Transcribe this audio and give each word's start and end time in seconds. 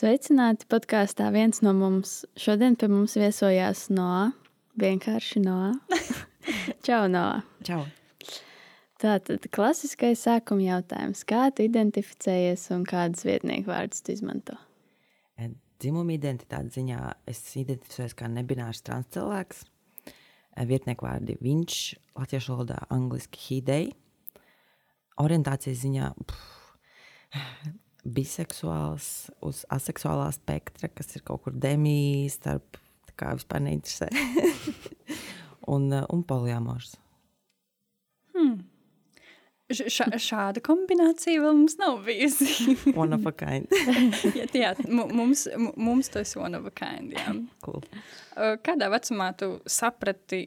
Sveicināti 0.00 0.64
podkāstā 0.70 1.26
viens 1.34 1.58
no 1.60 1.74
mums. 1.76 2.22
Šodien 2.40 2.72
pie 2.80 2.86
mums 2.88 3.18
viesojās 3.20 3.82
no 3.92 4.30
vienkārši 4.80 5.42
no. 5.44 5.74
Čau, 6.86 7.02
no. 7.12 7.24
Čau. 7.66 7.82
Tātad 9.02 9.44
klasiskais 9.52 10.22
sākuma 10.24 10.64
jautājums. 10.64 11.20
Kā 11.28 11.50
tu 11.52 11.66
identificējies 11.66 12.64
un 12.72 12.86
kādas 12.88 13.26
vietnieku 13.28 13.68
vārdus 13.68 14.00
tu 14.06 14.14
izmanto? 14.14 14.56
Dzimuma 15.36 16.16
identitātes 16.16 16.78
ziņā 16.78 17.02
es 17.28 17.42
identificējos 17.60 18.16
kā 18.16 18.30
nebinārs 18.32 18.80
transcilvēks. 18.88 19.66
Vietnieku 20.70 21.10
vārdi 21.10 21.36
viņš, 21.44 21.82
latviešu 22.22 22.54
valodā, 22.54 22.80
angliski 22.96 23.44
hidei. 23.50 23.92
Orientācijas 25.20 25.84
ziņā 25.84 26.14
pff, 26.24 27.76
biseksuāls 28.04 29.30
uz 29.44 29.64
aseksuālā 29.72 30.30
spektra, 30.34 30.88
kas 30.92 31.14
ir 31.16 31.24
kaut 31.26 31.44
kur 31.44 31.56
demī 31.56 32.28
starp, 32.32 32.80
kā 33.20 33.34
vispār 33.36 33.64
neinteresē. 33.66 34.08
un, 35.74 35.90
un 35.92 36.24
poliamors. 36.24 36.94
Hmm. 38.34 38.60
Ša, 39.70 40.08
šāda 40.18 40.58
kombinācija 40.66 41.42
vēl 41.44 41.54
mums 41.54 41.76
nav 41.78 42.00
bijusi. 42.06 42.74
one 42.98 43.14
of 43.14 43.26
a 43.28 43.32
kind. 43.32 43.70
jā, 44.38 44.48
jā, 44.56 44.72
mums, 44.90 45.46
mums 45.78 46.10
tas 46.10 46.34
ir 46.34 46.42
one 46.42 46.58
of 46.58 46.66
a 46.66 46.72
kind. 46.74 47.14
Jā. 47.14 47.36
Cool. 47.62 47.84
Kādā 48.66 48.90
vecumā 48.90 49.30
tu 49.38 49.52
saprati 49.70 50.42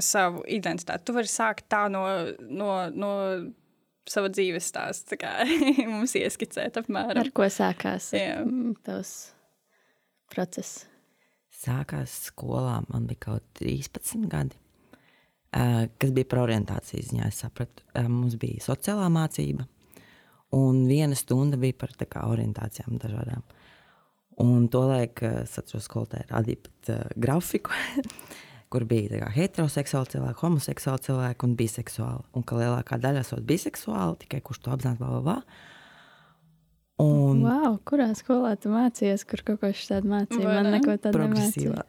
savu 0.00 0.46
identitāti? 0.48 1.04
Tu 1.04 1.16
vari 1.16 1.28
sākt 1.28 1.68
tā 1.68 1.84
no, 1.92 2.06
no, 2.48 2.72
no 2.94 3.12
sava 4.12 4.30
dzīves 4.32 4.68
stāsta, 4.72 5.18
kā 5.20 5.32
mums 5.92 6.14
ieskicēt 6.18 6.80
apmēram. 6.82 7.24
Ar 7.24 7.32
ko 7.34 7.48
sākās 7.52 8.12
jā. 8.16 8.40
tavs 8.86 9.16
process? 10.32 10.86
Sākās 11.58 12.14
skolā, 12.28 12.78
man 12.92 13.08
bija 13.08 13.28
kaut 13.30 13.46
13 13.58 14.28
gadi. 14.30 14.58
Eh, 15.52 15.86
kas 15.98 16.10
bija 16.12 16.28
par 16.28 16.42
orientācijas 16.44 17.08
ziņā. 17.08 17.28
Es 17.30 17.40
sapratu, 17.40 17.84
eh, 17.94 18.08
mums 18.08 18.36
bija 18.36 18.60
sociālā 18.60 19.06
mācība, 19.08 19.64
un 20.52 20.82
viena 20.86 21.16
stunda 21.16 21.56
bija 21.56 21.72
par 21.78 21.94
kā, 21.96 22.26
orientācijām 22.28 22.98
dažādām. 23.00 23.42
Un 24.38 24.68
to 24.68 24.82
laiku 24.84 25.24
eh, 25.24 25.42
es 25.42 25.56
atceros, 25.58 25.88
skolotāji 25.88 26.28
radīja 26.28 26.62
pat 26.62 26.90
uh, 26.92 27.08
grafiku, 27.16 27.70
kur 28.72 28.84
bija 28.88 29.22
kā, 29.22 29.30
heteroseksuāli 29.32 30.12
cilvēki, 30.14 30.40
homoseksuāli 30.42 31.04
cilvēki 31.06 31.48
un 31.48 31.56
biseksuāli. 31.58 32.24
Un 32.36 32.46
ka 32.48 32.60
lielākā 32.60 33.00
daļa 33.02 33.24
esot 33.24 33.44
biseksuāli, 33.48 34.18
tikai 34.24 34.40
kurš 34.44 34.62
to 34.66 34.78
bla, 34.78 35.20
bla. 35.24 35.38
Un, 36.98 37.44
wow, 37.46 37.76
kurā 37.86 38.08
skolā 38.18 38.56
tu 38.58 38.72
mācījies, 38.72 39.22
kur 39.28 39.44
kaut 39.46 39.60
ko 39.62 39.70
tādu 39.70 40.10
mācīja? 40.10 40.42
Man 40.44 40.72
neko 40.74 40.96
tādu 40.98 41.14
progresīvā. 41.14 41.84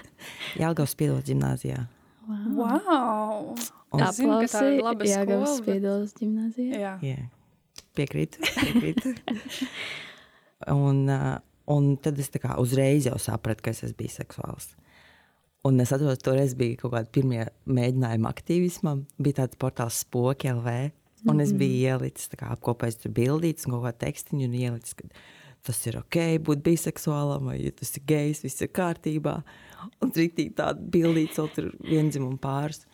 Jālgaus 0.62 0.96
Spīdola 0.96 1.22
ģimnāzijā. 1.28 1.84
Wow! 2.28 2.56
wow. 2.58 3.68
Aplausī, 3.94 4.80
Jāgavas 5.08 5.54
Spīdolas 5.62 6.16
ģimnāzijā. 6.18 6.80
Jā. 6.82 6.96
Jā. 7.06 7.28
Piekrītu, 7.96 8.42
piekrītu. 8.58 9.14
un, 10.74 11.06
uh, 11.06 11.38
un 11.70 11.94
tad 12.02 12.18
es 12.18 12.34
kā 12.34 12.58
uzreiz 12.60 13.06
jau 13.08 13.16
sapratu, 13.22 13.64
ka 13.64 13.72
es 13.72 13.86
esmu 13.86 14.02
biseksuāls. 14.02 14.74
Un 15.66 15.80
es 15.82 15.90
atceros, 15.92 16.20
toreiz 16.22 16.54
bija 16.58 16.78
kaut 16.82 16.94
kādi 16.94 17.10
pirmie 17.16 17.42
mēģinājumi 17.66 18.28
aktīvismam. 18.30 19.02
Bija 19.18 19.42
tāds 19.42 19.58
portāls 19.58 20.04
Spoki 20.04 20.52
LV. 20.52 20.76
Un 21.28 21.42
es 21.42 21.50
biju 21.50 21.74
mhm. 21.74 22.04
ielicis, 22.04 22.30
kā 22.38 22.52
apkopējis 22.54 23.00
tur 23.02 23.12
bildītas 23.16 23.66
un 23.66 23.74
kaut 23.74 23.88
kā 23.88 23.92
tekstiņu 24.06 24.46
un 24.46 24.54
ielicis, 24.54 24.94
ka 24.94 25.08
tas 25.66 25.80
ir 25.90 25.98
ok, 25.98 26.18
būt 26.46 26.62
biseksuālam, 26.64 27.50
vai 27.50 27.56
ja 27.58 27.72
tas 27.74 27.90
ir 27.98 28.04
gejs, 28.08 28.44
viss 28.46 28.62
ir 28.62 28.70
kārtībā. 28.70 29.34
Un 30.04 30.12
rītīgi 30.14 30.54
tāda 30.58 30.78
bildīta, 30.94 31.42
vēl 31.42 31.50
tur 31.56 31.68
vienzimuma 31.82 32.38
pāris. 32.42 32.84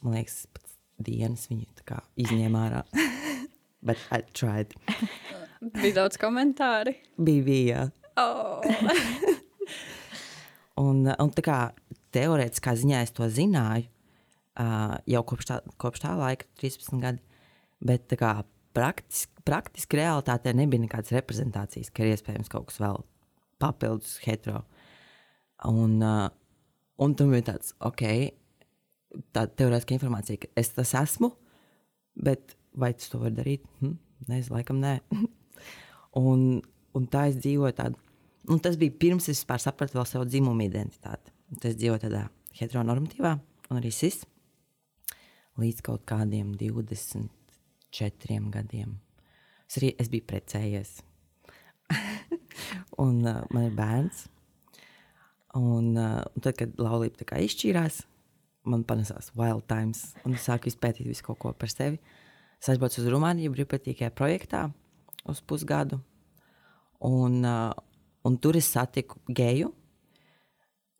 Man 0.00 0.16
liekas, 0.16 0.46
pēc 0.56 0.74
dienas 1.08 1.44
viņu 1.50 1.66
izņēma 2.24 2.64
ārā. 2.64 2.82
Bet 3.86 4.00
I 4.10 4.24
tried. 4.32 4.72
bija 5.78 5.94
daudz 6.00 6.18
komentāru. 6.20 6.96
Bija, 7.20 7.44
bija. 7.46 7.84
Oh. 8.18 8.64
un, 10.84 11.04
un 11.06 11.36
tā 11.36 11.44
kā 11.46 11.60
teorētiskā 12.18 12.74
ziņā 12.82 13.04
es 13.06 13.14
to 13.14 13.28
zināju 13.32 13.86
uh, 14.58 14.96
jau 15.08 15.24
kopš 15.30 15.50
tā, 15.50 15.58
kopš 15.80 16.04
tā 16.04 16.14
laika, 16.18 16.48
13 16.60 17.02
gadi. 17.02 17.22
Bet 17.84 18.10
kā, 18.18 18.32
praktiski, 18.76 19.32
praktiski 19.46 20.00
realitātē 20.00 20.52
nebija 20.56 20.82
nekādas 20.82 21.14
reprezentācijas, 21.14 21.92
ka 21.94 22.04
ir 22.04 22.16
iespējams 22.16 22.50
kaut 22.52 22.68
kas 22.70 22.80
vēl 22.82 23.00
papildus 23.62 24.18
hetero. 24.26 24.64
Un, 25.68 25.98
uh, 26.02 26.26
un 27.02 27.14
tam 27.18 27.32
bija 27.34 27.52
tāds, 27.52 27.72
ok, 27.82 28.04
tāda 29.34 29.50
teorētiska 29.58 29.96
informācija, 29.96 30.42
ka 30.42 30.52
es 30.60 30.72
tas 30.74 30.94
esmu, 30.98 31.32
bet 32.18 32.56
vai 32.78 32.92
tu 32.94 33.08
to 33.10 33.22
vari 33.22 33.38
darīt? 33.38 33.64
Hm? 33.82 33.96
Nezinu, 34.28 34.58
laikam 34.58 34.82
nē. 34.82 34.98
un, 36.18 36.60
un 36.98 37.10
tā 37.10 37.28
es 37.30 37.40
dzīvoju 37.40 37.78
tādu. 37.78 37.98
Un 38.48 38.62
tas 38.64 38.78
bija 38.80 38.94
pirms 39.00 39.28
es 39.28 39.42
vispār 39.42 39.60
sapratu 39.62 40.00
savu 40.08 40.26
dzimumu 40.28 40.64
identitāti. 40.64 41.34
Tas 41.56 41.78
dzīvoja 41.78 42.02
tādā 42.04 42.26
heteronormatīvā, 42.58 43.32
un 43.70 43.78
arī 43.80 43.92
sis 43.94 44.20
līdz 45.58 45.82
kaut 45.86 46.04
kādiem 46.08 46.52
24 46.58 48.50
gadiem. 48.54 48.98
Es, 49.68 49.78
arī, 49.80 49.92
es 50.00 50.10
biju 50.12 50.26
precējies. 50.28 50.98
un 53.04 53.22
uh, 53.24 53.40
man 53.52 53.68
ir 53.68 53.74
bērns. 53.76 54.26
Un, 55.58 55.94
uh, 55.96 56.20
un 56.22 56.44
tad, 56.44 56.54
kad 56.60 56.76
laulība 56.80 57.40
izšķīrās, 57.42 58.02
man 58.68 58.84
panesās 58.88 59.32
Wild 59.38 59.66
Times, 59.70 60.12
un 60.28 60.36
es 60.36 60.46
sāku 60.46 60.70
izpētīt 60.70 61.08
visu 61.08 61.24
kaut 61.26 61.40
ko 61.42 61.52
par 61.56 61.72
sevi. 61.72 61.98
Es 62.58 62.68
aizbraucu 62.70 63.00
uz 63.02 63.10
Rumāniju 63.10 63.54
brīvprātīgajā 63.54 64.12
projektā 64.18 64.66
uz 65.28 65.42
pusgadu, 65.46 66.00
un, 67.04 67.40
uh, 67.46 67.72
un 68.26 68.38
tur 68.42 68.58
es 68.58 68.70
satiku 68.74 69.20
geju. 69.28 69.72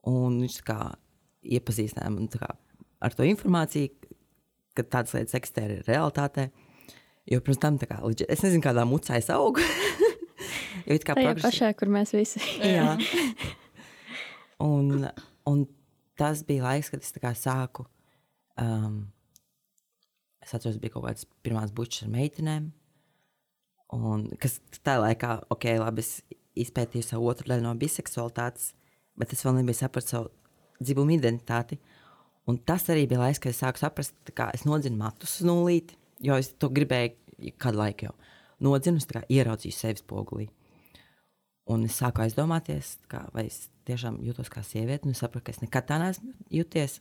Viņš 0.08 0.60
kā 0.66 0.78
iepazīstināja 1.58 2.12
man 2.14 2.28
kā, 2.32 2.48
ar 3.04 3.14
to 3.16 3.26
informāciju, 3.28 3.92
ka 4.76 4.86
tādas 4.86 5.14
lietas 5.16 5.36
eksistē 5.38 5.66
realitātē. 5.86 6.48
Jo 7.28 7.42
pirms 7.44 7.60
tam, 7.60 7.76
kā, 7.80 7.98
es 8.24 8.44
nezinu, 8.44 8.62
kādā 8.64 8.86
mucā 8.88 9.18
es 9.20 9.28
augu. 9.34 9.60
jo 10.88 10.96
tā 10.96 11.10
kā 11.10 11.16
progresi... 11.18 11.44
pašā, 11.44 11.72
kur 11.76 11.92
mēs 11.92 12.14
visi. 12.16 12.40
jā. 12.78 12.94
Un, 14.64 15.04
un 15.50 15.66
tas 16.18 16.42
bija 16.48 16.64
laiks, 16.70 16.90
kad 16.94 17.04
es 17.04 17.42
sāku. 17.42 17.84
Um, 18.58 19.10
es 20.42 20.54
atceros, 20.56 20.80
bija 20.80 20.96
kaut 20.96 21.06
kādas 21.10 21.28
pirmās 21.44 21.74
bučas 21.74 22.06
ar 22.06 22.14
meitenēm. 22.16 22.72
Un, 23.98 24.26
kas 24.40 24.58
tajā 24.80 25.02
laikā, 25.04 25.34
ok, 25.52 25.68
labi, 25.80 26.04
es 26.04 26.38
izpētīju 26.58 27.06
savu 27.06 27.28
otru 27.30 27.48
daļu 27.52 27.64
no 27.64 27.74
biseksualitātes, 27.78 28.72
bet 29.18 29.34
es 29.34 29.44
vēl 29.44 29.58
nebiju 29.60 29.78
sapratis 29.78 30.14
savu 30.14 30.30
dzimumu 30.80 31.16
identitāti. 31.16 31.78
Un 32.48 32.60
tas 32.64 32.86
arī 32.88 33.04
bija 33.08 33.26
laiks, 33.26 33.40
kad 33.42 33.52
es 33.52 33.60
sāku 33.60 33.82
saprast, 33.82 34.14
ka 34.36 34.48
es 34.56 34.64
nodzinu 34.64 34.96
matus 35.00 35.40
nulīti, 35.44 35.98
jo 36.24 36.38
es 36.40 36.52
to 36.56 36.70
gribēju 36.72 37.52
kādu 37.60 37.82
laiku 37.82 38.08
jau. 38.08 38.14
Nodzinu, 38.64 38.98
es 38.98 39.28
ieraudzīju 39.28 39.74
sevi 39.74 40.00
spogulī. 40.00 40.48
Un 41.68 41.84
es 41.84 41.98
sāku 42.00 42.24
aizdomāties, 42.24 42.96
kā, 43.10 43.26
vai 43.34 43.44
es 43.50 43.66
tiešām 43.88 44.22
jūtos 44.24 44.48
kā 44.52 44.62
sieviete. 44.64 45.10
Es 45.12 45.20
sapratu, 45.20 45.44
ka 45.46 45.54
es 45.54 45.60
nekad 45.60 45.88
tā 45.90 45.98
neesmu 46.00 46.32
jūties. 46.54 46.98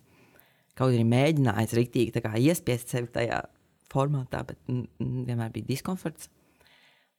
Kaut 0.78 0.92
arī 0.92 1.06
mēģinājis 1.08 1.75
rīktīgi 1.78 2.24
iespiest 2.44 2.92
sevi 2.92 3.10
tajā 3.14 3.40
formātā, 3.90 4.44
bet 4.46 4.60
vienmēr 4.68 5.54
bija 5.56 5.72
diskomforts. 5.72 6.28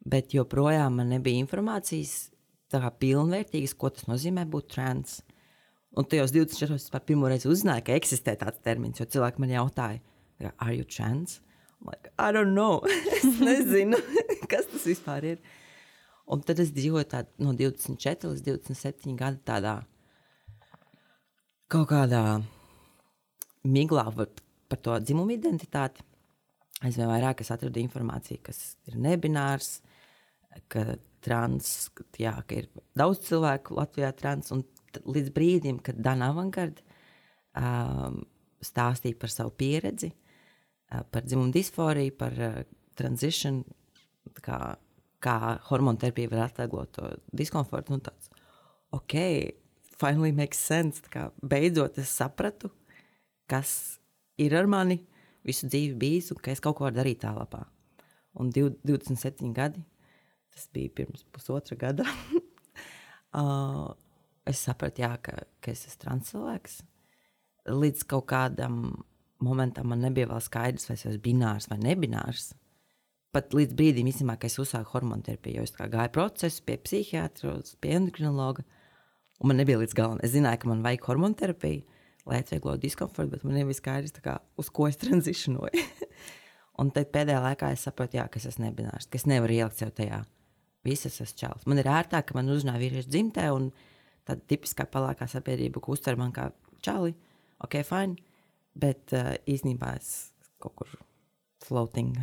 Bet 0.05 0.37
joprojām 0.37 1.01
man 1.01 1.11
nebija 1.11 1.41
informācijas 1.43 2.29
kā, 2.73 2.93
pilnvērtīgas, 3.03 3.75
ko 3.79 3.91
tas 3.95 4.09
nozīmē 4.11 4.45
būt 4.51 4.71
trans. 4.75 5.21
Un 5.97 6.07
tajos 6.07 6.35
24 6.35 6.75
gadus 6.75 6.89
es 6.89 7.07
pirmo 7.09 7.31
reizi 7.31 7.49
uzzināju, 7.49 7.87
ka 7.87 7.97
eksistē 7.97 8.37
tāds 8.39 8.61
termins, 8.65 9.01
jo 9.01 9.07
cilvēki 9.09 9.43
man 9.43 9.55
jautāja, 9.55 10.03
are 10.59 10.75
you 10.75 10.85
trans? 10.85 11.41
Like, 11.85 12.13
I 12.19 12.33
don't 12.33 12.55
know. 12.55 12.83
es 13.17 13.41
nezinu, 13.41 13.99
kas 14.51 14.69
tas 14.71 14.85
vispār 14.87 15.33
ir. 15.35 15.39
Un 16.29 16.43
tad 16.45 16.61
es 16.61 16.75
dzīvoju 16.77 17.09
tād, 17.09 17.31
no 17.41 17.55
24 17.57 18.35
līdz 18.35 18.45
27 18.51 19.17
gadu 19.17 19.41
tādā 19.49 19.79
kaut 21.73 21.89
kādā 21.89 22.23
miglā 23.69 24.05
par, 24.17 24.29
par 24.69 24.81
to 24.85 24.99
dzimumu 25.05 25.37
identitāti. 25.37 26.05
Aizvien 26.85 27.09
vairāk 27.11 27.43
es 27.43 27.51
atradu 27.51 27.81
informāciju, 27.83 28.43
kas 28.45 28.77
ir 28.87 28.99
nebinārs, 29.03 29.81
ka 30.71 30.85
trans, 31.25 31.91
jā, 32.21 32.35
ka 32.47 32.63
ir 32.63 32.69
daudz 32.99 33.23
cilvēku 33.29 33.77
Latvijā 33.79 34.11
trans, 34.17 34.53
un 34.55 34.65
līdz 35.05 35.33
brīdim, 35.35 35.83
kad 35.85 35.99
Dana 36.03 36.31
Avangard 36.33 36.81
um, 37.59 38.23
stāstīja 38.65 39.19
par 39.21 39.33
savu 39.33 39.53
pieredzi, 39.59 40.11
uh, 40.13 41.05
par 41.13 41.27
dzimumu 41.27 41.53
disforiju, 41.55 42.17
par 42.19 42.37
uh, 42.39 42.61
transition, 42.99 43.63
kā, 44.43 44.77
kā 45.23 45.37
hormonu 45.69 46.01
terapija 46.03 46.33
var 46.33 46.47
atvieglot 46.49 46.95
to 46.97 47.13
diskomfortu. 47.37 47.95
Nu, 47.95 48.03
tāds, 48.05 48.31
ok, 48.95 49.17
finally 49.99 50.33
makes 50.35 50.61
sense. 50.63 51.03
Kā 51.13 51.29
beidzot 51.43 51.99
es 52.01 52.13
sapratu, 52.15 52.71
kas 53.51 53.99
ir 54.39 54.55
ar 54.59 54.71
mani 54.71 55.01
visu 55.47 55.69
dzīvi 55.71 55.97
bijis 55.99 56.33
un 56.35 56.41
ka 56.43 56.53
es 56.53 56.63
kaut 56.63 56.79
ko 56.79 56.87
varu 56.87 56.99
darīt 56.99 57.23
tālāk. 57.25 57.59
Un 58.39 58.51
27 58.53 59.53
gadi, 59.57 59.83
tas 60.59 60.69
bija 60.75 60.93
pirms 61.01 61.25
pusotra 61.35 61.79
gada, 61.79 62.07
uh, 63.39 63.89
es 64.49 64.63
sapratu, 64.67 65.05
jā, 65.05 65.13
ka, 65.23 65.37
ka 65.63 65.73
es 65.73 65.87
esmu 65.87 66.05
transcilvēks. 66.05 66.81
Līdz 67.69 68.07
kaut 68.09 68.27
kādam 68.33 68.81
momentam 69.45 69.91
man 69.93 70.03
nebija 70.03 70.31
vēl 70.31 70.41
skaidrs, 70.43 70.89
vai 70.89 70.97
es 70.99 71.05
esmu 71.07 71.23
binārs 71.25 71.69
vai 71.71 71.79
nebinārs. 71.83 72.51
Pat 73.35 73.53
līdz 73.53 73.77
brīdim, 73.77 74.09
īstenībā, 74.09 74.39
kad 74.41 74.49
es 74.49 74.59
uzsāku 74.63 74.95
hormonu 74.95 75.27
terapiju, 75.27 75.61
jo 75.61 75.67
es 75.69 75.75
gāju 75.77 76.13
procesu 76.15 76.65
pie 76.65 76.79
psihiatra, 76.81 77.59
pie 77.83 77.93
endokrinologa. 77.99 78.65
Un 79.39 79.53
man 79.53 79.61
nebija 79.61 79.79
līdz 79.79 79.95
galam. 79.95 80.23
Es 80.25 80.33
zināju, 80.33 80.63
ka 80.63 80.71
man 80.71 80.81
vajag 80.83 81.05
hormonu 81.07 81.37
terapiju, 81.39 81.85
lai 82.29 82.41
atvieglotu 82.43 82.83
diskomfortu, 82.87 83.37
bet 83.37 83.45
man 83.47 83.61
nebija 83.61 83.77
skaidrs, 83.79 84.17
kā, 84.25 84.39
uz 84.59 84.73
ko 84.75 84.89
es 84.89 84.99
transicionoju. 85.05 85.85
un 86.81 86.91
tad 86.95 87.13
pēdējā 87.15 87.45
laikā 87.45 87.71
es 87.77 87.85
saprotu, 87.87 88.19
jā, 88.19 88.27
ka 88.33 88.41
es 88.41 88.49
esmu 88.51 88.67
nebinārs, 88.71 89.07
ka 89.07 89.21
es 89.21 89.29
nevaru 89.29 89.61
ielikt 89.61 89.85
sev 89.85 89.93
tajā. 89.95 90.25
Visas 90.89 91.21
esmu 91.21 91.41
čels. 91.43 91.69
Man 91.69 91.83
ir 91.83 91.91
ērtāk, 91.93 92.31
ka 92.31 92.39
man 92.39 92.51
uzrunā 92.53 92.79
vīriešu 92.81 93.13
dzimtē, 93.13 93.49
un 93.55 93.71
tāda 94.29 94.41
tipiskā 94.49 94.89
palākā 94.89 95.29
sabiedrība, 95.31 95.83
ko 95.85 95.95
uztver 95.97 96.19
man 96.21 96.33
kā 96.37 96.51
čali, 96.85 97.15
ok, 97.65 97.81
fine. 97.87 98.19
Bet 98.79 99.15
uh, 99.17 99.35
īstenībā 99.51 99.95
es 99.99 100.11
kaut 100.63 100.77
kur 100.79 100.99
floating. 101.65 102.15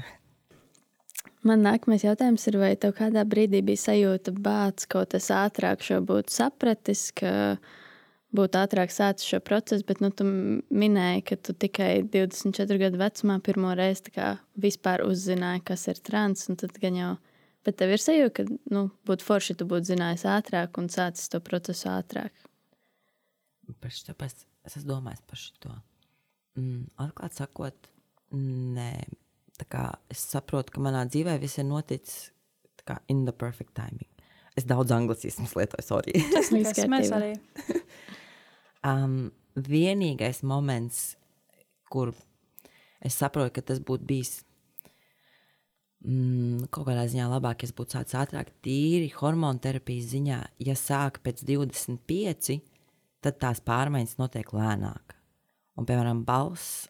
Man 1.46 1.62
nākamais 1.62 2.02
jautājums 2.02 2.48
ir, 2.50 2.58
vai 2.58 2.72
tev 2.80 2.96
kādā 2.98 3.22
brīdī 3.28 3.62
bija 3.66 3.84
sajūta, 3.84 4.34
bācis 4.34 4.90
kaut 4.90 5.12
kas 5.14 5.28
ātrāk 5.34 5.84
šo 5.86 6.00
būtu 6.06 6.34
sapratis, 6.34 7.12
ka 7.14 7.58
būtu 8.36 8.60
ātrāk 8.60 8.94
sācis 8.94 9.30
šo 9.30 9.40
procesu, 9.46 9.86
bet 9.86 10.02
nu, 10.02 10.10
tu 10.10 10.26
minēji, 10.26 11.22
ka 11.30 11.38
tu 11.38 11.54
tikai 11.54 11.92
24 12.12 12.80
gadu 12.82 13.02
vecumā 13.02 13.38
pirmo 13.46 13.76
reizi 13.78 14.10
vispār 14.58 15.06
uzzināji, 15.06 15.64
kas 15.70 15.86
ir 15.92 16.02
trans. 16.02 16.48
Tad 16.50 16.82
gan 16.82 16.98
jau, 16.98 17.14
bet 17.66 17.80
tev 17.82 17.96
ir 17.96 18.02
sajūta, 18.02 18.34
ka 18.38 18.74
nu, 18.74 18.88
būtu 19.08 19.26
forši, 19.26 19.58
tu 19.60 19.68
būtu 19.70 19.94
zinājis 19.94 20.26
ātrāk 20.30 20.80
un 20.82 20.90
sācis 20.94 21.32
to 21.32 21.42
procesu 21.44 21.90
ātrāk. 21.92 22.34
Par 23.82 23.94
šo 23.94 24.16
es 24.22 24.46
esmu 24.78 24.88
domājis 24.90 25.24
par 25.26 25.42
šo. 25.42 25.76
Mm, 26.56 26.86
atklāti 27.02 27.42
sakot, 27.42 27.90
nē 28.36 28.92
es 30.12 30.24
saprotu, 30.32 30.76
ka 30.76 30.84
manā 30.84 31.06
dzīvē 31.08 31.38
viss 31.42 31.60
ir 31.60 31.68
noticis 31.68 32.30
kā 32.86 33.00
in 33.10 33.26
the 33.26 33.34
perfect 33.34 33.74
timing. 33.76 34.10
Es 34.56 34.68
daudz 34.68 34.94
anglicismu 34.96 35.48
lietoju, 35.58 35.84
sorry. 35.84 36.14
Tas 36.36 36.52
ir 36.54 36.92
mēs 36.92 37.12
arī. 37.16 37.34
um, 38.92 39.32
vienīgais 39.56 40.44
moments, 40.48 41.16
kur 41.92 42.14
es 43.04 43.18
saprotu, 43.20 43.58
ka 43.58 43.66
tas 43.74 43.82
būtu 43.84 44.08
bijis 44.08 44.38
mm, 46.06 46.70
kaut 46.74 46.88
kādā 46.90 47.06
ziņā 47.10 47.28
labāk, 47.32 47.64
ja 47.64 47.70
es 47.70 47.76
būtu 47.76 47.98
sācis 47.98 48.18
ātrāk, 48.22 48.52
tīri 48.66 49.10
hormonu 49.18 49.62
terapijas 49.62 50.12
ziņā, 50.14 50.40
ja 50.66 50.76
sāk 50.80 51.22
pēc 51.26 51.44
25, 51.48 52.60
tad 53.26 53.40
tās 53.42 53.62
pārmaiņas 53.66 54.18
notiek 54.22 54.52
lēnāk. 54.56 55.16
Un, 55.76 55.88
piemēram, 55.88 56.24
balss 56.28 56.86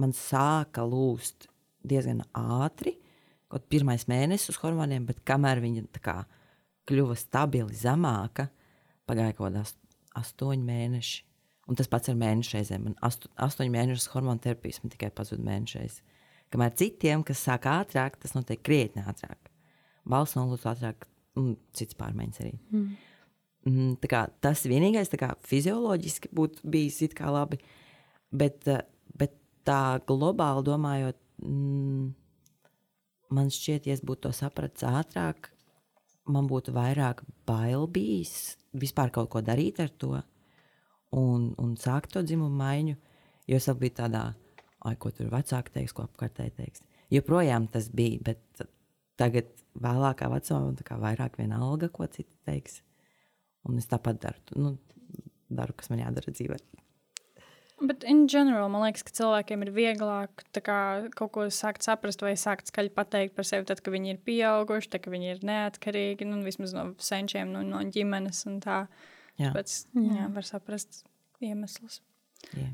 man 0.00 0.14
sāka 0.16 0.84
lūst 0.86 1.48
diezgan 1.86 2.22
ātri, 2.36 2.96
kaut 3.50 3.66
pirmais 3.72 4.06
mēnesis 4.10 4.52
uz 4.54 4.60
hormoniem, 4.62 5.08
bet 5.08 5.24
kamēr 5.26 5.62
viņa 5.64 5.88
kā, 6.04 6.20
kļuva 6.88 7.16
stabili 7.18 7.74
zemāka, 7.76 8.48
pagāja 9.08 9.34
kaut 9.36 9.50
kādā 9.50 9.64
astoņi 10.20 10.64
mēneši. 10.66 11.18
Un 11.70 11.78
tas 11.78 11.90
pats 11.90 12.10
ar 12.10 12.16
mēnešu 12.18 12.56
reizēm. 12.56 12.88
Man 12.88 12.96
astu, 13.06 13.28
astoņu 13.38 13.70
mēnešu 13.74 14.10
hormonu 14.14 14.42
terapijas 14.42 14.80
man 14.82 14.90
tikai 14.94 15.12
pazuda 15.14 15.44
mēnešu 15.46 15.78
reizes. 15.78 16.00
Kamēr 16.50 16.74
citiem, 16.78 17.22
kas 17.26 17.42
sāk 17.46 17.68
ātrāk, 17.70 18.18
tas 18.18 18.34
notiek 18.34 18.62
krietni 18.66 19.04
ātrāk. 19.06 19.50
Balsts 20.10 20.38
nolūdz 20.38 20.66
ātrāk, 20.72 21.06
un 21.38 21.52
cits 21.76 21.98
pārmaiņas 21.98 22.42
arī. 22.42 22.54
Mm. 22.72 22.88
Mm, 23.70 23.92
kā, 24.08 24.24
tas 24.42 24.64
vienīgais 24.66 25.12
kā, 25.20 25.34
fizioloģiski 25.46 26.32
būtu 26.34 26.64
bijis 26.72 27.02
labi, 27.20 27.60
bet, 28.32 28.64
bet 29.14 29.36
tā 29.68 30.00
globāli 30.08 30.64
domājot, 30.64 31.18
mm, 31.44 32.08
man 33.36 33.52
šķiet, 33.52 33.86
ja 33.86 33.98
es 33.98 34.02
būtu 34.02 34.28
to 34.28 34.32
sapratis 34.32 34.88
ātrāk, 34.88 35.52
man 36.30 36.48
būtu 36.50 36.72
vairāk 36.72 37.22
bail 37.46 37.86
bijis 37.86 38.56
vispār 38.72 39.10
kaut 39.10 39.30
ko 39.30 39.42
darīt 39.42 39.80
ar 39.82 39.90
to 39.90 40.14
un, 41.16 41.50
un 41.58 41.76
sākt 41.76 42.14
to 42.14 42.22
dzimumu 42.22 42.56
maiņu. 42.56 42.96
Jo 43.50 43.58
es 43.58 43.66
biju 43.74 43.96
tādā, 43.98 44.24
ai, 44.88 44.96
ko 45.00 45.12
tur 45.14 45.30
vecāki 45.32 45.74
teiks, 45.74 45.94
ko 45.96 46.06
apkārtēji 46.06 46.54
teiks. 46.56 46.84
Joprojām 47.10 47.66
tas 47.72 47.88
bija, 47.92 48.20
bet 48.30 48.64
tagad, 49.20 49.50
vēlākā 49.80 50.30
vecumā, 50.32 50.60
man 50.68 50.78
tā 50.78 50.98
vairāk 51.00 51.38
vienalga, 51.40 51.90
ko 51.92 52.06
citi 52.10 52.32
teiks. 52.48 52.80
Un 53.68 53.80
es 53.80 53.88
tāpat 53.90 54.22
daru, 54.22 54.40
nu, 54.56 54.76
daru 55.52 55.76
kas 55.76 55.90
man 55.92 56.00
jādara 56.02 56.32
dzīvēm. 56.32 56.80
Bet, 57.80 58.04
in 58.04 58.26
general, 58.28 58.68
man 58.68 58.82
liekas, 58.84 59.02
ka 59.08 59.12
cilvēkiem 59.16 59.62
ir 59.64 59.70
vieglāk 59.72 60.42
kā, 60.60 60.80
kaut 61.16 61.30
ko 61.32 61.46
sākt 61.54 61.86
saprast 61.86 62.20
vai 62.20 62.34
sākt 62.36 62.68
skaļi 62.68 62.92
pateikt 62.92 63.36
par 63.38 63.48
sevi, 63.48 63.64
tad, 63.68 63.80
kad 63.80 63.94
viņi 63.94 64.12
ir 64.12 64.20
pieauguši, 64.26 64.90
tad, 64.92 65.04
kad 65.06 65.14
viņi 65.14 65.30
ir 65.32 65.40
neatkarīgi, 65.48 66.28
nu, 66.28 66.42
vismaz 66.44 66.74
no 66.76 66.90
senčiem, 67.00 67.48
nu, 67.54 67.64
no 67.64 67.80
ģimenes 67.88 68.44
un 68.50 68.60
tā. 68.64 68.82
Jā. 69.40 69.54
Pēc, 69.56 69.78
jā, 69.96 70.28
var 70.34 70.44
saprast 70.44 71.06
iemeslus. 71.40 72.02
Jā. 72.52 72.68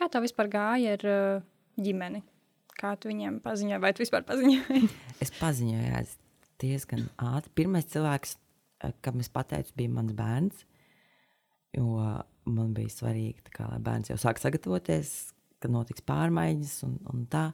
Kā 0.00 0.06
tev 0.08 0.24
vispār 0.24 0.48
gāja 0.48 0.94
ar 0.96 1.02
uh, 1.04 1.42
ģimeni? 1.76 2.22
Kā 2.80 2.94
tu 2.96 3.10
viņiem 3.10 3.34
paziņoji, 3.44 3.80
vai 3.84 3.90
tu 3.92 4.00
vispār 4.00 4.24
paziņoji? 4.24 4.86
es 5.26 5.32
paziņoju, 5.36 5.82
jā, 5.90 6.00
diezgan 6.62 7.02
ātri. 7.20 7.52
Pirmais 7.60 7.88
cilvēks, 7.92 8.38
eh, 8.80 8.94
kam 9.04 9.20
es 9.20 9.28
pateicu, 9.32 9.74
bija 9.76 9.92
mans 9.92 10.14
bērns. 10.16 10.62
Jo 11.76 12.00
man 12.48 12.72
bija 12.74 12.88
svarīgi, 12.94 13.52
kā, 13.52 13.68
lai 13.68 13.82
bērns 13.84 14.08
jau 14.08 14.16
sāk 14.18 14.40
sagatavoties, 14.40 15.12
kad 15.60 15.74
notiks 15.74 16.06
pārmaiņas 16.08 16.78
un, 16.88 16.96
un 17.12 17.28
tā. 17.30 17.50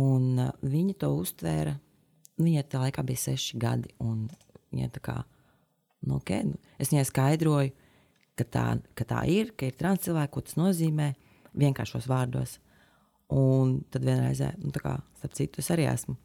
Un 0.00 0.46
uh, 0.46 0.50
viņi 0.64 0.96
to 1.04 1.12
uztvēra. 1.20 1.76
Viņai 2.40 2.64
tajā 2.64 2.86
laikā 2.86 3.04
bija 3.04 3.26
seši 3.26 3.60
gadi. 3.60 3.92
Viņa 4.00 4.88
tā 4.96 5.04
kā, 5.04 5.20
nu, 6.08 6.16
okay, 6.16 6.48
nu, 6.48 6.56
es 6.80 6.88
viņai 6.88 7.04
skaidroju, 7.12 7.76
ka 8.38 8.46
tā, 8.48 8.66
ka 8.98 9.06
tā 9.08 9.22
ir, 9.30 9.52
ka 9.56 9.68
ir 9.68 9.76
trans 9.78 10.04
cilvēki, 10.06 10.32
ko 10.32 10.42
tas 10.46 10.58
nozīmē 10.60 11.12
vienkāršos 11.58 12.08
vārdos. 12.10 12.58
Un 13.32 13.78
tad 13.92 14.04
vienreiz, 14.04 14.42
nu, 14.60 14.72
kā, 14.76 14.98
starp 15.20 15.36
citu, 15.38 15.62
es 15.62 15.70
arī 15.72 15.86
esmu. 15.88 16.16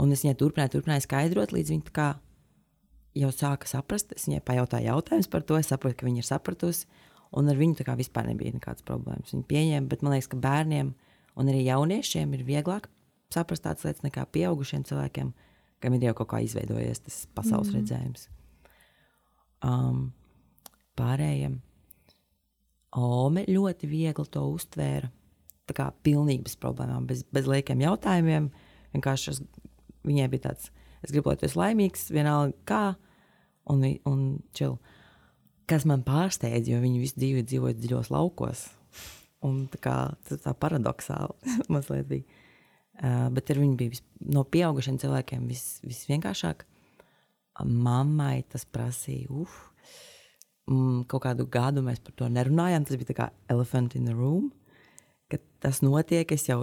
Un 0.00 0.14
es 0.14 0.24
viņai 0.24 0.38
turpināju, 0.40 0.74
turpināju 0.76 1.04
skaidrot, 1.04 1.52
līdz 1.54 1.74
viņa 1.74 1.86
tā 1.90 1.94
kā 1.94 2.08
jau 3.20 3.30
sāka 3.34 3.68
saprast. 3.68 4.14
Es 4.16 4.26
viņai 4.28 4.42
pajautāju 4.46 4.88
jautājumus 4.88 5.30
par 5.30 5.44
to. 5.46 5.58
Es 5.60 5.70
saprotu, 5.70 5.98
ka 6.00 6.08
viņa 6.08 6.22
ir 6.22 6.26
sapratusi. 6.26 6.88
Un 7.36 7.50
ar 7.50 7.58
viņu 7.58 7.78
tā 7.78 7.86
kā 7.86 7.94
vispār 7.98 8.26
nebija 8.26 8.56
nekādas 8.56 8.82
problēmas. 8.86 9.30
Viņa 9.34 9.46
pieņēma, 9.50 9.90
bet 9.90 10.02
man 10.02 10.16
liekas, 10.16 10.30
ka 10.32 10.40
bērniem 10.40 10.94
un 11.38 11.50
arī 11.52 11.62
jauniešiem 11.68 12.32
ir 12.34 12.46
vieglāk 12.48 12.88
saprast 13.30 13.62
tādas 13.62 13.86
lietas 13.86 14.02
nekā 14.02 14.24
pieaugušiem 14.34 14.82
cilvēkiem, 14.88 15.30
kam 15.82 15.94
ir 15.94 16.08
jau 16.08 16.16
kaut 16.18 16.32
kā 16.32 16.40
izveidojies 16.42 17.04
tas 17.06 17.20
pasaules 17.36 17.70
mm. 17.70 17.76
redzējums. 17.78 18.26
Um, 19.62 20.08
pārējiem 21.00 21.58
Ome 22.98 23.44
ļoti 23.46 23.86
viegli 23.86 24.26
to 24.34 24.42
uztvēra. 24.50 25.10
Tā 25.70 25.76
kā 25.76 25.86
pilnīgi 26.02 26.48
bez 26.48 26.56
problēmām, 26.58 27.04
bez, 27.06 27.22
bez 27.30 27.46
liekiem 27.46 27.82
jautājumiem. 27.84 28.48
Vienkārši 28.96 29.36
viņai 30.06 30.26
bija 30.32 30.48
tāds 30.48 30.72
es 31.04 31.12
gribu, 31.14 31.30
lai 31.30 31.38
tu 31.38 31.46
esi 31.46 31.58
laimīgs, 31.58 32.08
vienalga 32.10 32.56
kā, 32.66 32.82
un, 33.70 33.86
un 34.10 34.24
čil. 34.56 34.76
Kas 35.70 35.86
man 35.86 36.02
pārsteidz, 36.02 36.66
jo 36.66 36.80
viņi 36.82 36.98
visu 37.04 37.20
dzīvi 37.20 37.46
dzīvoja 37.46 37.78
dziļos 37.78 38.10
laukos. 38.10 38.66
Un 39.46 39.62
tā 39.70 39.78
kā 39.80 39.96
tas 40.26 40.42
tā 40.42 40.52
paradoxāli 40.58 41.54
mazliet 41.72 42.10
bija. 42.10 42.40
Uh, 43.00 43.30
bet 43.32 43.48
ar 43.54 43.62
viņu 43.62 43.78
bija 43.80 43.94
vis, 43.94 44.02
no 44.34 44.42
pieaugušiem 44.44 44.98
cilvēkiem 45.00 45.46
vis, 45.48 45.78
visvienkāršāk. 45.86 46.66
Mammai 47.64 48.42
tas 48.50 48.66
prasīja, 48.68 49.30
uf, 49.30 49.69
mm, 50.70 51.04
kaut 51.10 51.24
kādu 51.26 51.46
gadu 51.50 51.84
mēs 51.84 52.00
par 52.04 52.16
to 52.16 52.30
nerunājām. 52.30 52.86
Tas 52.86 53.00
bija 53.00 53.18
kā 53.18 53.28
elephant 53.52 53.96
in 53.98 54.08
the 54.08 54.16
room. 54.16 54.50
Kad 55.30 55.42
tas 55.62 55.82
notiek, 55.84 56.30
es 56.32 56.46
jau 56.48 56.62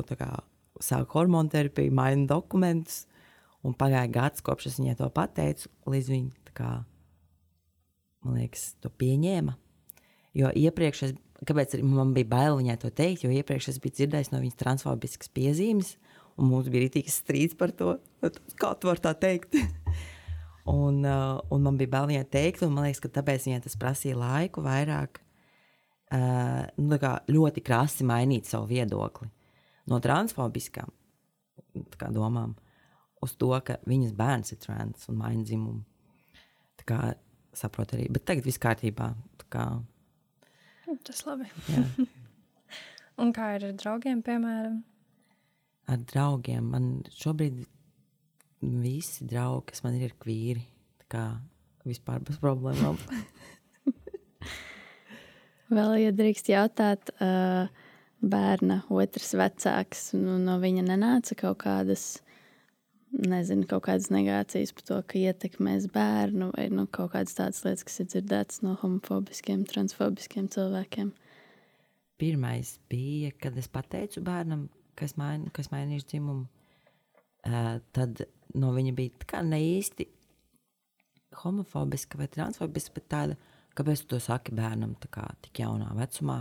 sāku 0.83 1.19
hormonu 1.19 1.51
terapiju, 1.53 1.93
mainu 1.95 2.27
dokumentus. 2.29 3.05
Un 3.65 3.73
pagāja 3.75 4.07
gads, 4.11 4.43
kopš 4.45 4.69
es 4.69 4.75
viņai 4.79 4.97
to 4.99 5.07
pateicu, 5.11 5.69
līdz 5.89 6.09
viņa 6.13 6.53
kā, 6.57 6.71
man 8.23 8.37
liekas, 8.37 8.69
to 8.83 8.91
pieņēma. 8.93 9.55
Jo 10.37 10.51
iepriekš, 10.53 11.01
es, 11.07 11.15
kāpēc 11.49 11.75
man 11.81 12.13
bija 12.15 12.29
bail 12.29 12.59
viņai 12.59 12.77
to 12.81 12.91
teikt, 12.93 13.25
jo 13.25 13.33
iepriekš 13.33 13.71
es 13.73 13.79
biju 13.81 13.97
dzirdējis 13.97 14.31
no 14.33 14.41
viņas 14.43 14.59
transfobiskas 14.61 15.33
piezīmes, 15.33 15.95
un 16.37 16.51
mums 16.51 16.69
bija 16.69 16.85
rītīgs 16.85 17.17
strīds 17.23 17.57
par 17.57 17.73
to, 17.75 17.97
kā 18.61 18.71
tu 18.77 18.91
vari 18.91 19.03
tā 19.03 19.15
teikt. 19.17 19.57
Un, 20.67 20.99
uh, 21.07 21.39
un 21.53 21.63
man 21.63 21.77
bija 21.79 21.93
bail 21.93 22.09
viņai 22.11 22.27
teikt, 22.33 22.63
un 22.65 22.73
man 22.75 22.87
liekas, 22.87 23.01
ka 23.03 23.11
tāpēc 23.19 23.47
viņai 23.47 23.63
tas 23.63 23.77
prasīja 23.79 24.19
laiku 24.19 24.63
vairāk. 24.65 25.21
Uh, 26.07 26.63
nu, 26.79 26.99
ļoti 27.31 27.63
krasi 27.67 28.05
mainīt 28.07 28.47
savu 28.47 28.69
viedokli 28.69 29.27
no 29.91 29.99
transfobiskām 30.03 30.91
domām 32.15 32.55
uz 33.23 33.33
to, 33.39 33.49
ka 33.65 33.77
viņas 33.87 34.15
bērns 34.15 34.53
ir 34.53 34.59
trans 34.63 35.07
un 35.11 35.19
maina 35.19 35.43
dzimumu. 35.43 35.83
Tā 36.79 36.87
kā 36.87 36.99
saprot 37.57 37.95
arī, 37.95 38.07
bet 38.13 38.25
tagad 38.27 38.47
viss 38.47 38.61
kārtībā. 38.61 39.11
Kā, 39.51 39.65
Tas 41.03 41.25
labi. 41.27 41.47
Un 43.21 43.33
kā 43.35 43.55
ir 43.57 43.65
ar 43.67 43.73
draugiem, 43.79 44.21
piemēram? 44.23 44.77
Ar 45.91 46.03
draugiem 46.11 46.67
man 46.71 46.87
šobrīd 47.15 47.63
visi 48.61 49.27
draugi, 49.27 49.71
kas 49.71 49.83
man 49.85 49.97
ir, 49.97 50.09
ir 50.09 50.15
kvīri. 50.21 50.63
Tā 51.03 51.09
kā 51.13 51.25
vispār 51.87 52.23
bez 52.25 52.39
problēmām. 52.41 52.97
Vēl, 55.75 55.97
ja 55.99 56.13
drīkst 56.15 56.49
jautāt, 56.51 57.11
uh, 57.19 57.67
bērna 58.23 58.81
otrs 58.93 59.33
vecāks, 59.37 60.11
nu, 60.17 60.37
no 60.41 60.57
viņa 60.61 60.85
nenāca 60.87 61.35
kaut 61.37 61.59
kādas, 61.65 62.05
nezinu, 63.11 63.67
kaut 63.69 63.85
kādas 63.87 64.09
negācijas 64.13 64.73
par 64.75 64.87
to, 64.89 64.99
ka 65.11 65.19
ietekmēs 65.21 65.89
bērnu, 65.93 66.51
vai 66.55 66.67
nu, 66.73 66.87
kaut 66.87 67.13
kādas 67.13 67.37
tādas 67.37 67.63
lietas, 67.65 67.85
kas 67.87 68.01
ir 68.01 68.09
dzirdētas 68.13 68.63
no 68.65 68.77
homofobiskiem, 68.81 69.65
transfobiskiem 69.69 70.49
cilvēkiem. 70.53 71.13
Pirmais 72.17 72.77
bija, 72.89 73.31
kad 73.37 73.57
es 73.59 73.69
pateicu 73.69 74.23
bērnam, 74.25 74.67
kas, 74.97 75.13
main, 75.19 75.45
kas 75.53 75.69
mainīs 75.73 76.07
dzimumu. 76.09 76.47
Tad 77.43 78.23
no 78.57 78.71
viņa 78.75 78.93
bija 78.97 79.21
tā 79.21 79.29
kā 79.29 79.41
ne 79.45 79.59
īsti 79.63 80.07
homofobiska 81.43 82.19
vai 82.19 82.27
transfobiska, 82.31 82.95
bet 82.97 83.09
tāda, 83.11 83.35
kāpēc 83.77 84.03
tu 84.03 84.15
to 84.15 84.21
saki 84.23 84.55
bērnam 84.57 84.95
kā, 85.13 85.27
tik 85.45 85.61
jaunā 85.61 85.89
vecumā, 85.97 86.39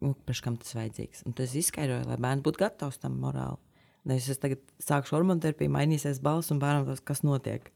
nu, 0.00 0.14
priekš 0.14 0.44
kam 0.46 0.56
tas 0.60 0.72
vajadzīgs. 0.78 1.24
Un 1.28 1.36
tas 1.36 1.54
izskaidroja, 1.58 2.06
lai 2.08 2.20
bērns 2.20 2.46
būtu 2.46 2.62
gatavs 2.62 3.00
tam 3.02 3.18
morāli. 3.22 3.60
Nevis 4.08 4.30
es 4.32 4.40
tagad 4.40 4.62
sākšu 4.80 5.18
hormonu 5.18 5.44
terapiju, 5.44 5.72
mainīsies 5.74 6.22
balss 6.24 6.52
un 6.54 6.62
bērnam 6.62 6.88
tas, 6.88 7.02
kas 7.04 7.20
notiek. 7.26 7.68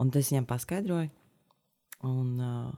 Un 0.00 0.12
tas 0.12 0.28
viņam 0.28 0.48
paskaidroja. 0.48 1.08
Un, 2.04 2.28
uh, 2.44 2.68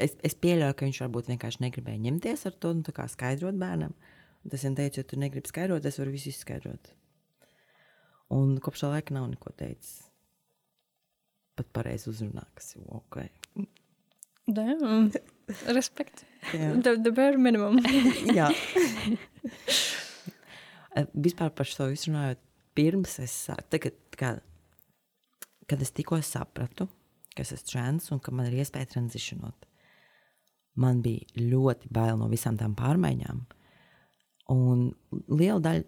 es, 0.00 0.16
es 0.24 0.36
pieļauju, 0.40 0.76
ka 0.76 0.88
viņš 0.88 1.02
varbūt 1.04 1.28
vienkārši 1.32 1.64
negribēja 1.66 2.00
ņemties 2.06 2.46
ar 2.48 2.56
to 2.60 2.72
nu, 2.78 2.96
skaidrot 3.12 3.60
bērnam. 3.60 3.92
Un 4.42 4.52
tas 4.52 4.64
viņam 4.64 4.78
teica, 4.80 5.02
ja 5.02 5.08
tu 5.08 5.20
negribi 5.20 5.52
skaidrot, 5.52 5.84
es 5.88 6.00
varu 6.00 6.16
visu 6.16 6.32
izskaidrot. 6.32 6.94
Un 8.32 8.56
kopš 8.64 8.84
tā 8.84 8.92
laika 8.94 9.14
nav 9.16 9.28
neko 9.32 9.52
teicis. 9.58 10.06
Pat 11.58 11.68
pareizi 11.76 12.08
uzrunā, 12.12 12.46
kas 12.56 12.74
ir 12.78 12.86
ok. 12.96 13.18
Damn. 14.48 15.10
Respekt. 15.76 16.24
The, 16.52 16.96
the 16.96 17.12
bare 17.14 17.38
minimum. 17.38 17.78
Jā. 18.38 18.50
Eh, 20.92 21.06
Vispār 21.24 21.48
par 21.56 21.64
šo 21.64 21.86
visu 21.88 22.10
runājot, 22.10 22.40
pirms 22.76 23.14
es 23.22 23.32
sāku, 23.46 23.64
tagad, 23.72 23.94
kad, 24.20 24.42
kad 25.64 25.80
es 25.80 25.88
tikko 25.96 26.18
sapratu, 26.20 26.84
ka 27.32 27.40
es 27.46 27.54
esmu 27.56 27.70
trans 27.70 28.10
un 28.12 28.20
ka 28.20 28.34
man 28.36 28.50
ir 28.50 28.58
iespēja 28.60 28.90
transicionot, 28.92 29.64
man 30.76 31.00
bija 31.00 31.24
ļoti 31.40 31.88
bail 31.96 32.20
no 32.20 32.28
visām 32.28 32.58
tām 32.60 32.76
pārmaiņām. 32.76 33.40
Un 34.52 34.84
liela 35.32 35.62
daļa 35.64 35.86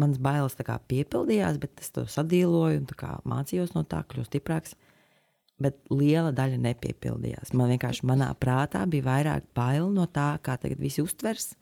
manas 0.00 0.20
bailes 0.22 0.56
piepildījās, 0.88 1.58
bet 1.62 1.82
es 1.82 1.92
to 1.94 2.06
sadīloju 2.08 2.82
un 2.82 2.88
kā, 2.96 3.16
mācījos 3.28 3.74
no 3.76 3.84
tā, 3.84 4.02
kļūst 4.08 4.32
stiprāks. 4.32 4.76
Bet 5.62 5.78
liela 5.92 6.32
daļa 6.34 6.58
nepiepildījās. 6.58 7.52
Man 7.54 7.70
vienkārši 7.70 8.06
manā 8.08 8.32
prātā 8.34 8.82
bija 8.90 9.06
vairāk 9.06 9.44
bail 9.54 9.92
no 9.94 10.08
tā, 10.10 10.34
kā 10.42 10.56
tagad 10.58 10.80
viss 10.82 10.98
uztvers, 10.98 11.52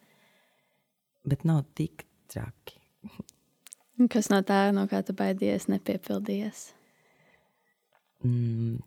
bet 1.26 1.44
nav 1.44 1.66
tik 1.76 2.06
traki. 2.30 2.78
Kas 4.08 4.30
no 4.32 4.40
tā, 4.46 4.70
no 4.72 4.86
kā 4.88 5.02
tu 5.04 5.12
baidies, 5.16 5.66
nepiepildījies? 5.68 6.62
Mm, 8.24 8.78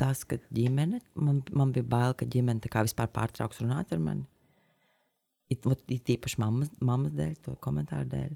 tas, 0.00 0.24
ka 0.26 0.40
ģimene, 0.54 0.98
man, 1.14 1.44
man 1.54 1.74
bija 1.76 1.86
bail, 1.86 2.16
ka 2.18 2.26
ģimene 2.26 2.66
vispār 2.66 3.12
pārtrauks 3.14 3.62
runāt 3.62 3.94
ar 3.94 4.02
mani. 4.02 4.26
It, 5.52 5.66
it 5.92 6.10
īpaši 6.16 6.40
mammas, 6.42 6.70
mammas 6.82 7.14
dēļ, 7.14 7.34
to 7.44 7.54
komentāru 7.62 8.08
dēļ. 8.10 8.32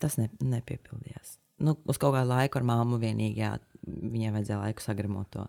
Tas 0.00 0.16
ne, 0.18 0.30
nepiepildījās. 0.40 1.38
Nu, 1.64 1.76
uz 1.86 1.98
kaut 2.02 2.16
kādu 2.16 2.32
laiku 2.32 2.58
ar 2.58 2.66
māmu 2.66 2.98
vienīgi, 3.02 3.42
jā, 3.42 3.52
viņai 3.84 4.32
vajadzēja 4.34 4.62
laiku 4.62 4.82
sagramot 4.82 5.28
to. 5.36 5.44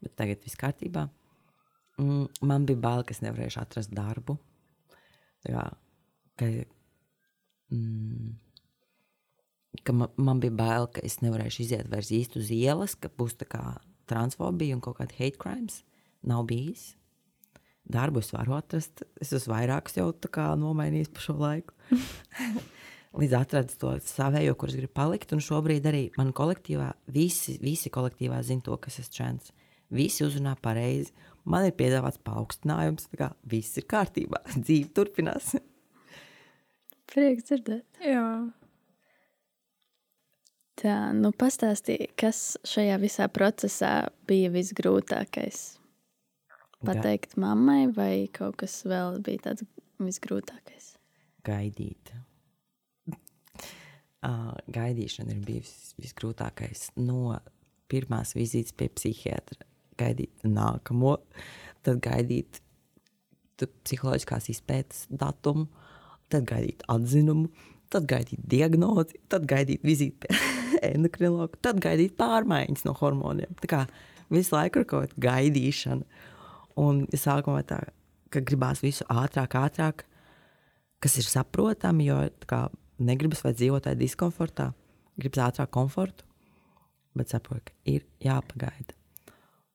Bet 0.00 0.14
tagad 0.16 0.44
viss 0.46 0.58
kārtībā. 0.60 1.08
Mm, 2.00 2.28
man 2.48 2.64
bija 2.68 2.80
bail, 2.80 3.04
ka 3.04 3.12
es 3.12 3.20
nevarēšu 3.24 3.60
atrast 3.60 3.92
darbu. 3.92 4.38
Kā, 5.44 5.66
ka, 6.40 6.48
mm, 7.74 8.30
ka 9.84 9.96
man, 9.96 10.14
man 10.16 10.40
bija 10.40 10.56
bail, 10.56 10.88
ka 10.94 11.04
es 11.04 11.18
nevarēšu 11.24 11.64
iziet 11.66 11.90
vairs 11.92 12.12
īsti 12.14 12.40
uz 12.40 12.54
ielas, 12.56 12.96
ka 12.96 13.12
būs 13.12 13.36
tā 13.42 13.48
kā 13.50 13.64
transfobija 14.10 14.78
un 14.78 14.82
kaut 14.84 15.00
kāda 15.02 15.18
hate 15.18 15.40
crimes. 15.40 15.82
Nav 16.26 16.46
bijis. 16.48 16.94
Darbu 17.92 18.22
es 18.22 18.30
varu 18.34 18.56
atrast. 18.58 19.04
Es 19.20 19.32
esmu 19.36 19.54
vairākus 19.54 19.98
jau 19.98 20.10
nomainījis 20.60 21.10
pa 21.14 21.24
šo 21.24 21.36
laiku. 21.40 21.74
Līdz 23.20 23.34
atradu 23.34 23.74
to 23.74 23.96
savējo, 24.06 24.54
kurš 24.54 24.76
grib 24.78 24.92
palikt. 24.94 25.32
Un 25.34 25.42
šobrīd 25.42 25.88
arī 25.90 26.04
man 26.18 26.30
kolektīvā, 26.36 26.92
visi, 27.10 27.56
visi 27.62 27.90
kolektīvā 27.90 28.38
zina 28.46 28.62
to, 28.68 28.76
kas 28.78 29.00
es 29.02 29.10
čēns. 29.10 29.50
Visi 29.90 30.22
uzrunā 30.22 30.54
pareizi. 30.62 31.10
Man 31.50 31.66
ir 31.66 31.74
piedāvāts 31.74 32.20
paaugstinājums, 32.22 33.08
tā 33.10 33.18
kā 33.18 33.28
viss 33.50 33.80
ir 33.80 33.88
kārtībā. 33.90 34.44
Dzīve 34.64 34.92
turpinās. 34.94 35.56
Prieks 37.10 37.48
dzirdēt. 37.48 37.86
Jā. 38.06 38.24
Tā, 40.80 40.94
nu 41.12 41.32
pastāstīja, 41.36 42.12
kas 42.16 42.54
šajā 42.64 42.94
visā 43.02 43.26
procesā 43.28 43.94
bija 44.30 44.48
visgrūtākais? 44.54 45.79
Pateikt 46.86 47.36
mammai, 47.40 47.90
vai 47.92 48.28
kaut 48.32 48.56
kas 48.62 48.78
vēl 48.88 49.20
bija 49.24 49.50
tāds 49.50 49.66
visgrūtākais? 50.00 50.94
Gaidīt. 51.44 52.12
Uh, 54.24 54.56
gaidīšana 54.76 55.34
ir 55.34 55.42
bijusi 55.44 56.00
visgrūtākais. 56.00 56.88
No 57.00 57.36
pirmās 57.90 58.32
vizītes 58.38 58.72
pie 58.76 58.88
psihiatra, 58.94 59.66
gaidīt 60.00 60.46
nākamo, 60.46 61.18
tad 61.84 62.00
gaidīt 62.04 62.62
psiholoģiskās 63.60 64.48
izpētes 64.54 65.04
datumu, 65.10 65.66
tad 66.32 66.46
gaidīt 66.48 66.84
atzinumu, 66.88 67.50
tad 67.92 68.06
gaidīt 68.08 68.40
diagnozi, 68.48 69.20
tad 69.28 69.44
gaidīt 69.50 69.84
vizīti 69.84 70.24
pie 70.24 70.40
endokrinologa, 70.94 71.60
tad 71.68 71.82
gaidīt 71.82 72.16
pārmaiņas 72.20 72.86
no 72.88 72.94
hormoniem. 72.96 73.52
Tā 73.60 73.70
kā 73.74 73.84
visu 74.32 74.54
laiku 74.54 74.80
ir 74.80 74.88
kaut 74.88 75.10
kāda 75.10 75.26
gaidīšana. 75.26 76.28
Un 76.78 77.04
sākumā 77.10 77.64
tā, 77.66 77.80
ka 78.30 78.42
gribās 78.46 78.82
visu 78.84 79.06
ātrāk, 79.10 79.56
ātrāk, 79.58 80.04
kas 81.02 81.16
ir 81.18 81.26
saprotami, 81.26 82.06
jo 82.10 82.20
kā, 82.50 82.66
negribas 83.00 83.42
vai 83.44 83.54
dzīvot 83.56 83.86
tādā 83.86 83.98
diskomfortā, 83.98 84.70
gribas 85.18 85.44
ātrāk 85.48 85.72
komfortu, 85.74 86.26
bet 87.16 87.32
saprot, 87.32 87.64
ka 87.64 87.76
ir 87.90 88.06
jāpagaida. 88.22 88.94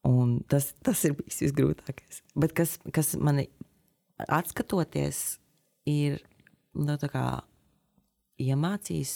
Un 0.06 0.38
tas, 0.48 0.70
tas 0.86 1.02
ir 1.08 1.16
bijis 1.18 1.42
visgrūtākais. 1.48 2.22
Bet 2.38 2.54
kas, 2.58 2.78
kas 2.94 3.16
man 3.18 3.42
atskatoties, 4.22 5.40
ir 5.90 6.20
nu, 6.78 6.98
kā, 7.10 7.26
iemācījis 8.42 9.16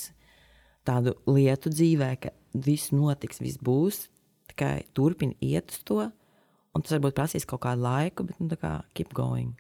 tādu 0.88 1.14
lietu 1.30 1.72
dzīvē, 1.74 2.10
ka 2.24 2.34
viss 2.54 2.94
notiks, 2.96 3.42
viss 3.44 3.62
būs, 3.62 4.08
tikai 4.50 4.88
turpini 4.98 5.38
iet 5.46 5.74
uz 5.74 5.84
to. 5.86 6.00
Un 6.76 6.86
tas 6.86 6.96
varbūt 6.96 7.18
prasīs 7.18 7.48
kaut 7.50 7.64
kādu 7.66 7.84
laiku, 7.86 8.28
bet 8.30 8.38
nu, 8.42 8.50
tā 8.52 8.60
kā 8.62 8.74
keep 8.98 9.16
going. 9.18 9.56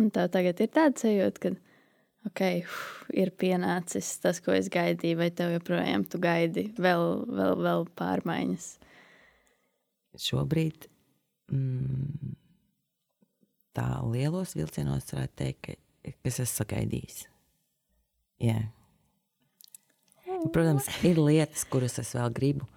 Un 0.00 0.10
tev 0.10 0.32
tagad 0.34 0.58
ir 0.60 0.72
tāds 0.74 1.04
sajūta, 1.04 1.40
ka 1.40 1.52
okay, 2.30 2.64
uf, 2.64 3.04
ir 3.14 3.30
pienācis 3.38 4.16
tas, 4.22 4.40
ko 4.42 4.56
es 4.56 4.70
gaidīju, 4.72 5.20
vai 5.20 5.30
tev 5.30 5.54
joprojām 5.54 6.06
tu 6.10 6.18
gaidi 6.22 6.66
vēl, 6.74 7.04
vēl, 7.30 7.54
vēl 7.62 7.86
pārmaiņas? 8.00 8.72
šobrīd 10.20 10.86
mm, 11.52 12.34
tā 13.74 13.86
lielos 14.06 14.54
vilcienos 14.56 15.10
varētu 15.12 15.38
teikt, 15.40 15.66
ka, 15.66 16.14
ka 16.14 16.32
es 16.32 16.54
sagaidījis. 16.54 17.24
Jā. 18.44 18.58
Protams, 20.52 20.88
ir 21.06 21.18
lietas, 21.20 21.64
kuras 21.70 21.98
es 22.02 22.12
vēl 22.16 22.32
gribu. 22.34 22.68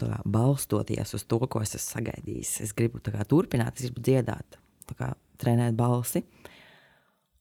Kā, 0.00 0.20
balstoties 0.28 1.14
uz 1.16 1.24
to, 1.28 1.38
ko 1.50 1.62
es 1.64 1.74
esmu 1.76 2.00
sagaidījis, 2.00 2.52
es 2.66 2.74
gribu 2.76 3.00
kā, 3.04 3.24
turpināt, 3.28 3.78
es 3.78 3.88
gribu 3.88 4.04
dziedāt, 4.04 4.58
kā, 4.98 5.12
trenēt 5.40 5.76
balsi. 5.78 6.24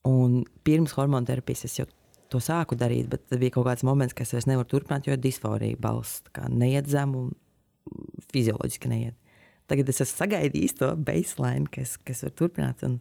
Un 0.05 0.43
pirms 0.67 0.93
hormonu 0.95 1.27
terapijas 1.27 1.65
es 1.67 1.79
jau 1.79 1.87
to 2.31 2.41
sāku 2.43 2.77
darīt, 2.77 3.09
bet 3.09 3.35
bija 3.41 3.55
kaut 3.55 3.67
kāds 3.69 3.85
moments, 3.87 4.13
kad 4.13 4.27
es 4.27 4.35
vairs 4.35 4.47
nevaru 4.49 4.69
turpināt, 4.69 5.07
jo 5.07 5.15
ir 5.15 5.21
disforija 5.21 5.79
balss. 5.81 6.23
Neiet 6.51 6.89
zem 6.91 7.15
un 7.17 7.33
fizioloģiski 8.33 8.91
neiet. 8.91 9.17
Tagad 9.69 9.89
es 9.89 10.01
esmu 10.03 10.21
sagaidījis 10.21 10.77
to 10.79 10.91
baseline, 11.07 11.69
kas, 11.73 11.95
kas 12.05 12.21
var 12.25 12.33
turpināt. 12.37 12.83
Un, 12.85 12.99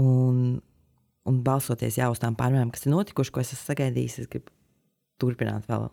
un, 0.00 0.40
un 1.28 1.44
balsoties 1.44 1.96
jā, 2.00 2.10
uz 2.12 2.20
tām 2.20 2.36
pārmaiņām, 2.38 2.74
kas 2.74 2.84
ir 2.84 2.92
notikušas, 2.92 3.32
ko 3.32 3.44
es 3.44 3.54
esmu 3.54 3.72
sagaidījis, 3.72 4.18
es 4.24 4.32
gribu 4.32 4.52
turpināt 5.22 5.68
vēl 5.70 5.88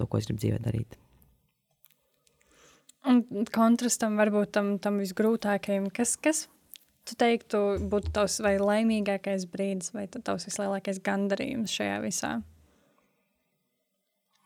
to, 0.00 0.08
ko 0.08 0.20
es 0.20 0.28
gribu 0.28 0.42
dzīvē 0.42 0.60
darīt. 0.64 0.96
Un 3.08 3.22
kontrastam 3.54 4.18
varbūt 4.20 4.52
tam, 4.56 4.74
tam 4.82 4.98
visgrūtākajam, 5.00 5.88
kas, 5.96 6.16
kas 6.20 6.44
tu 7.08 7.16
teiktu, 7.20 7.62
būtu 7.90 8.12
tavs 8.16 8.38
vai 8.44 8.54
laimīgākais 8.60 9.46
brīdis, 9.50 9.94
vai 9.96 10.06
tavs 10.12 10.46
vislielākais 10.48 11.00
gandarījums 11.04 11.72
šajā 11.78 11.96
visā? 12.04 12.34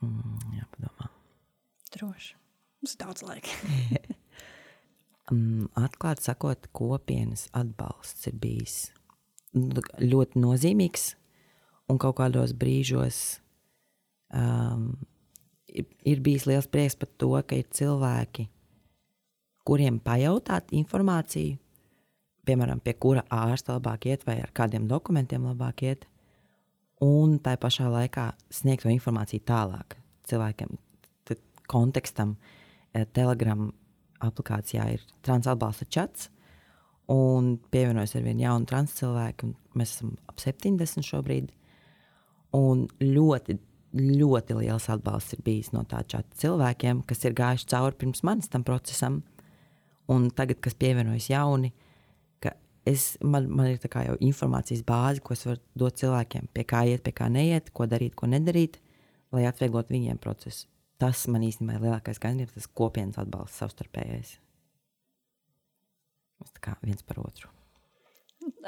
Mm, 0.05 0.55
jā, 0.59 0.69
padomā. 0.77 1.11
Droši. 1.97 2.37
Mums 2.83 2.95
ir 2.95 3.01
daudz 3.03 3.25
laika. 3.27 3.59
um, 5.33 5.67
atklāti 5.81 6.29
sakot, 6.29 6.69
kopienas 6.77 7.49
atbalsts 7.57 8.31
ir 8.31 8.39
bijis 8.39 8.79
ļoti 9.55 10.41
nozīmīgs 10.43 11.13
un 11.91 11.99
kaut 12.03 12.17
kādos 12.19 12.55
brīžos 12.59 13.21
um, 14.35 14.95
ir, 15.75 16.21
bijis 16.25 16.47
liels 16.49 16.69
prieks 16.71 16.97
par 16.99 17.11
to, 17.19 17.33
ka 17.43 17.59
ir 17.59 17.69
cilvēki, 17.75 18.47
kuriem 19.67 19.99
pajautāt 20.05 20.73
informāciju, 20.77 21.59
piemēram, 22.45 22.83
pie 22.85 22.95
kura 23.01 23.25
ārsta 23.33 23.79
labāk 23.79 24.09
iet 24.11 24.27
vai 24.29 24.39
ar 24.43 24.53
kādiem 24.57 24.89
dokumentiem 24.89 25.47
labāk 25.49 25.85
iet, 25.87 26.05
un 27.05 27.39
tā 27.43 27.57
pašā 27.61 27.89
laikā 27.91 28.31
sniegt 28.53 28.85
to 28.85 28.93
informāciju 28.93 29.45
tālāk 29.49 29.97
cilvēkiem. 30.29 30.77
Tad 31.29 31.41
kontekstam 31.71 32.37
eh, 32.93 33.07
Telegram 33.17 33.71
aplikācijā 34.25 34.87
ir 34.95 35.05
transatbalsta 35.25 35.89
čats, 35.91 36.29
un 37.11 37.57
pievienojas 37.73 38.15
ar 38.17 38.25
vienu 38.25 38.47
jaunu 38.47 38.69
trans 38.69 38.95
cilvēku, 38.97 39.49
un 39.49 39.81
mēs 39.81 39.97
esam 39.97 40.15
ap 40.31 40.41
70 40.41 41.05
šobrīd. 41.05 41.51
Un 42.55 42.87
ļoti 43.03 43.59
ļoti 43.95 44.59
liels 44.59 44.89
atbalsts 44.91 45.37
ir 45.37 45.45
bijis 45.47 45.71
no 45.75 45.85
tā 45.89 46.03
čata 46.09 46.41
cilvēkiem, 46.41 47.05
kas 47.07 47.25
ir 47.25 47.37
gājuši 47.39 47.71
cauri 47.71 47.99
pirms 48.01 48.25
manis 48.27 48.51
tam 48.51 48.65
procesam, 48.67 49.23
un 50.11 50.29
tagad, 50.35 50.61
kas 50.65 50.77
pievienojas 50.79 51.31
jauni, 51.31 51.73
es, 52.89 53.15
man, 53.25 53.49
man 53.49 53.71
ir 53.73 53.81
jau 53.81 54.17
informācijas 54.21 54.85
bāze, 54.87 55.23
ko 55.25 55.35
es 55.37 55.45
varu 55.49 55.63
dot 55.79 55.99
cilvēkiem, 56.01 56.51
pie 56.53 56.67
kā 56.69 56.85
iet, 56.91 57.05
pie 57.07 57.15
kā 57.17 57.31
neiet, 57.33 57.73
ko 57.77 57.89
darīt, 57.91 58.17
ko 58.19 58.29
nedarīt, 58.31 58.79
lai 59.35 59.47
atvieglotu 59.49 59.97
viņiem 59.97 60.21
procesu. 60.23 60.69
Tas 61.01 61.25
man 61.33 61.43
īstenībā 61.47 61.79
ir 61.79 61.89
lielākais 61.89 62.23
gandarījums, 62.23 62.55
tas 62.55 62.71
kopienas 62.71 63.19
atbalsts 63.21 63.61
savstarpējais. 63.63 64.37
Mēs 66.43 66.55
tā 66.55 66.69
kā 66.69 66.79
viens 66.85 67.03
par 67.07 67.25
otru. 67.25 67.54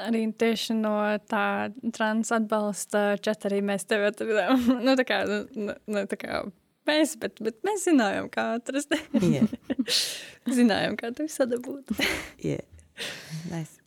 Arī 0.01 0.23
tieši 0.37 0.75
no 0.77 0.93
tā 1.29 1.71
trans 1.95 2.31
atbalsta 2.35 3.17
čata 3.23 3.49
arī 3.49 3.63
mēs 3.65 3.87
tevi 3.89 4.09
atradām. 4.11 4.61
nu, 4.85 4.95
tā 4.99 5.07
kā, 5.07 5.21
nu, 5.29 5.73
nu, 5.87 6.05
tā 6.09 6.19
kā 6.21 6.43
mēs, 6.89 7.17
bet, 7.21 7.41
bet 7.43 7.59
mēs 7.67 7.87
zinājām, 7.89 8.29
kā 8.33 8.49
atrast. 8.59 8.93
yeah. 9.23 9.49
zinājām, 10.59 10.99
kā 10.99 11.11
tevi 11.15 11.33
sadabūt. 11.33 11.97
yeah. 12.51 12.63
nice. 13.51 13.86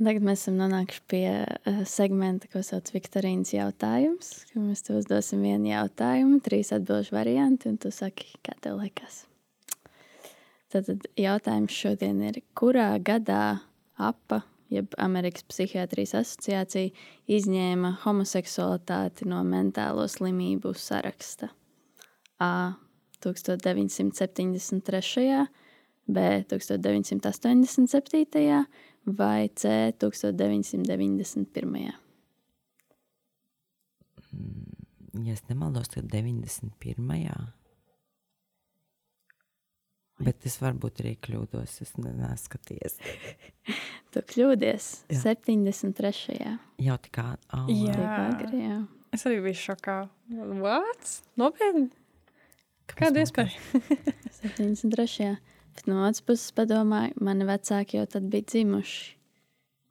Tagad 0.00 0.24
mēs 0.24 0.46
esam 0.46 0.54
nonākuši 0.56 1.00
pie 1.12 1.26
uh, 1.44 1.80
segmenta, 1.84 2.48
ko 2.48 2.62
sauc 2.64 2.86
par 2.88 2.94
Viktorīnas 2.96 3.50
jautājums. 3.52 4.30
Mēs 4.56 4.80
tev 4.86 5.02
uzdosim 5.02 5.42
vienu 5.44 5.68
jautājumu, 5.74 6.38
trīs 6.40 6.72
atbildžu 6.72 7.12
varianti, 7.12 7.68
un 7.68 7.76
tu 7.76 7.92
saki, 7.92 8.30
kā 8.40 8.56
tev 8.64 8.80
liekas. 8.80 9.26
Tad 10.72 10.88
jautājums 11.20 11.76
šodien 11.76 12.16
ir, 12.30 12.40
kurā 12.56 12.94
gadā 13.04 13.60
APA, 14.00 14.40
jeb 14.72 14.96
Amerikas 15.02 15.44
Psihiatrijas 15.50 16.16
asociācija, 16.22 16.94
izņēma 17.28 17.98
homoseksualitāti 18.06 19.28
no 19.28 19.44
mentālo 19.44 20.08
slimību 20.08 20.72
saraksta? 20.80 21.52
A. 22.40 22.80
1973. 23.20 25.44
B. 26.10 26.42
1987 26.48 28.64
vai 29.04 29.48
C 29.54 29.92
1991. 29.98 31.92
Mm, 34.32 35.24
ja 35.26 35.32
es 35.32 35.42
nemaldos, 35.48 35.88
tad 35.88 36.10
91. 36.12 37.52
Bet 40.20 40.44
es 40.44 40.58
varbūt 40.60 41.00
arī 41.00 41.14
kļūdos. 41.24 41.78
Es 41.80 41.94
neesmu 41.96 42.34
skatījies. 42.42 42.98
tu 44.12 44.22
kļūdies 44.34 44.88
jā. 45.08 45.20
73. 45.22 46.58
Jau 46.84 46.98
tā 47.06 47.14
kā 47.14 47.26
oh, 47.56 47.70
jā. 47.72 47.96
agri. 48.28 48.66
Jā. 48.66 48.82
Es 49.16 49.24
arī 49.26 49.40
biju 49.42 49.58
šokā. 49.58 49.96
What? 50.60 51.16
Nopietni! 51.40 51.88
Kāda 52.90 53.22
iespēja? 53.22 53.54
73. 54.40 55.32
Bet 55.80 55.88
no 55.88 56.02
otras 56.04 56.20
puses, 56.20 56.52
padomāju, 56.52 57.16
mani 57.24 57.46
vecāki 57.48 57.96
jau 57.96 58.04
tad 58.10 58.26
bija 58.28 58.44
dzimuši. 58.52 59.16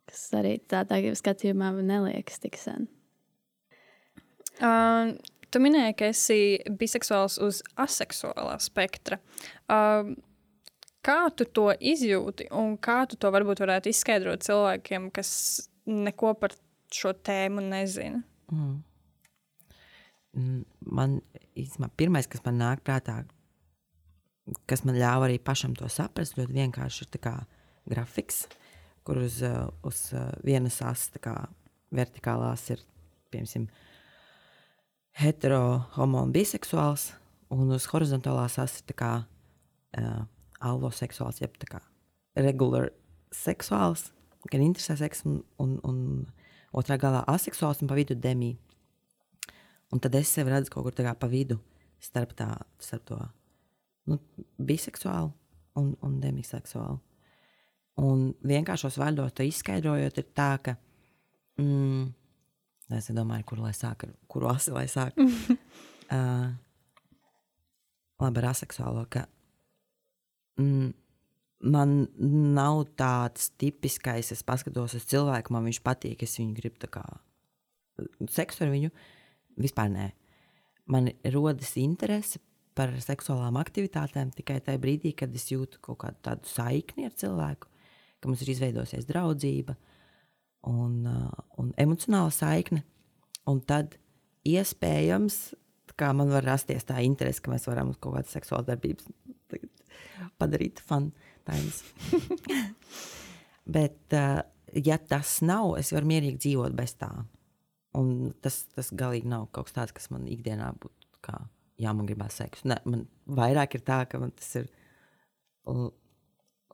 Kas 0.10 0.24
arī 0.38 0.56
tādā 0.70 1.00
skatījumā 1.18 1.72
neliekas 1.82 2.38
tik 2.44 2.58
sen. 2.62 2.86
Uh, 4.60 5.16
tu 5.50 5.62
minēji, 5.62 5.96
ka 5.98 6.10
esi 6.14 6.40
biseksuāls 6.78 7.40
uz 7.42 7.62
aseksuālā 7.80 8.60
spektra. 8.62 9.18
Uh, 9.66 10.12
kā 11.06 11.18
tu 11.34 11.48
to 11.50 11.72
izjūti 11.74 12.52
un 12.54 12.76
kā 12.78 13.04
tu 13.10 13.18
to 13.18 13.32
varbūt 13.34 13.64
varētu 13.66 13.90
izskaidrot 13.90 14.46
cilvēkiem, 14.46 15.10
kas 15.14 15.32
neko 15.90 16.36
par 16.38 16.54
šo 16.94 17.16
tēmu 17.18 17.66
nezina? 17.66 18.22
Mm 18.54 18.78
man 20.86 21.20
īstenībā 21.58 21.90
pirmais, 21.98 22.28
kas 22.30 22.44
man 22.46 22.60
nāk 22.62 22.84
prātā, 22.86 23.22
kas 24.70 24.84
man 24.88 24.98
ļāva 25.00 25.28
arī 25.28 25.40
pašam 25.42 25.76
to 25.78 25.90
saprast, 25.92 26.38
ļoti 26.40 26.56
vienkārši 26.56 27.08
ir 27.08 27.34
grafiks, 27.90 28.48
kur 29.04 29.18
uz, 29.18 29.42
uh, 29.46 29.70
uz 29.84 30.10
uh, 30.14 30.30
vienas 30.46 30.82
asas 30.82 31.12
vertikālās 31.92 32.70
ir 32.70 32.84
piemēram 33.34 33.68
hetero, 35.20 35.86
homo 35.98 36.22
un 36.24 36.34
biseksuāls, 36.34 37.10
un 37.50 37.74
uz 37.76 37.88
horizontālās 37.92 38.60
asas 38.62 38.84
ir 38.86 38.96
kā, 38.98 39.12
uh, 40.00 40.22
alloseksuāls, 40.60 41.42
jeb 41.42 41.58
kā 41.70 41.82
regular 42.40 42.92
seksuāls, 43.36 44.10
gan 44.52 44.64
interesē 44.64 44.96
seks, 45.00 45.26
un, 45.26 45.42
un, 45.60 45.78
un 45.84 46.00
otrā 46.72 46.98
galā 47.02 47.24
aseksuāls 47.28 47.82
un 47.82 47.90
pa 47.90 47.98
vidu 47.98 48.16
demī. 48.16 48.56
Un 49.90 50.00
tad 50.00 50.16
es 50.16 50.30
sevi 50.30 50.54
redzu 50.54 50.72
kaut 50.72 50.86
kur 50.86 51.16
pa 51.18 51.28
vidu 51.28 51.58
starp, 52.00 52.36
tā, 52.38 52.54
starp 52.80 53.06
to 53.10 53.18
nu, 54.10 54.20
biseksuāli 54.58 55.32
un, 55.80 55.94
un 56.06 56.20
demiseksuāli. 56.24 57.00
Un 58.00 58.30
vienkāršos 58.48 58.98
vārdos 59.00 59.36
to 59.36 59.44
izskaidrojot, 59.44 60.22
ir 60.22 60.28
tā, 60.36 60.54
ka 60.64 60.76
mm, 61.60 62.06
es 62.96 63.10
domāju, 63.16 63.48
kur 63.50 63.62
lai 63.64 63.74
sāk, 63.76 64.08
kuru 64.32 64.50
asi 64.54 64.74
lai 64.76 64.86
sāk. 64.92 65.20
uh, 66.16 66.48
labi, 68.24 68.42
ar 68.42 68.50
aseksuālo, 68.54 69.04
ka 69.12 69.26
mm, 70.62 70.94
man 71.76 71.96
nav 72.56 72.86
tāds 73.00 73.52
tipiskais, 73.60 74.32
es 74.36 74.46
paskatos 74.48 74.96
uz 75.00 75.08
cilvēku, 75.10 75.56
man 75.56 75.68
viņš 75.68 75.82
patīk, 75.84 76.24
es 76.24 76.40
viņu 76.40 76.56
gribu 76.56 76.80
tā 76.86 76.92
kā 76.94 77.04
seksu 78.32 78.64
ar 78.64 78.72
viņu. 78.72 78.94
Vispār 79.60 79.90
nē. 79.92 80.06
Man 80.90 81.10
rodas 81.34 81.74
interese 81.78 82.40
par 82.80 82.94
seksuālām 83.04 83.60
aktivitātēm 83.60 84.32
tikai 84.38 84.62
tajā 84.64 84.80
brīdī, 84.80 85.12
kad 85.20 85.34
es 85.36 85.50
jūtu 85.52 85.82
kaut 85.84 86.00
kādu 86.06 86.22
tādu 86.24 86.48
saikni 86.48 87.10
ar 87.10 87.16
cilvēku, 87.20 87.68
ka 88.20 88.32
mums 88.32 88.44
ir 88.46 88.54
izveidojusies 88.56 89.08
draudzība. 89.10 89.76
un, 90.68 91.06
uh, 91.08 91.32
un 91.58 91.70
emocionāla 91.80 92.32
saikne. 92.36 92.84
Un 93.48 93.62
tad 93.64 93.94
iespējams, 94.48 95.38
kā 96.00 96.10
man 96.16 96.32
var 96.34 96.44
rasties 96.44 96.84
tā 96.88 97.00
interese, 97.06 97.40
ka 97.40 97.54
mēs 97.54 97.68
varam 97.70 97.94
kaut 97.96 98.18
kādas 98.18 98.36
seksuālas 98.36 98.68
darbības 98.68 99.08
padarīt 100.40 100.82
fun 100.84 101.14
times. 101.48 101.80
Bet, 103.76 104.02
uh, 104.12 104.42
ja 104.76 105.00
tas 105.00 105.40
nav, 105.46 105.78
es 105.80 105.94
varu 105.96 106.12
mierīgi 106.12 106.44
dzīvot 106.44 106.76
bez 106.76 106.98
tā. 107.00 107.12
Un 108.00 108.34
tas, 108.44 108.66
tas 108.76 108.92
galīgi 108.94 109.32
nav 109.32 109.48
kaut 109.56 109.70
kas 109.70 109.78
tāds, 109.80 109.96
kas 109.96 110.12
man 110.14 110.28
ikdienā 110.30 110.74
būtu 110.76 111.24
kā, 111.26 111.40
jā, 111.80 111.94
man 111.96 112.10
gribās 112.10 112.38
seksu. 112.40 112.68
Ne, 112.70 112.78
man 112.90 113.08
vairāk 113.40 113.80
ir 113.80 113.86
tā, 113.88 114.04
ka 114.10 114.22
man 114.22 114.34
tas 114.38 114.52
ir 114.60 114.70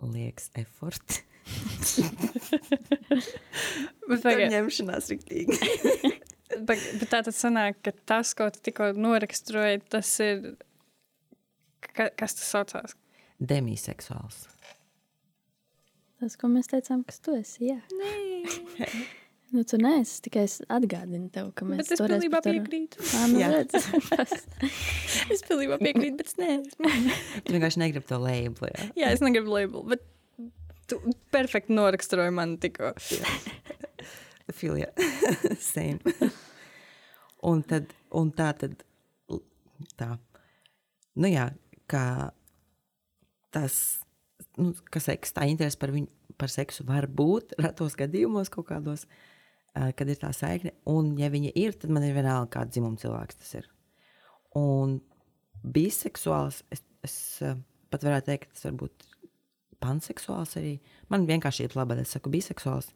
liekas 0.02 0.52
effort. 0.62 1.22
Bet, 4.10 4.22
pagaid, 4.22 4.52
ņemšanās 4.54 5.08
riktīgi. 5.14 5.56
bet, 6.68 6.82
bet 7.00 7.08
tā 7.10 7.22
tad 7.26 7.34
sanāk, 7.34 7.80
ka 7.86 7.94
tas, 8.06 8.34
ko 8.38 8.52
tu 8.54 8.62
tikko 8.66 8.92
noraksturoji, 8.98 9.82
tas 9.90 10.12
ir, 10.22 10.52
ka, 11.88 12.12
kas 12.18 12.38
tas 12.38 12.52
saucās? 12.54 12.94
Demiseksuāls. 13.42 14.44
Tas, 16.22 16.38
ko 16.40 16.50
mēs 16.54 16.70
teicām, 16.72 17.02
kas 17.08 17.18
tu 17.22 17.34
esi. 17.38 17.72
Jā, 17.72 17.80
Nē, 17.98 18.14
nu, 19.54 19.64
tu 19.68 19.78
neesi 19.82 20.22
tikai 20.26 20.46
es 20.48 20.58
atgādinu 20.72 21.30
tev, 21.34 21.52
ka 21.58 21.66
mēs 21.68 21.92
pilnībā 21.94 22.40
par 22.42 22.48
to- 22.48 22.54
piekrītu. 22.56 23.06
Ā, 23.20 23.28
nu. 23.32 23.40
Es 25.36 25.44
pilnībā 25.46 25.78
piekrītu, 25.82 26.18
bet 26.20 26.32
es 26.32 26.38
neesmu. 26.42 26.92
Tu 27.46 27.56
vienkārši 27.56 27.82
negribi 27.82 28.08
to 28.10 28.20
labelu. 28.22 28.70
Jā. 28.72 28.88
Jā, 29.02 29.12
es 29.16 29.24
negribu 29.24 29.54
labelu, 29.54 29.84
bet 29.94 30.06
tu 30.90 31.00
perfekti 31.34 31.74
noraksturoji 31.76 32.34
man 32.36 32.58
tikko. 32.62 32.94
Filia. 34.54 34.92
Same. 35.74 36.00
un, 37.46 37.64
tad, 37.66 37.94
un 38.14 38.32
tā 38.36 38.52
tad, 38.58 38.82
tā. 40.00 40.12
Nu 41.16 41.32
jā, 41.32 41.48
kā 41.92 42.06
tas, 43.56 43.78
nu, 44.60 44.74
ka 44.92 45.00
seks, 45.02 45.32
tā 45.36 45.48
interese 45.50 45.80
par 45.80 45.94
viņu, 45.96 46.10
par 46.36 46.52
seksu 46.52 46.84
var 46.88 47.08
būt 47.08 47.56
retos 47.64 47.96
gadījumos 47.98 48.52
kaut 48.54 48.68
kādos, 48.74 49.06
ā, 49.08 49.35
kad 49.76 50.10
ir 50.10 50.20
tā 50.22 50.32
saikne. 50.36 50.74
Un 50.92 51.14
ja 51.20 51.30
viņa 51.34 51.52
ir, 51.60 51.76
tad 51.80 51.94
man 51.94 52.06
ir 52.08 52.16
vienalga, 52.16 52.52
kāda 52.58 52.72
dzimuma 52.74 53.00
cilvēks 53.02 53.42
tas 53.42 53.54
ir. 53.60 53.68
Un 54.56 55.00
biseksuāls, 55.76 56.62
es, 56.72 56.84
es 57.06 57.18
ā, 57.44 57.56
pat 57.92 58.06
varētu 58.08 58.32
teikt, 58.32 58.48
ka 58.48 58.58
tas 58.58 58.68
var 58.70 58.80
būt 58.84 59.08
panseksuāls 59.84 60.56
arī. 60.62 60.78
Man 61.12 61.28
vienkārši 61.30 61.68
ir 61.68 61.78
labi, 61.78 62.00
es 62.02 62.16
saku 62.16 62.32
biseksuāls. 62.34 62.92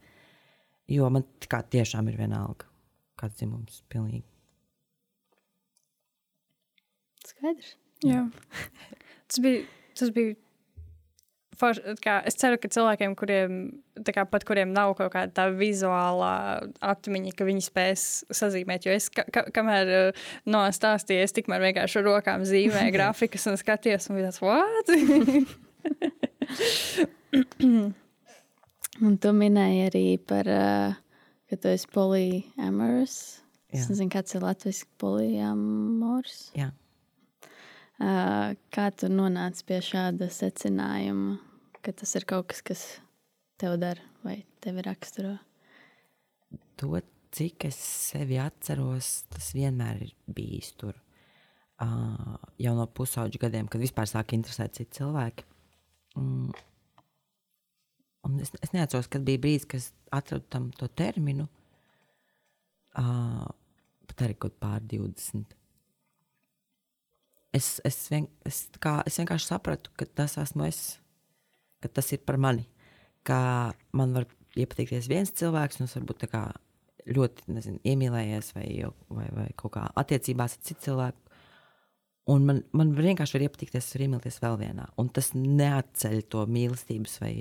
Jo 0.89 1.09
man 1.13 1.27
kā 1.51 1.61
tiešām 1.75 2.09
ir 2.09 2.17
vienalga, 2.17 2.65
kāds 3.19 3.37
dzimums. 3.37 3.83
Pilnīgi. 3.91 4.23
Skaidrs. 7.29 7.75
Jā. 8.05 8.23
Tas 9.29 9.41
bija, 9.43 9.65
tas 9.93 10.09
bija 10.15 10.33
kā, 12.03 12.15
es 12.29 12.37
ceru, 12.39 12.57
ka 12.61 12.69
cilvēkiem, 12.71 13.15
kuriem, 13.19 13.57
tā 14.05 14.13
kā, 14.15 14.23
pat 14.29 14.45
kuriem 14.47 14.71
nav 14.75 14.93
kaut 14.99 15.11
kāda 15.13 15.31
tā 15.35 15.45
vizuālā 15.55 16.33
atmiņa, 16.91 17.31
ka 17.37 17.47
viņi 17.47 17.63
spēs 17.65 18.03
sazīmēt. 18.39 18.87
Jo 18.87 18.95
es, 18.95 19.09
ka, 19.13 19.23
ka, 19.33 19.45
kamēr 19.55 19.85
uh, 19.97 20.27
no 20.49 20.61
stāstīju, 20.75 21.25
es 21.25 21.35
tikmēr 21.35 21.59
vienkārši 21.69 21.99
ar 22.01 22.07
rokām 22.07 22.45
zīmēju 22.47 22.91
grafikas 22.97 23.47
un 23.51 23.59
skatījos, 23.59 24.09
un 24.09 24.19
bija 24.19 24.31
tāds, 24.31 24.41
what? 24.45 24.85
Un 28.99 29.15
tu 29.21 29.29
minēji 29.31 29.83
arī 29.87 30.07
par, 30.27 30.47
uh, 30.51 30.95
ka 31.47 31.55
tu 31.59 31.69
esi 31.71 31.87
polyamorous. 31.93 33.15
Es 33.69 33.85
Jā. 33.85 33.91
nezinu, 33.93 34.11
kāds 34.11 34.35
ir 34.35 34.43
latviešu 34.43 34.87
polyamors. 34.99 36.49
Jā. 36.57 36.71
Uh, 37.99 38.55
kā 38.73 38.89
tu 38.95 39.09
nonāci 39.11 39.65
pie 39.67 39.79
šāda 39.83 40.29
secinājuma, 40.31 41.37
ka 41.89 41.97
tas 42.03 42.15
ir 42.19 42.25
kaut 42.29 42.51
kas, 42.51 42.61
kas 42.61 42.81
tev 43.57 43.79
dara 43.81 44.03
vai 44.21 44.43
tevi 44.61 44.85
raksturo? 44.85 45.33
To, 46.77 46.93
cik 47.33 47.65
es 47.69 47.77
sevi 47.81 48.37
atceros, 48.41 49.25
tas 49.33 49.51
vienmēr 49.57 50.03
ir 50.05 50.13
bijis 50.29 50.75
tur. 50.77 50.97
Uh, 51.79 52.35
jau 52.59 52.75
no 52.75 52.85
pusauģa 52.91 53.41
gadiem, 53.41 53.69
kad 53.71 53.81
vispār 53.81 54.09
sāka 54.09 54.35
interesēt 54.37 54.75
citi 54.77 54.99
cilvēki. 54.99 55.45
Mm. 56.19 56.49
Un 58.27 58.39
es, 58.43 58.51
es 58.59 58.73
neatceros, 58.75 59.07
kad 59.09 59.23
bija 59.25 59.41
brīdis, 59.41 59.67
kad 59.69 59.85
atradu 60.19 60.45
tam 60.51 60.69
to 60.75 60.89
terminu. 60.91 61.47
Uh, 62.99 63.47
pat 64.09 64.25
arī 64.27 64.35
kaut 64.37 64.59
pār 64.61 64.83
20. 64.91 65.55
Es, 67.55 67.77
es, 67.87 68.01
vien, 68.11 68.27
es, 68.45 68.67
kā, 68.83 68.99
es 69.09 69.17
vienkārši 69.17 69.55
sapratu, 69.55 69.93
ka 69.97 70.05
tas 70.19 70.35
esmu 70.41 70.67
es, 70.67 70.99
ka 71.83 71.91
tas 71.91 72.11
ir 72.15 72.23
par 72.25 72.39
mani. 72.41 72.67
Ka 73.27 73.39
man 73.95 74.15
var 74.15 74.27
iepatikties 74.59 75.09
viens 75.11 75.31
cilvēks, 75.35 75.79
un 75.79 75.89
es 75.89 75.95
varbūt 75.97 76.27
kā 76.31 76.43
ļoti 77.09 77.49
nezinu, 77.55 77.81
iemīlējies 77.87 78.53
vai, 78.55 78.67
vai, 79.09 79.27
vai 79.33 79.47
kaut 79.57 79.75
kā 79.77 79.87
attiecībās 79.99 80.57
ar 80.57 80.65
citu 80.67 80.89
cilvēku. 80.89 81.25
Un 82.29 82.43
man, 82.45 82.59
man 82.77 82.91
vienkārši 82.93 83.37
var 83.37 83.45
iepatikties, 83.47 83.87
es 83.87 83.95
varu 83.95 84.05
iemīlēties 84.05 84.41
vēl 84.43 84.57
vienā. 84.59 84.83
Un 85.01 85.07
tas 85.13 85.31
neatceļ 85.33 86.19
to 86.29 86.43
mīlestības 86.51 87.15
vai 87.23 87.31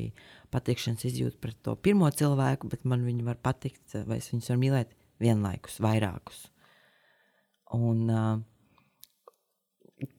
patikšanas 0.54 1.04
izjūtu 1.10 1.40
pret 1.42 1.58
to 1.66 1.74
pirmo 1.84 2.08
cilvēku, 2.08 2.70
bet 2.72 2.86
man 2.88 3.04
viņi 3.04 3.26
var 3.26 3.40
patikt, 3.44 3.98
vai 4.08 4.20
es 4.22 4.30
viņus 4.32 4.48
varu 4.54 4.62
mīlēt 4.62 4.94
vienlaikus, 5.20 5.76
vairākus. 5.84 6.46
Un 7.76 8.06
uh, 8.08 8.38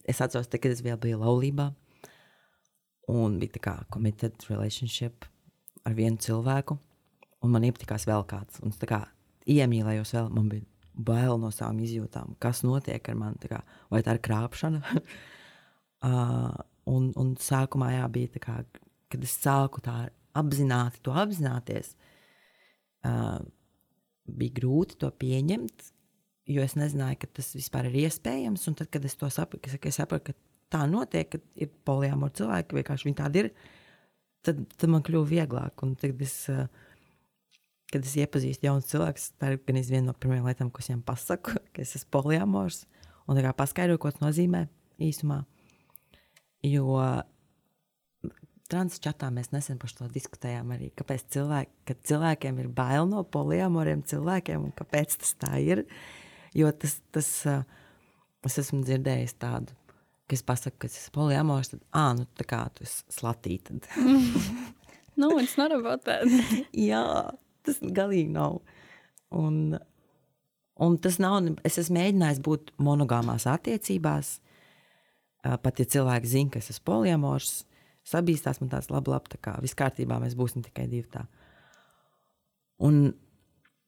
es 0.05 0.21
atceros, 0.21 0.51
te, 0.51 0.61
kad 0.61 0.75
es 0.75 0.83
vēl 0.85 0.99
biju 1.01 1.23
laulībā, 1.23 1.71
un 3.09 3.39
bija 3.41 3.57
tā 3.57 3.63
kā 3.63 3.75
committed 3.93 4.45
relationship 4.49 5.25
ar 5.87 5.95
vienu 5.97 6.19
cilvēku, 6.21 6.77
un 7.43 7.53
man 7.53 7.65
iepatikās 7.67 8.05
vēl 8.09 8.25
kāds. 8.29 8.59
Un 8.63 8.73
es 8.73 8.81
kā 8.89 9.03
iemīlējos 9.49 10.13
vēl, 10.17 10.29
man 10.35 10.49
bija 10.51 10.67
bail 10.99 11.39
no 11.39 11.51
savām 11.53 11.79
izjūtām, 11.83 12.35
kas 12.43 12.63
notiek 12.65 13.05
ar 13.09 13.17
mani, 13.17 13.49
kā, 13.49 13.61
vai 13.91 14.01
tā 14.05 14.17
ir 14.17 14.23
krāpšana. 14.25 14.81
uh, 14.89 16.57
un, 16.95 17.11
un 17.19 17.35
sākumā 17.39 17.93
jā, 17.95 18.09
bija 18.11 18.33
tā 18.35 18.43
kā, 18.43 18.57
kad 19.09 19.23
es 19.25 19.37
sāku 19.39 19.83
tā 19.85 20.09
apzināti 20.37 21.01
to 21.05 21.15
apzināties, 21.15 21.93
uh, 23.07 23.39
bija 24.29 24.57
grūti 24.59 24.99
to 25.01 25.09
pieņemt, 25.21 25.87
jo 26.49 26.65
es 26.65 26.75
nezināju, 26.77 27.21
ka 27.21 27.31
tas 27.39 27.53
vispār 27.55 27.89
ir 27.89 28.03
iespējams. 28.05 28.67
Un 28.69 28.77
tad, 28.77 28.91
kad 28.93 29.05
es 29.05 29.17
to 29.17 29.29
sapratu, 29.33 29.69
es 29.69 29.97
sapratu, 29.97 30.31
ka 30.31 30.48
tā 30.73 30.83
notiek, 30.89 31.29
ka 31.31 31.39
ir 31.59 31.71
polijāmori 31.87 32.37
cilvēki, 32.39 32.77
vienkārši 32.79 33.09
viņi 33.09 33.17
tādi 33.19 33.43
ir, 33.43 33.49
tad, 34.45 34.61
tad 34.75 34.93
man 34.93 35.03
kļuva 35.05 35.29
vieglāk. 35.29 35.85
Un 35.85 35.95
tad 35.99 36.21
es, 36.25 36.35
uh, 36.53 36.67
kad 37.93 38.05
es 38.05 38.15
iepazīstu 38.21 38.69
jaunu 38.69 38.85
cilvēku, 38.85 39.25
tā 39.41 39.53
ir 39.53 39.61
gan 39.65 39.81
viena 39.81 40.07
no 40.11 40.15
pirmajām 40.17 40.49
lietām, 40.49 40.71
ko 40.71 40.83
es 40.83 40.91
viņiem 40.91 41.03
pasaku, 41.07 41.57
ka 41.73 41.83
es 41.85 41.95
esmu 41.99 42.13
polijāmors. 42.17 42.85
Un 43.29 43.41
kā 43.45 43.53
paskaidroju, 43.53 44.01
ko 44.01 44.13
tas 44.13 44.23
nozīmē 44.23 44.65
īsumā. 45.05 45.43
Jo 46.65 46.97
transčatā 48.69 49.29
mēs 49.33 49.51
nesen 49.53 49.79
par 49.81 49.91
to 49.97 50.07
diskutējām 50.13 50.73
arī, 50.75 50.91
kāpēc 50.97 51.25
cilvēki, 51.33 51.95
cilvēkiem 52.09 52.59
ir 52.61 52.69
bail 52.73 53.07
no 53.09 53.23
polijāmoriem 53.25 54.03
cilvēkiem 54.05 54.67
un 54.67 54.73
kāpēc 54.77 55.17
tas 55.23 55.33
tā 55.41 55.55
ir. 55.63 55.85
Jo 56.57 56.69
tas, 56.73 56.97
tas 57.13 57.29
uh, 57.49 57.63
es 58.45 58.57
esmu 58.61 58.83
dzirdējis 58.85 59.35
tādu, 59.41 59.73
ka 60.29 60.37
es 60.37 60.45
pasaku, 60.45 60.83
ka 60.83 60.89
es 60.89 60.97
esmu 61.01 61.15
polijāmors, 61.17 61.73
tad, 61.73 61.81
ah, 61.97 62.11
nu 62.17 62.27
tā 62.37 62.45
kā 62.47 62.61
tu 62.75 62.85
esi 62.87 63.19
slatīta. 63.19 63.79
No, 65.19 65.33
it's 65.35 65.57
not 65.59 65.73
about 65.75 66.05
that. 66.07 66.23
Jā, 66.71 67.03
tas 67.67 67.81
galīgi 67.83 68.29
nav. 68.31 68.61
Un, 69.35 69.75
un 70.79 70.93
tas 71.03 71.17
nav, 71.19 71.41
es 71.67 71.75
esmu 71.81 71.97
mēģinājis 71.97 72.39
būt 72.45 72.71
monogāmās 72.79 73.43
attiecībās, 73.51 74.37
pat 75.43 75.81
ja 75.81 75.87
cilvēki 75.95 76.31
zina, 76.31 76.53
ka 76.53 76.61
es 76.63 76.71
esmu 76.71 76.85
polijamors, 76.87 77.51
sabīstās 78.07 78.61
man 78.61 78.71
tāds 78.71 78.87
labi, 78.93 79.11
labi, 79.11 79.33
tā 79.33 79.41
kā 79.43 79.57
viss 79.59 79.77
kārtībā, 79.77 80.21
mēs 80.23 80.37
būsim 80.39 80.63
tikai 80.63 80.87
divi 80.87 81.09
tā. 81.11 81.25
Un, 82.87 83.09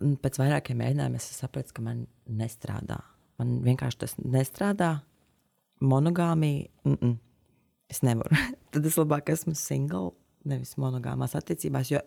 un 0.03 0.17
pēc 0.19 0.41
vairākiem 0.41 0.83
mēģinājumiem 0.83 1.21
es 1.21 1.31
sapratu, 1.39 1.77
ka 1.77 1.85
man 1.85 2.03
nestrādā. 2.27 2.99
Man 3.39 3.61
vienkārši 3.65 4.03
tas 4.03 4.17
nestrādā. 4.19 4.97
Monogāmija, 5.81 6.69
mm 6.85 6.97
-mm, 6.97 7.17
es 7.89 8.01
nevaru. 8.01 8.35
Tad 8.71 8.85
es 8.85 8.97
labāk 8.97 9.31
esmu 9.33 9.55
single, 9.55 10.11
nevis 10.45 10.75
monogāmās 10.77 11.35
attiecībās, 11.37 11.91
jo 11.91 11.99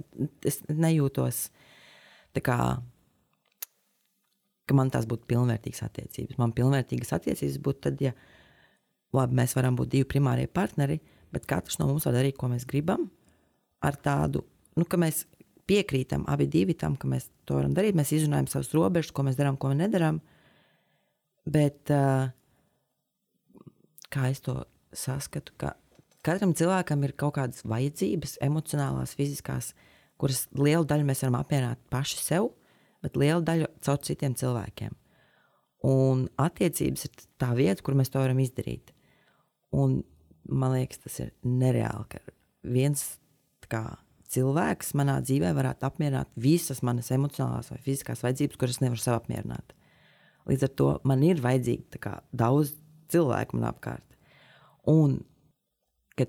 es 0.42 0.60
nejūtos 0.68 1.50
tā 2.34 2.42
kā, 2.42 2.58
man 4.72 4.90
tās 4.90 5.06
būtu 5.06 5.28
pilnvērtīgas 5.30 5.82
attiecības. 5.82 6.38
Man 6.38 6.52
pilnvērtīgas 6.52 7.12
attiecības 7.12 7.58
būtu 7.58 7.80
tad, 7.80 8.00
ja 8.00 8.12
labi, 9.12 9.34
mēs 9.34 9.54
varam 9.56 9.76
būt 9.76 9.92
divi 9.92 10.04
primārie 10.04 10.46
partneri, 10.46 11.00
bet 11.32 11.46
katrs 11.46 11.78
no 11.78 11.86
mums 11.86 12.06
var 12.06 12.14
darīt, 12.14 12.36
ko 12.36 12.48
mēs 12.48 12.66
gribam, 12.66 13.10
ar 13.82 13.96
tādu, 13.96 14.44
nu, 14.76 14.84
ka 14.84 14.96
mēs 14.96 15.26
piekrītam 15.68 16.24
abi 16.28 16.46
divi 16.50 16.74
tam, 16.74 16.96
ka 16.96 17.08
mēs 17.08 17.28
to 17.48 17.58
varam 17.58 17.74
darīt. 17.76 17.96
Mēs 17.96 18.12
izrunājam 18.16 18.48
savus 18.50 18.72
robežas, 18.76 19.12
ko 19.14 19.24
mēs 19.26 19.38
darām, 19.38 19.56
ko 19.60 19.70
mēs 19.70 19.80
nedarām. 19.80 20.20
Bet 21.44 21.92
uh, 21.92 22.28
kā 24.14 24.28
es 24.30 24.42
to 24.44 24.56
saskatu, 24.94 25.54
ka 25.58 25.74
katram 26.24 26.54
cilvēkam 26.56 27.04
ir 27.06 27.14
kaut 27.18 27.36
kādas 27.38 27.64
vajadzības, 27.68 28.38
emocionālās, 28.44 29.14
fiziskās, 29.18 29.72
kuras 30.20 30.46
lielu 30.56 30.86
daļu 30.88 31.08
mēs 31.08 31.24
varam 31.24 31.40
apmierināt 31.40 31.82
paši 31.92 32.20
sev, 32.22 32.52
bet 33.04 33.18
lielu 33.20 33.42
daļu 33.44 33.68
caur 33.84 34.00
citiem 34.06 34.36
cilvēkiem. 34.38 34.94
Un 35.84 36.24
attiecības 36.40 37.04
ir 37.04 37.24
tā 37.40 37.50
vieta, 37.58 37.82
kur 37.84 37.96
mēs 37.98 38.12
to 38.12 38.22
varam 38.22 38.40
izdarīt. 38.40 38.94
Un 39.76 39.98
man 40.48 40.72
liekas, 40.78 41.02
tas 41.04 41.18
ir 41.20 41.34
nereāli, 41.44 42.06
ka 42.14 42.22
viens 42.64 43.04
kā, 43.68 43.84
cilvēks 44.34 44.94
manā 44.98 45.18
dzīvē 45.24 45.52
varētu 45.56 45.86
apmierināt 45.86 46.30
visas 46.40 46.80
manas 46.86 47.10
emocionālās 47.14 47.68
vai 47.72 47.80
fiziskās 47.84 48.22
vajadzības, 48.24 48.58
kuras 48.60 48.80
nevaru 48.82 49.02
sev 49.02 49.18
apmierināt. 49.18 49.74
Līdz 50.48 50.66
ar 50.66 50.72
to 50.78 50.88
man 51.08 51.22
ir 51.24 51.40
vajadzīgi 51.44 52.00
kā, 52.02 52.18
daudz 52.32 52.74
cilvēku 53.14 53.58
man 53.58 53.70
apkārt. 53.70 54.18
Un 54.90 55.22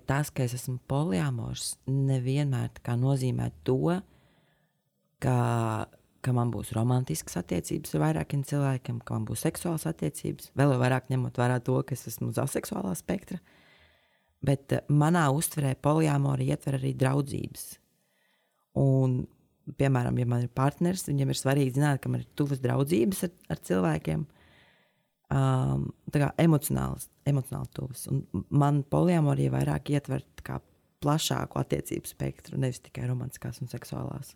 tas, 0.07 0.31
ka 0.33 0.45
es 0.45 0.55
esmu 0.57 0.79
poliamors, 0.89 1.75
nevienmēr 1.85 2.71
nozīmē 2.97 3.51
to, 3.67 3.99
ka, 5.21 5.35
ka 6.25 6.33
man 6.33 6.51
būs 6.53 6.73
romantiskas 6.75 7.37
attiecības 7.41 7.93
ar 7.95 8.03
vairākiem 8.07 8.41
cilvēkiem, 8.47 9.01
ka 9.05 9.17
man 9.17 9.27
būs 9.29 9.45
seksuāls 9.45 9.85
attiecības, 9.89 10.51
vēl 10.57 10.75
vairāk 10.81 11.11
ņemot 11.13 11.37
vērā 11.37 11.59
to, 11.65 11.77
ka 11.85 11.93
es 11.93 12.07
esmu 12.09 12.31
uz 12.33 12.41
aseksuālā 12.41 12.95
spektra. 12.97 13.39
Bet 14.45 14.73
uh, 14.73 14.83
manā 14.89 15.27
uztverē 15.33 15.75
poliamora 15.81 16.43
ietver 16.43 16.79
arī 16.79 16.93
draudzības. 16.97 17.67
Un, 18.81 19.21
piemēram, 19.79 20.17
ja 20.19 20.27
man 20.29 20.43
ir 20.45 20.51
partneris, 20.53 21.07
viņam 21.07 21.31
ir 21.31 21.39
svarīgi 21.39 21.77
zināt, 21.77 22.01
ka 22.03 22.11
man 22.11 22.25
ir 22.25 22.29
tuvas 22.37 22.61
draudzības 22.61 23.23
ar, 23.25 23.31
ar 23.55 23.61
cilvēkiem, 23.69 24.25
um, 25.33 25.89
emocionāls, 26.41 27.09
emocionāli 27.27 27.71
tuvas. 27.75 28.05
Un 28.11 28.45
man 28.49 28.83
poliamorija 28.89 29.53
vairāk 29.53 29.91
ietver 29.95 30.25
kā, 30.45 30.59
plašāku 31.03 31.59
attiecību 31.61 32.09
spektru, 32.09 32.59
nevis 32.61 32.81
tikai 32.83 33.07
romantiskās 33.09 33.61
un 33.61 33.71
seksuālās. 33.71 34.33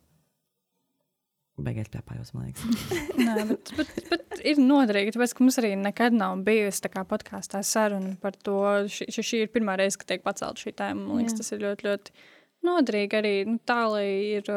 Beigās 1.60 1.90
plēpājos, 1.92 2.32
man 2.36 2.48
liekas. 2.48 2.86
Nē, 3.20 3.34
bet, 3.50 3.72
bet, 3.76 3.90
bet 4.08 4.44
ir 4.48 4.62
noderīgi, 4.64 5.12
tāpēc, 5.16 5.34
ka 5.36 5.44
mums 5.44 5.60
arī 5.60 5.74
nekad 5.80 6.16
nav 6.16 6.40
bijusi 6.46 6.86
tā 6.86 6.92
kā 6.94 7.04
podkāstā 7.08 7.60
saruna 7.68 8.14
par 8.22 8.38
to. 8.40 8.62
Ši, 8.92 9.10
šī 9.12 9.42
ir 9.44 9.52
pirmā 9.52 9.76
reize, 9.80 10.00
kad 10.00 10.14
tiek 10.14 10.24
pacelt 10.24 10.62
šī 10.62 10.72
tēma. 10.80 11.04
Man 11.04 11.20
liekas, 11.20 11.36
Jā. 11.36 11.42
tas 11.42 11.52
ir 11.56 11.66
ļoti, 11.66 11.88
ļoti 11.90 12.16
noderīgi 12.70 13.20
arī 13.20 13.34
nu, 13.50 13.58
tā, 13.68 13.82
lai 13.92 14.08
ir, 14.40 14.54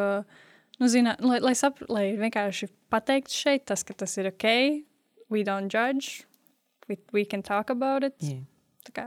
nu, 0.78 0.92
zinā, 0.94 1.16
lai, 1.26 1.42
lai, 1.42 1.56
sap, 1.58 1.82
lai 1.90 2.06
vienkārši 2.20 2.70
pateikt 2.92 3.34
šeit 3.34 3.66
tas, 3.72 3.82
ka 3.88 3.98
tas 3.98 4.14
ir 4.22 4.30
ok, 4.30 4.46
we 5.32 5.42
don't 5.42 5.68
judge, 5.68 6.24
we, 6.88 6.98
we 7.12 7.24
can 7.24 7.42
talk 7.42 7.70
about 7.70 8.04
it. 8.04 8.14
Yeah. 8.20 8.44
Tā 8.86 8.94
kā 8.96 9.06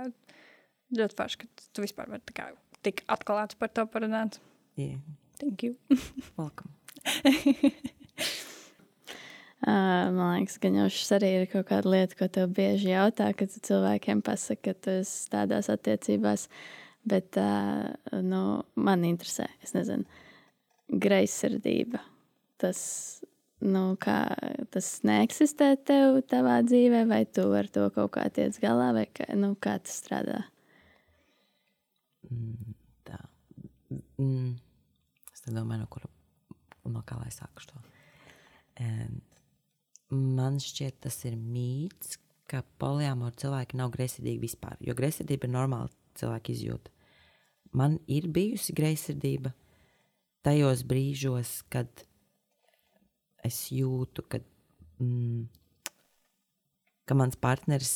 ļoti 0.96 1.18
forši, 1.20 1.42
ka 1.44 1.68
tu 1.76 1.84
vispār 1.86 2.10
vari 2.10 2.36
kā, 2.36 2.50
tik 2.86 3.04
atklāts 3.12 3.58
par 3.60 3.72
to 3.76 3.86
parunāt. 3.92 4.40
Yeah. 4.80 4.98
Thank 5.40 5.64
you. 5.64 5.76
Welcome. 6.38 6.72
Uh, 9.66 10.08
man 10.16 10.40
liekas, 10.40 10.58
ka 10.64 10.72
šis 10.72 11.14
arī 11.18 11.32
ir 11.42 11.46
kaut 11.52 11.70
kāda 11.70 11.92
lieta, 11.92 12.18
ko 12.20 12.30
tev 12.32 12.56
bieži 12.56 12.94
jautā, 12.94 13.30
kad 13.38 13.52
cilvēkiem 13.52 14.24
pasaka, 14.26 14.72
ka 14.72 14.80
tu 14.88 14.98
esi 15.04 15.30
tādās 15.34 15.70
attiecībās. 15.74 16.48
Bet 17.06 17.38
uh, 17.38 17.92
nu, 18.26 18.42
man 18.82 19.06
interesē, 19.06 19.46
es 19.62 19.76
nezinu, 19.76 20.08
greizsirdība. 20.90 22.02
Tas, 22.62 22.80
nu, 23.66 23.84
tas 24.74 24.90
neeksistē 25.08 25.72
tev 25.88 26.22
savā 26.32 26.60
dzīvē, 26.66 27.06
vai 27.10 27.24
tu 27.26 27.48
ar 27.58 27.70
to 27.72 27.88
kaut 27.96 28.14
kā 28.18 28.28
tiec 28.34 28.58
galā, 28.64 28.92
vai 28.96 29.06
kā, 29.12 29.28
nu, 29.38 29.54
kā 29.60 29.78
tas 29.84 30.00
strādā? 30.04 30.42
Mm, 32.30 32.76
tā. 33.08 33.20
Mm. 34.22 34.54
Es 35.34 35.46
domāju, 35.48 35.84
no 35.84 35.90
kura 35.92 36.12
no 36.92 37.02
kā 37.06 37.18
lai 37.20 37.32
sāku 37.34 37.66
to. 37.70 37.82
Um, 38.82 39.20
man 40.38 40.60
šķiet, 40.62 41.00
tas 41.06 41.18
ir 41.28 41.38
mīts, 41.40 42.20
ka 42.50 42.62
poliamora 42.82 43.34
cilvēki 43.42 43.78
nav 43.80 43.94
greizsirdīgi 43.96 44.44
vispār, 44.44 44.78
jo 44.86 44.94
greizsirdība 44.98 45.48
ir 45.48 45.56
normāla 45.56 45.90
cilvēka 46.20 46.54
izjūta. 46.54 46.92
Man 47.76 47.98
ir 48.08 48.28
bijusi 48.32 48.76
greizsirdība 48.76 49.52
tajos 50.46 50.86
brīžos, 50.88 51.58
kad 51.74 52.06
es 53.46 53.60
jūtu, 53.74 54.26
ka, 54.30 54.40
mm, 55.02 55.46
ka 57.06 57.18
mans 57.18 57.38
partneris 57.42 57.96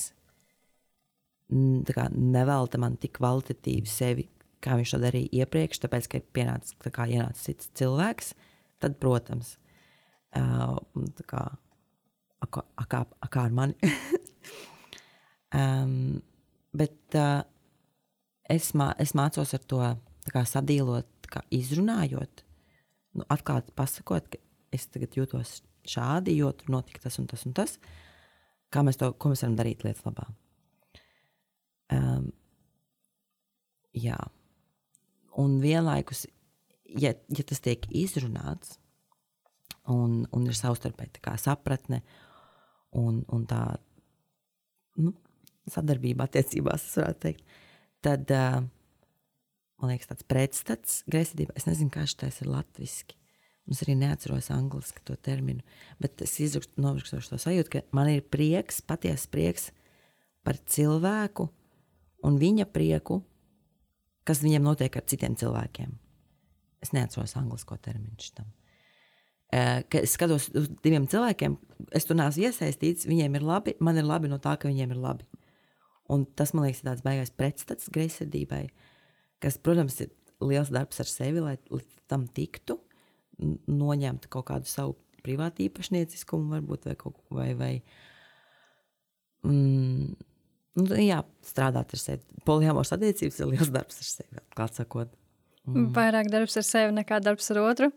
mm, 1.52 1.86
kā, 1.96 2.10
nevelta 2.14 2.82
man 2.82 2.98
tik 3.02 3.18
kvalitatīvi 3.20 3.90
sevi, 3.90 4.28
kā 4.64 4.78
viņš 4.80 4.96
to 4.96 5.02
darīja 5.04 5.44
iepriekš, 5.44 5.82
tāpēc, 5.86 6.10
ka 6.10 6.22
ir 6.22 6.28
pienācis, 6.36 6.78
kā 6.94 7.08
cits 7.40 7.72
cilvēks. 7.80 8.34
Tad, 8.80 8.96
protams, 8.96 9.58
uh, 10.40 10.78
kā, 11.28 11.44
kā, 12.48 12.64
kā, 12.88 13.02
kā 13.28 13.42
ar 13.44 13.56
mani. 13.56 13.76
um, 15.60 16.22
bet 16.72 17.18
uh, 17.20 17.42
es, 18.50 18.72
mā, 18.78 18.94
es 19.04 19.12
mācos 19.18 19.52
ar 19.58 19.66
to 19.68 19.82
kā, 20.32 20.46
sadīlot, 20.48 21.10
kā 21.30 21.44
izrunājot, 21.54 22.46
nu, 23.20 23.26
atklāti 23.28 23.76
pasakot, 23.76 24.32
ka 24.32 24.40
es 24.76 24.88
tagad 24.92 25.16
jūtos 25.18 25.60
šādi, 25.90 26.38
jo 26.40 26.52
tur 26.58 26.74
notika 26.76 27.04
tas 27.06 27.20
un 27.22 27.28
tas 27.30 27.46
un 27.48 27.56
tas. 27.58 27.78
Kā 28.70 28.84
mēs 28.86 29.00
to 29.02 29.12
mēs 29.26 29.44
varam 29.44 29.58
darīt 29.58 29.86
lietas 29.86 30.06
labā? 30.06 30.28
Um, 31.90 32.28
jā, 33.98 34.18
un 35.42 35.58
vienlaikus 35.64 36.28
ja, 36.86 37.16
ja 37.16 37.46
tas 37.50 37.64
tiek 37.66 37.88
izrunāts 37.90 38.78
un, 39.90 40.26
un 40.30 40.46
ir 40.46 40.58
savstarpēji 40.58 41.38
sapratne 41.42 42.04
un, 42.98 43.24
un 43.26 43.46
tā 43.50 43.64
nu, 45.02 45.16
sadarbība 45.70 46.28
attiecībās, 46.28 46.92
teikt, 47.22 47.42
tad 48.06 48.30
uh, 48.34 48.62
man 49.80 49.94
liekas, 49.94 50.10
tāds 50.12 50.28
pretstats 50.28 51.00
greizsirdība. 51.10 51.56
Es 51.58 51.68
nezinu, 51.70 51.92
kā 51.94 52.06
šis 52.10 52.44
ir 52.44 52.52
latviešu. 52.52 53.19
Es 53.70 53.84
arī 53.86 53.94
neatceros 54.00 54.50
angļuiski 54.54 55.04
to 55.06 55.14
terminu, 55.22 55.62
bet 56.02 56.22
es 56.26 56.34
izrakstīju 56.42 57.22
to 57.30 57.38
sajūtu, 57.38 57.70
ka 57.76 57.84
man 57.94 58.10
ir 58.10 58.24
prieks, 58.26 58.82
patiesa 58.82 59.30
prieks 59.30 59.70
par 60.44 60.58
cilvēku 60.58 61.46
un 62.26 62.40
viņa 62.42 62.66
prieku, 62.74 63.22
kas 64.26 64.42
viņam 64.42 64.66
notiek 64.66 64.98
ar 64.98 65.06
citiem 65.06 65.38
cilvēkiem 65.38 65.94
es 66.84 66.94
neatceros 66.96 67.36
angļu 67.40 67.78
terminu 67.84 68.32
tam. 68.36 68.50
Uh, 69.50 69.82
es 69.98 70.14
skatos 70.14 70.52
uz 70.54 70.68
diviem 70.84 71.08
cilvēkiem, 71.10 71.56
es 71.98 72.06
tur 72.06 72.20
neesmu 72.20 72.46
iesaistīts, 72.46 73.08
viņiem 73.10 73.40
ir 73.40 73.46
labi, 73.46 73.74
man 73.82 73.98
ir 73.98 74.06
labi 74.06 74.30
no 74.30 74.38
tā, 74.42 74.54
ka 74.62 74.70
viņiem 74.70 74.94
ir 74.94 75.00
labi. 75.02 75.26
Un 76.10 76.28
tas 76.38 76.54
man 76.54 76.68
liekas, 76.68 76.84
tāds 76.86 77.06
baigais 77.06 77.34
pretstats 77.34 77.90
greizsirdībai, 77.94 78.68
kas, 79.42 79.58
protams, 79.62 79.98
ir 80.06 80.14
liels 80.46 80.70
darbs 80.74 81.02
ar 81.02 81.10
sevi, 81.10 81.42
lai 81.42 81.58
tam 82.10 82.28
tiktu, 82.30 82.78
noņemt 83.40 84.28
kaut 84.32 84.50
kādu 84.50 84.70
savu 84.70 84.96
privātu 85.24 85.66
īpašnieciskumu, 85.68 86.50
varbūt, 86.56 86.88
vai 86.90 86.96
kaut 87.00 87.18
ko, 87.18 87.38
vai, 87.40 87.52
vai 87.60 87.72
mm, 89.46 90.12
nu, 90.80 91.00
jā, 91.04 91.22
strādāt 91.46 91.96
ar 91.96 92.02
sevi. 92.02 92.44
Poliamors 92.48 92.94
attiecības 92.96 93.40
ir 93.42 93.52
liels 93.52 93.72
darbs 93.74 94.00
ar 94.02 94.10
sevi, 94.10 94.44
klāt 94.56 94.80
sakot. 94.80 95.12
Mm. 95.68 95.90
Vairāk 95.96 96.32
darbs 96.32 96.58
ar 96.60 96.66
sevi 96.66 96.96
nekā 96.96 97.20
darbs 97.24 97.52
ar 97.54 97.62
otru. 97.66 97.92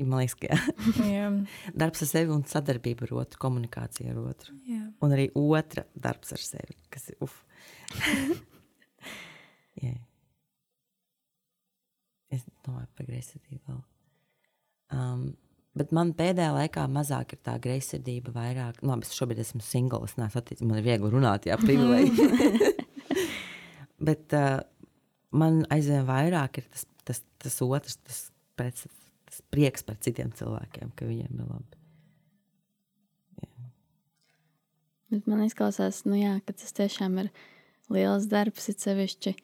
Man 0.00 0.22
liekas, 0.22 0.38
ka 0.40 0.48
jā. 0.48 0.58
jā. 1.04 1.26
darbs 1.82 2.04
ar 2.06 2.08
sevi 2.08 2.32
un 2.32 2.46
sadarbība 2.48 3.04
ar 3.08 3.16
otru, 3.24 3.40
komunikācija 3.42 4.14
ar 4.14 4.22
otru. 4.22 4.56
Jā. 4.68 4.86
Un 5.04 5.12
arī 5.12 5.28
otra 5.36 5.84
darbs 5.92 6.32
ar 6.32 6.40
sevi, 6.40 6.78
kas 6.92 7.10
ir 7.12 7.20
uf. 7.24 7.42
jā. 9.84 9.98
Es 12.32 12.46
domāju 12.64 12.88
par 12.96 13.10
greizsirdību 13.10 13.66
vēl. 13.68 13.82
Um, 14.92 15.24
bet 15.78 15.92
man 15.96 16.12
pēdējā 16.16 16.52
laikā 16.56 16.84
mazāk 16.92 17.36
ir 17.36 17.42
tā 17.46 17.56
greizsirdība, 17.62 18.34
vairāk. 18.36 18.82
Nu, 18.82 18.92
labi, 18.92 19.08
es 19.08 19.16
šobrīd 19.16 19.40
esmu 19.42 19.62
singls, 19.64 20.18
neesmu 20.20 20.42
attiecināts, 20.42 20.68
man 20.68 20.82
ir 20.82 20.88
viegli 20.90 21.12
runāt, 21.12 21.48
jā, 21.48 21.56
privilēģi. 21.60 22.28
bet 24.08 24.36
uh, 24.36 24.60
man 25.32 25.62
aizvien 25.72 26.04
vairāk 26.08 26.60
ir 26.60 26.68
tas 26.72 26.86
tas, 27.04 27.22
tas 27.42 27.60
otrs, 27.64 27.98
tas, 28.06 28.24
pēc, 28.58 28.84
tas 29.28 29.40
prieks 29.52 29.86
par 29.86 29.98
citiem 30.02 30.32
cilvēkiem, 30.36 30.92
ka 30.96 31.08
viņiem 31.08 31.38
ir 31.38 31.46
labi. 31.46 31.78
Bet 35.12 35.26
man 35.28 35.42
izklausās, 35.44 36.06
nu 36.08 36.16
jā, 36.16 36.38
ka 36.46 36.54
tas 36.56 36.72
tiešām 36.72 37.18
ir 37.20 37.32
liels 37.92 38.30
darbs, 38.30 38.70
it 38.72 38.80
sevišķi 38.80 39.34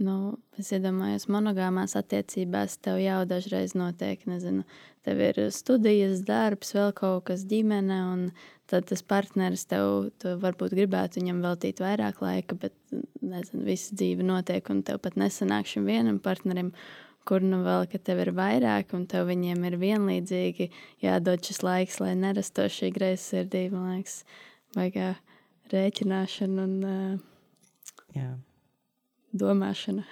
Nu, 0.00 0.14
es 0.56 0.70
iedomājos, 0.72 1.26
monogāmās 1.28 1.92
attiecībās 1.98 2.78
tev 2.80 2.96
jau 3.02 3.18
dažreiz 3.28 3.74
notiek, 3.76 4.22
nezinu, 4.28 4.64
tev 5.04 5.20
ir 5.20 5.40
studijas, 5.52 6.22
darbs, 6.24 6.72
vēl 6.76 6.94
kaut 6.96 7.26
kas 7.28 7.44
ģimene, 7.50 7.98
un 8.08 8.22
tad 8.70 8.88
tas 8.88 9.04
partneris 9.04 9.66
tev, 9.68 10.08
tu 10.22 10.32
varbūt 10.40 10.72
gribētu 10.78 11.20
viņam 11.20 11.44
veltīt 11.44 11.84
vairāk 11.84 12.22
laika, 12.24 12.56
bet, 12.62 12.76
nezinu, 13.20 13.62
visa 13.68 14.00
dzīve 14.00 14.24
notiek, 14.24 14.72
un 14.72 14.80
tev 14.88 15.02
pat 15.04 15.20
nesanāk 15.20 15.68
šim 15.68 15.88
vienam 15.90 16.20
partnerim, 16.24 16.72
kur 17.28 17.44
nu 17.44 17.60
vēl, 17.66 17.84
ka 17.92 18.00
tev 18.00 18.24
ir 18.24 18.32
vairāk, 18.36 18.96
un 18.96 19.04
tev 19.10 19.28
viņiem 19.28 19.68
ir 19.68 19.80
vienlīdzīgi 19.84 20.70
jādod 21.04 21.44
šis 21.44 21.60
laiks, 21.66 22.00
lai 22.00 22.16
nerastos 22.16 22.72
šī 22.80 22.94
greizsirdība, 22.96 23.76
man 23.76 23.98
liekas, 24.00 24.22
vajag 24.78 25.20
rēķināšana 25.74 26.64
un 26.64 26.78
uh, 26.80 27.26
Jā. 28.14 28.30
Domāšana. 29.36 30.04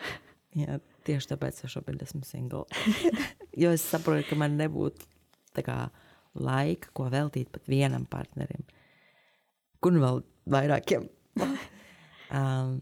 Jā, 0.59 0.79
tieši 1.07 1.33
tāpēc 1.33 1.63
es 1.65 1.73
šobrīd 1.73 2.03
esmu 2.07 2.25
single. 2.27 2.65
jo 3.63 3.73
es 3.75 3.85
saprotu, 3.85 4.27
ka 4.31 4.39
man 4.41 4.59
nebūtu 4.61 5.09
kā, 5.65 5.89
laika, 6.39 6.93
ko 6.95 7.09
veltīt 7.11 7.51
pat 7.55 7.67
vienam 7.71 8.05
partnerim. 8.11 8.63
Nu 9.85 10.03
vēl 10.03 10.21
vairākiem? 10.51 11.09
um, 12.39 12.77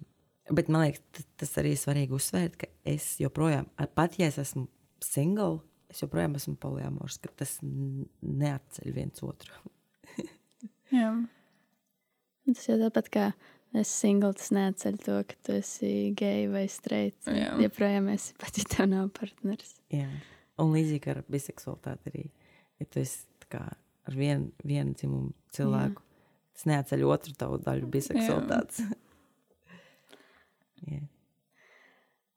bet 0.52 0.68
man 0.72 0.86
liekas, 0.86 1.24
tas, 1.40 1.54
arī 1.60 1.74
ir 1.74 1.80
svarīgi 1.80 2.16
uzsvērt, 2.16 2.58
ka 2.60 2.68
es 2.88 3.14
joprojām, 3.20 3.68
pat 3.96 4.18
ja 4.20 4.28
es 4.30 4.38
esmu 4.42 4.66
single, 5.04 5.62
es 5.92 6.02
joprojām 6.04 6.36
esmu 6.38 6.56
poliamors, 6.60 7.18
ka 7.22 7.32
tas 7.40 7.56
neatceļ 7.62 8.94
viens 8.96 9.24
otru. 9.24 9.56
Jā. 10.96 11.12
Tas 12.46 12.68
jau 12.68 12.78
tāpat 12.84 13.10
kā 13.12 13.26
es 13.74 13.90
single, 13.90 14.32
tas 14.36 14.52
neatceļ 14.54 14.98
to, 15.02 15.16
ka 15.28 15.38
tu 15.46 15.56
esi 15.58 15.92
gejs 16.16 16.50
vai 16.52 16.66
streits. 16.70 17.28
Jā. 17.28 17.54
Ja 17.62 17.72
projām 17.72 18.08
esi 18.12 18.36
pat, 18.40 18.58
ja 18.60 18.68
tev 18.76 18.90
nav 18.92 19.10
partneris. 19.16 19.74
Jā. 19.94 20.08
Un 20.62 20.72
līdzīgi 20.72 21.12
ar 21.12 21.24
biseksualitāti 21.32 22.12
arī. 22.12 22.24
Ja 22.80 22.88
tu 22.88 23.02
esi 23.02 23.24
tā 23.42 23.50
kā 23.56 23.64
ar 24.06 24.16
vienu, 24.16 24.52
vienu 24.64 24.94
dzimumu 24.96 25.34
cilvēku, 25.56 26.02
tas 26.56 26.68
neatceļ 26.70 27.04
otru 27.08 27.34
tavu 27.38 27.58
daļu 27.64 27.90
biseksualitātes. 27.92 28.84
Jā. 30.92 31.02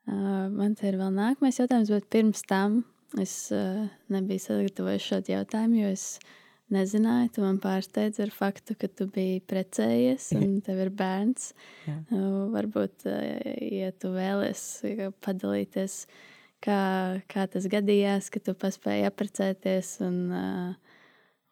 Uh, 0.09 0.47
man 0.49 0.73
te 0.73 0.87
ir 0.89 0.97
vēl 0.97 1.11
nākamais 1.13 1.59
jautājums, 1.59 1.91
bet 1.93 2.07
pirms 2.09 2.41
tam 2.49 2.81
es 3.21 3.51
uh, 3.53 3.85
nebiju 4.09 4.41
sagatavojis 4.41 5.05
šo 5.05 5.19
jautājumu, 5.27 5.83
jo 5.83 5.91
es 5.93 6.05
nezināju, 6.73 7.31
tu 7.35 7.43
man 7.43 7.59
pārsteidzi 7.61 8.23
ar 8.25 8.33
faktu, 8.33 8.75
ka 8.79 8.89
tu 8.91 9.07
biji 9.11 9.41
precējies 9.49 10.31
un 10.39 10.59
tev 10.65 10.83
ir 10.85 10.91
bērns. 10.95 11.53
Jā. 11.87 11.95
Uh, 12.11 12.43
varbūt, 12.53 13.07
ja 13.73 13.91
tu 13.99 14.13
vēlies 14.15 14.65
padalīties, 15.25 16.03
kā, 16.65 16.81
kā 17.31 17.47
tas 17.51 17.67
gadījās, 17.71 18.29
ka 18.33 18.43
tu 18.43 18.55
paspēji 18.59 19.07
apprecēties 19.09 19.95
un, 20.05 20.21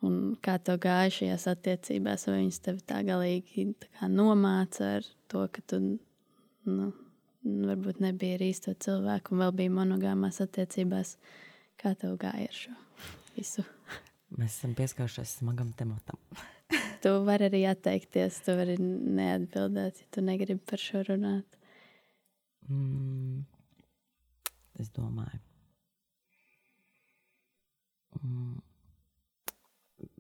un 0.06 0.22
kā 0.44 0.58
tev 0.60 0.80
gāja 0.86 1.14
šajās 1.20 1.48
attiecībās, 1.54 2.28
vai 2.30 2.40
viņas 2.44 2.64
tev 2.70 2.82
tā 2.88 3.02
galīgi 3.08 3.70
tā 3.82 3.92
kā 4.00 4.12
nomāca 4.12 4.98
ar 5.00 5.12
to, 5.32 5.48
ka 5.52 5.66
tu 5.68 5.82
nu, 6.68 6.92
varbūt 7.48 8.02
nebija 8.04 8.38
ar 8.38 8.46
īsto 8.50 8.74
cilvēku 8.86 9.36
un 9.36 9.46
vēl 9.46 9.56
bija 9.62 9.78
monogāmās 9.80 10.42
attiecībās. 10.44 11.16
Kā 11.78 11.94
tev 11.94 12.18
gāja 12.18 12.50
ar 12.50 12.58
šo 12.58 12.78
visu? 13.36 13.64
Mēs 14.36 14.58
esam 14.58 14.74
pieskārušies 14.76 15.38
smagam 15.40 15.74
tematam. 15.78 16.20
Tu 16.98 17.12
vari 17.24 17.46
arī 17.46 17.60
atteikties, 17.70 18.40
tu 18.44 18.56
vari 18.58 18.74
neatbildēt, 18.82 20.00
ja 20.02 20.08
tu 20.12 20.24
negribi 20.26 20.60
par 20.68 20.82
šo 20.82 21.04
runāt. 21.06 21.58
Mm, 22.68 23.44
es 24.82 24.90
domāju, 24.96 25.40
mm, 28.18 28.58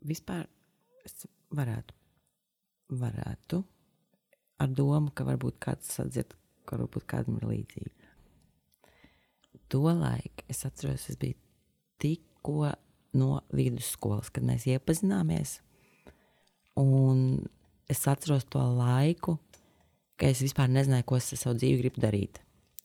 vispār 0.08 0.46
es 1.04 1.26
varētu, 1.58 1.98
varētu 3.02 3.64
ar 4.62 4.74
domu, 4.80 5.12
ka 5.12 5.26
varbūt 5.28 5.60
kāds 5.66 5.92
sadzird, 5.98 6.38
ka 6.70 6.78
varbūt 6.78 7.10
kādam 7.10 7.42
ir 7.42 7.50
līdzīgi. 7.52 8.12
Tolaik 9.68 10.46
es 10.48 10.64
atceros, 10.70 11.10
es 11.12 11.20
biju 11.20 11.36
tikko 12.00 12.70
no 13.18 13.42
vidusskolas, 13.56 14.32
kad 14.34 14.46
mēs 14.48 14.68
iepazināmies. 14.70 15.58
Un 16.78 17.48
es 17.90 18.04
atceros 18.10 18.46
to 18.52 18.62
laiku, 18.62 19.38
ka 20.18 20.30
es 20.30 20.42
vispār 20.46 20.70
nezināju, 20.72 21.06
ko 21.08 21.18
es 21.20 21.32
ar 21.34 21.42
savu 21.42 21.58
dzīvi 21.60 21.82
gribu 21.84 22.04
darīt. 22.04 22.42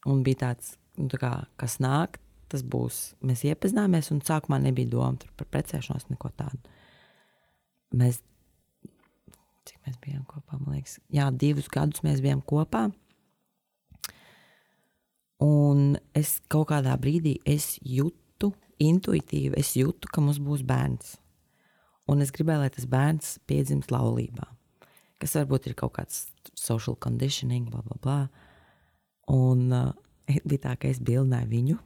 Un 0.09 0.23
bija 0.27 0.47
tāds, 0.47 0.75
nu, 0.99 1.09
tā 1.13 1.21
kā, 1.21 1.33
kas 1.61 1.79
nāk, 1.83 2.19
tas 2.53 2.65
būs. 2.65 3.01
Mēs 3.25 3.45
iepazināmies, 3.49 4.11
un 4.15 4.21
sākumā 4.25 4.61
nebija 4.63 4.93
doma 4.93 5.33
par 5.39 5.49
precēšanos, 5.55 6.09
neko 6.13 6.33
tādu. 6.37 6.61
Mēs, 7.97 8.21
cik 9.69 9.79
mēs 9.87 10.01
bijām 10.05 10.25
kopā, 10.29 10.59
man 10.59 10.77
liekas, 10.79 10.99
jā, 11.13 11.29
divus 11.33 11.69
gadus 11.73 12.05
mēs 12.07 12.23
bijām 12.25 12.43
kopā. 12.45 12.89
Un 15.43 15.97
es 16.15 16.37
kaut 16.53 16.69
kādā 16.71 16.95
brīdī 17.01 17.39
es 17.49 17.75
jūtu, 17.83 18.22
intuitīvi 18.83 19.59
es 19.61 19.75
jūtu, 19.77 20.11
ka 20.13 20.25
mums 20.25 20.41
būs 20.43 20.65
bērns. 20.67 21.17
Un 22.11 22.23
es 22.25 22.33
gribēju, 22.35 22.65
lai 22.65 22.73
tas 22.75 22.89
bērns 22.91 23.37
piedzimst 23.47 23.93
laulībā, 23.95 24.49
kas 25.23 25.37
varbūt 25.39 25.71
ir 25.71 25.77
kaut 25.79 25.95
kāds 25.99 26.25
social 26.59 26.97
conditioning, 26.99 27.71
bla, 27.71 27.83
bla, 27.87 27.99
bla. 28.03 28.19
Un 29.33 29.69
uh, 29.73 29.93
bija 30.43 30.67
tā, 30.67 30.77
ka 30.81 30.91
es 30.91 31.01
bildināju 31.03 31.51
viņu. 31.53 31.79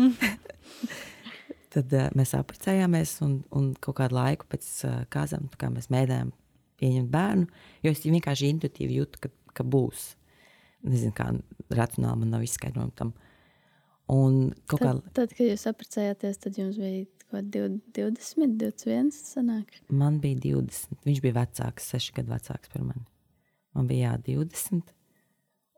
Tad 1.74 1.92
uh, 1.94 2.08
mēs 2.18 2.32
apprecējāmies, 2.38 3.18
un, 3.26 3.36
un 3.54 3.72
kaut 3.84 4.00
kādu 4.00 4.16
laiku 4.16 4.48
pēc 4.50 4.70
uh, 4.88 5.02
kāzām 5.12 5.50
kā 5.60 5.68
mēs 5.70 5.90
mēģinājām 5.92 6.32
pieņemt 6.80 7.12
bērnu, 7.12 7.46
jo 7.84 7.92
es 7.92 8.02
vienkārši 8.06 8.54
intuitīvi 8.54 8.96
jūtu, 9.02 9.20
ka, 9.22 9.30
ka 9.60 9.66
būs. 9.66 10.14
Nezinu, 10.88 11.12
kā 11.12 11.28
racionāli 11.76 12.22
man 12.22 12.32
nav 12.34 12.46
izskaidrojumi 12.46 12.96
tam. 12.96 13.12
Un 14.10 14.38
kaut 14.66 14.82
kā 14.82 14.92
Tad, 14.96 15.10
tad, 15.14 15.34
kad 15.38 15.46
jūs 15.46 15.66
apprecējāties, 15.70 16.40
tad 16.42 16.58
jums 16.58 16.78
bija 16.80 17.04
kaut 17.22 17.36
kādi 17.36 17.64
20, 17.94 18.56
21 18.58 19.12
sanāk. 19.14 19.76
man 19.88 20.18
bija 20.22 20.40
20, 20.42 20.98
viņš 21.06 21.20
bija 21.22 21.36
vecāks, 21.38 21.90
6 21.94 22.16
gadu 22.18 22.34
vecāks 22.34 22.72
par 22.72 22.82
mani. 22.82 23.06
Man 23.76 23.86
bija 23.90 24.10
jā, 24.10 24.40
20. 24.40 24.94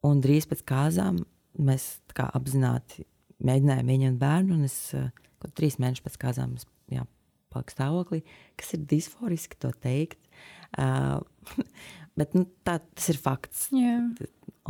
Un 0.09 0.23
drīz 0.25 0.49
pēc 0.51 0.65
kāzām 0.67 1.21
mēs 1.61 1.89
kā 2.17 2.25
apzināti 2.35 3.05
mēģinājām 3.45 3.91
viņu 3.93 4.13
bērnu, 4.21 4.57
un 4.57 4.69
es 4.69 4.79
eh, 4.97 5.11
kaut 5.43 5.55
trīs 5.59 5.79
mēnešus 5.83 6.07
pēc 6.07 6.19
kāzām 6.25 6.57
es, 6.57 6.67
jā, 6.93 7.05
paliku 7.53 7.75
stāvoklī, 7.75 8.23
kas 8.61 8.73
ir 8.77 8.87
disforiski 8.89 9.59
to 9.61 9.73
teikt. 9.83 10.31
Uh, 10.73 11.21
bet 12.19 12.33
nu, 12.39 12.47
tā, 12.65 12.79
tas 12.81 13.11
ir 13.13 13.21
fakts. 13.21 13.67
Jā. 13.77 13.99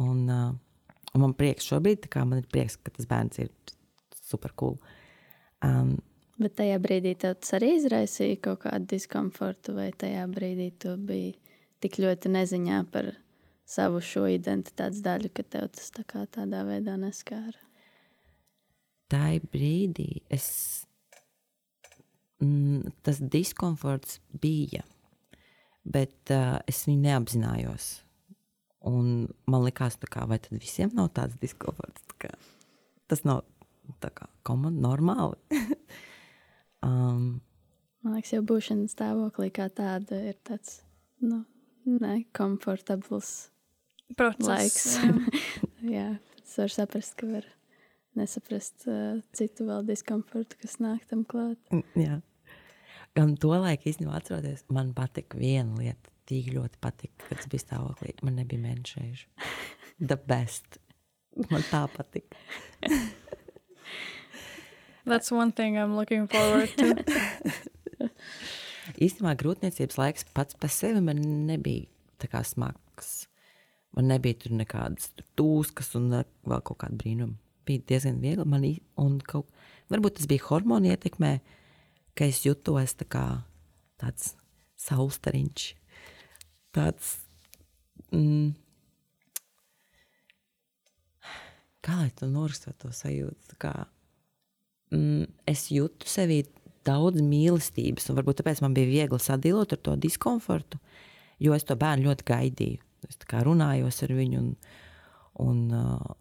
Un, 0.02 0.22
uh, 0.26 0.50
un 1.14 1.24
man 1.26 1.34
prieks 1.38 1.68
šobrīd, 1.68 2.08
kā 2.12 2.24
man 2.28 2.42
ir 2.42 2.48
prieks, 2.52 2.78
ka 2.80 2.92
tas 2.94 3.08
bērns 3.08 3.42
ir 3.42 3.52
super 4.22 4.54
cool. 4.56 4.78
Um, 5.64 5.98
Bet 6.42 6.56
tajā 6.58 6.78
brīdī 6.82 7.12
tas 7.20 7.54
arī 7.54 7.76
izraisīja 7.76 8.40
kaut 8.42 8.64
kādu 8.64 8.88
diskomfortu, 8.94 9.76
vai 9.76 9.90
tajā 9.94 10.24
brīdī 10.32 10.70
tu 10.80 10.96
biji 10.98 11.36
tik 11.82 11.98
ļoti 12.02 12.32
neziņā 12.32 12.78
par 12.94 13.12
savu 13.68 14.00
šo 14.04 14.24
identitātes 14.30 15.02
daļu, 15.04 15.30
ka 15.34 15.44
tev 15.44 15.68
tas 15.76 15.92
tā 15.94 16.04
kā 16.08 16.24
tādā 16.30 16.64
veidā 16.66 16.96
neskāra. 17.00 17.58
tā 19.12 19.36
brīdī 19.52 20.22
es, 20.32 20.86
mm, 22.40 22.94
tas 23.04 23.20
diskomforts 23.20 24.20
bija, 24.40 24.86
bet 25.84 26.32
uh, 26.32 26.58
es 26.66 26.86
viņu 26.88 27.04
neapzinājos. 27.04 27.90
Un 28.88 29.28
man 29.46 29.64
liekas, 29.66 29.98
kā, 30.10 30.24
vai 30.26 30.40
tad 30.42 30.58
visiem 30.58 30.90
nav 30.96 31.12
tāds 31.16 31.38
diskomforts? 31.42 32.02
Tā 32.10 32.18
kā, 32.26 32.32
tas 33.10 33.22
nav 33.28 33.44
tā 34.02 34.10
kā 34.14 34.26
komanda, 34.46 34.82
normāli. 34.88 35.38
um, 36.86 37.40
Man 38.02 38.16
liekas, 38.16 38.32
jau 38.34 38.42
būšana 38.46 38.90
stāvoklī 38.90 39.52
kā 39.54 39.68
tāda 39.70 40.18
ir 40.32 40.38
tāds 40.42 40.80
nu, 41.22 41.44
nekomfortabls 41.86 43.32
Process. 44.18 44.48
laiks. 44.48 44.88
jā. 44.98 45.12
Jā, 45.96 46.08
tas 46.38 46.58
var 46.60 46.74
saprast, 46.76 47.16
ka 47.18 47.26
var 47.26 47.46
nesaprast 48.18 48.84
uh, 48.90 49.22
citu 49.34 49.66
vēl 49.66 49.86
diskomfortu, 49.88 50.58
kas 50.62 50.78
nāk 50.82 51.06
tam 51.10 51.24
klāt. 51.26 51.58
jā. 51.98 52.20
Gan 53.18 53.34
to 53.36 53.50
laiku 53.52 53.90
īstenībā 53.90 54.14
atceroties, 54.20 54.62
man 54.72 54.94
patika 54.96 55.36
viena 55.40 55.74
lieta. 55.76 56.11
Tik 56.30 56.52
ļoti 56.54 56.78
patika, 56.82 57.26
kad 57.28 57.40
es 57.42 57.48
biju 57.50 57.64
stāvoklī. 57.64 58.14
Man 58.22 58.38
nebija 58.38 58.62
mēnešējuši. 58.62 59.26
The 60.10 60.18
best. 60.18 60.78
Man 61.50 61.64
tā 61.70 61.86
patika. 61.92 62.38
That's 65.04 65.32
one 65.32 65.50
thing 65.52 65.78
I'm 65.78 65.96
looking 65.96 66.28
forward 66.30 66.70
to. 66.78 66.94
Īstenībā 69.02 69.34
grūtniecības 69.38 69.98
laiks 69.98 70.26
pats 70.34 70.58
par 70.58 70.70
sevi 70.70 71.02
man 71.02 71.18
nebija 71.48 72.42
smags. 72.46 73.26
Man 73.96 74.08
nebija 74.12 74.38
tur 74.44 74.54
nekādas 74.56 75.10
tūskas 75.38 75.92
un 75.98 76.10
vēl 76.12 76.62
kaut 76.62 76.78
kāda 76.84 76.98
brīnuma. 76.98 77.34
Bija 77.66 77.82
diezgan 77.90 78.22
viegli. 78.22 78.46
Man, 78.46 79.18
kaut, 79.26 79.50
varbūt 79.90 80.20
tas 80.20 80.30
bija 80.30 80.46
hormonu 80.48 80.90
ietekmē, 80.90 81.36
ka 82.14 82.26
es 82.30 82.44
jutos 82.46 82.94
tā 82.98 83.06
kā 83.10 83.26
tāds 84.00 84.34
saulstariņš. 84.82 85.66
Tāds. 86.72 87.16
Mm, 88.12 88.54
kā 91.84 91.98
lai 91.98 92.10
to 92.16 92.28
norakstot 92.30 92.78
to 92.80 92.92
sajūtu? 92.94 93.58
Kā, 93.60 93.72
mm, 94.94 95.26
es 95.50 95.66
jūtu 95.74 96.08
sevī 96.08 96.42
daudz 96.86 97.22
mīlestības, 97.22 98.08
un 98.10 98.18
varbūt 98.18 98.40
tāpēc 98.40 98.62
man 98.64 98.74
bija 98.76 98.90
viegli 98.90 99.20
sadalīt 99.22 99.76
ar 99.76 99.82
to 99.86 99.96
diskomfortu, 100.00 100.80
jo 101.42 101.54
es 101.56 101.66
to 101.66 101.76
bērnu 101.78 102.08
ļoti 102.08 102.26
gaidīju. 102.30 102.80
Es 103.08 103.18
runājos 103.18 104.02
ar 104.06 104.12
viņu, 104.14 104.40
un, 104.40 104.50
un, 105.42 105.62
uh, 105.74 106.16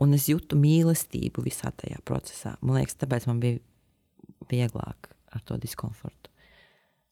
un 0.00 0.16
es 0.16 0.30
jūtu 0.30 0.56
mīlestību 0.56 1.44
visā 1.44 1.72
tajā 1.76 2.00
procesā. 2.08 2.56
Man 2.62 2.80
liekas, 2.80 2.96
tāpēc 3.00 3.28
man 3.28 3.40
bija 3.42 3.60
vieglāk 4.50 5.10
ar 5.32 5.44
to 5.44 5.58
diskomfortu. 5.60 6.32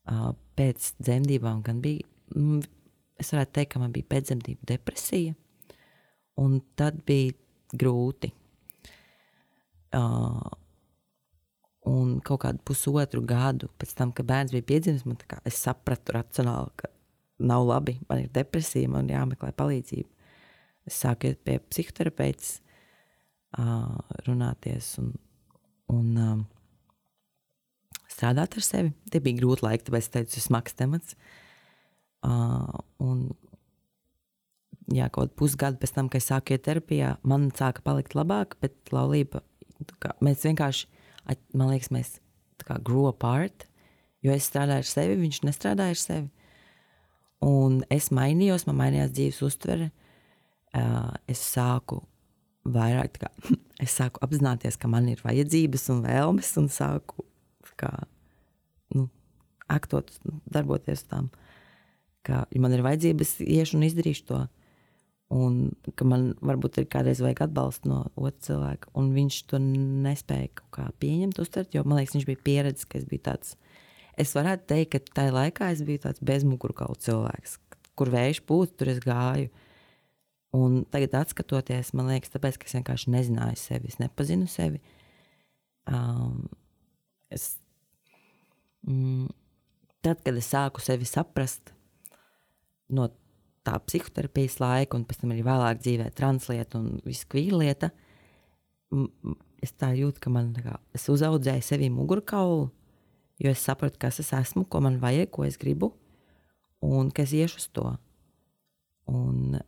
Uh, 0.09 0.32
pēc 0.57 0.95
dzemdībām 1.05 1.61
gan 1.62 1.82
bija, 1.84 2.07
mm, 2.32 2.64
es 3.21 3.33
varētu 3.35 3.57
teikt, 3.59 3.73
ka 3.75 3.83
man 3.83 3.93
bija 3.95 4.09
pēcdzemdību 4.11 4.68
depresija, 4.71 5.35
un 6.41 6.59
tad 6.79 7.03
bija 7.09 7.35
grūti. 7.77 8.33
Uh, 9.97 10.47
un 11.91 12.18
kaut 12.23 12.45
kādu 12.45 12.62
pusotru 12.66 13.23
gadu 13.27 13.71
pēc 13.81 13.97
tam, 13.99 14.12
kad 14.14 14.29
bērns 14.29 14.55
bija 14.55 14.68
piedzimis, 14.68 15.05
kā 15.27 15.41
es 15.49 15.59
sapratu 15.64 16.14
racionāli, 16.14 16.71
ka 16.79 16.91
nav 17.51 17.64
labi, 17.66 17.97
man 18.09 18.23
ir 18.23 18.31
depresija, 18.35 18.91
man 18.93 19.09
ir 19.11 19.16
jāmeklē 19.16 19.51
palīdzība. 19.59 20.09
Es 20.87 21.01
sāku 21.03 21.31
iet 21.31 21.43
pie 21.45 21.59
psihoterapeits, 21.71 22.61
uh, 23.59 23.99
runāties 24.29 24.93
un, 25.03 25.12
un 25.93 26.23
um, 26.23 26.47
strādāt 28.12 28.57
ar 28.57 28.66
sevi. 28.66 28.95
Tie 29.11 29.23
bija 29.25 29.41
grūti 29.43 29.66
laiki, 29.66 29.89
tāpēc 29.89 30.07
es 30.07 30.12
teicu, 30.14 30.31
tas 30.31 30.41
ir 30.41 30.47
smags 30.47 30.79
temats. 30.79 31.16
Uh, 31.16 31.39
un, 32.27 33.23
jā, 34.93 35.09
kaut 35.12 35.35
pusgadu 35.39 35.81
pēc 35.81 35.95
tam, 35.97 36.11
kad 36.12 36.23
es 36.23 36.29
sāku 36.31 36.55
iet 36.55 36.66
terapijā, 36.66 37.14
man 37.23 37.49
sāka 37.57 37.85
palikt 37.87 38.16
labāk, 38.18 38.57
bet 38.62 38.93
laulība, 38.95 39.43
kā, 40.03 40.14
mēs 40.25 40.45
vienkārši, 40.49 40.91
man 41.55 41.73
liekas, 41.73 41.93
mēs 41.95 42.18
kā 42.66 42.77
grew 42.85 43.09
apart, 43.09 43.66
jo 44.25 44.35
es 44.35 44.49
strādāju 44.51 44.85
ar 44.85 44.91
sevi, 44.91 45.16
viņš 45.23 45.43
nestrādāja 45.49 45.97
ar 45.97 46.01
sevi. 46.01 46.29
Un 47.41 47.81
es 47.89 48.11
mainījos, 48.12 48.66
man 48.68 48.77
mainījās 48.83 49.14
dzīves 49.16 49.41
uztvere. 49.47 49.89
Uh, 50.77 51.09
es 51.27 51.41
sāku 51.41 52.03
vairāk, 52.68 53.16
kā, 53.23 53.31
es 53.85 53.97
sāku 53.97 54.21
apzināties, 54.23 54.77
ka 54.79 54.91
man 54.93 55.09
ir 55.11 55.23
vajadzības 55.25 55.89
un 55.95 56.05
vēlmes, 56.05 56.53
un 56.61 56.68
sāku 56.71 57.25
kā, 57.81 57.91
nu, 58.95 59.07
aktot, 59.73 60.12
darboties 60.53 61.07
tam, 61.09 61.31
ka, 62.27 62.45
ja 62.51 62.62
man 62.62 62.75
ir 62.75 62.85
vajadzības, 62.85 63.37
iešu 63.45 63.79
un 63.79 63.87
izdarīšu 63.89 64.27
to. 64.29 64.41
Un 65.31 65.59
ka 65.95 66.07
man 66.11 66.33
varbūt 66.43 66.81
ir 66.81 66.89
kādreiz 66.91 67.21
vajag 67.23 67.45
atbalstu 67.45 67.91
no 67.93 68.01
otra 68.18 68.49
cilvēka, 68.49 68.91
un 68.99 69.12
viņš 69.14 69.37
to 69.53 69.61
nespēja 69.62 70.91
pieņemt, 70.99 71.39
uztvert, 71.39 71.71
jo 71.77 71.85
man 71.87 72.01
liekas, 72.01 72.16
viņš 72.18 72.27
bija 72.27 72.43
pieredzējis, 72.49 72.89
ka 72.91 72.99
es 72.99 73.07
biju 73.07 73.25
tāds. 73.29 73.55
Es 74.18 74.35
varētu 74.35 74.66
teikt, 74.73 74.97
ka 74.97 75.21
tajā 75.21 75.37
laikā 75.37 75.71
es 75.71 75.85
biju 75.87 76.03
tāds 76.09 76.25
bezmugurkaula 76.27 76.99
cilvēks, 77.07 77.61
kur 77.95 78.11
vējš 78.11 78.43
pūta, 78.49 78.75
tur 78.81 78.91
es 78.91 78.99
gāju. 79.05 79.53
Un 80.59 80.81
tagad, 80.91 81.14
skatoties, 81.31 81.93
man 81.95 82.11
liekas, 82.11 82.35
tāpēc, 82.35 82.59
ka 82.59 82.66
es 82.66 82.75
vienkārši 82.75 83.14
nezināju 83.14 83.59
sevi, 83.61 83.93
es 83.93 84.01
nepazinu 84.03 84.51
sevi. 84.51 84.83
Um, 85.87 86.49
es, 87.31 87.53
mm, 88.83 89.31
tad, 90.03 90.25
kad 90.27 90.35
es 90.35 90.51
sāku 90.51 90.83
sevi 90.83 91.07
saprast 91.07 91.71
no 92.95 93.09
tā 93.66 93.76
psihoterapijas 93.84 94.59
laika, 94.62 94.97
un 94.97 95.07
pēc 95.09 95.22
tam 95.22 95.34
arī 95.34 95.45
vēlāk 95.47 95.80
dzīvē, 95.82 96.11
translieta 96.16 96.80
un 96.80 97.01
viss 97.05 97.28
kvīlieta, 97.30 97.91
es 99.61 99.74
tā 99.76 99.93
jūtu, 99.97 100.22
ka 100.24 100.32
man 100.32 100.53
kā, 100.57 100.78
es 100.97 101.07
uzaudzēju 101.12 101.64
sevi 101.64 101.91
mugurkaulu, 101.93 102.70
jo 103.41 103.53
es 103.53 103.64
sapratu, 103.64 104.01
kas 104.01 104.20
es 104.22 104.32
esmu, 104.36 104.66
ko 104.68 104.82
man 104.84 104.99
vajag, 105.03 105.30
ko 105.34 105.45
es 105.47 105.59
gribu, 105.61 105.93
un 106.84 107.11
ka 107.14 107.26
es 107.26 107.34
iešu 107.36 107.61
uz 107.61 107.68
to. 107.76 107.86
Un, 109.11 109.59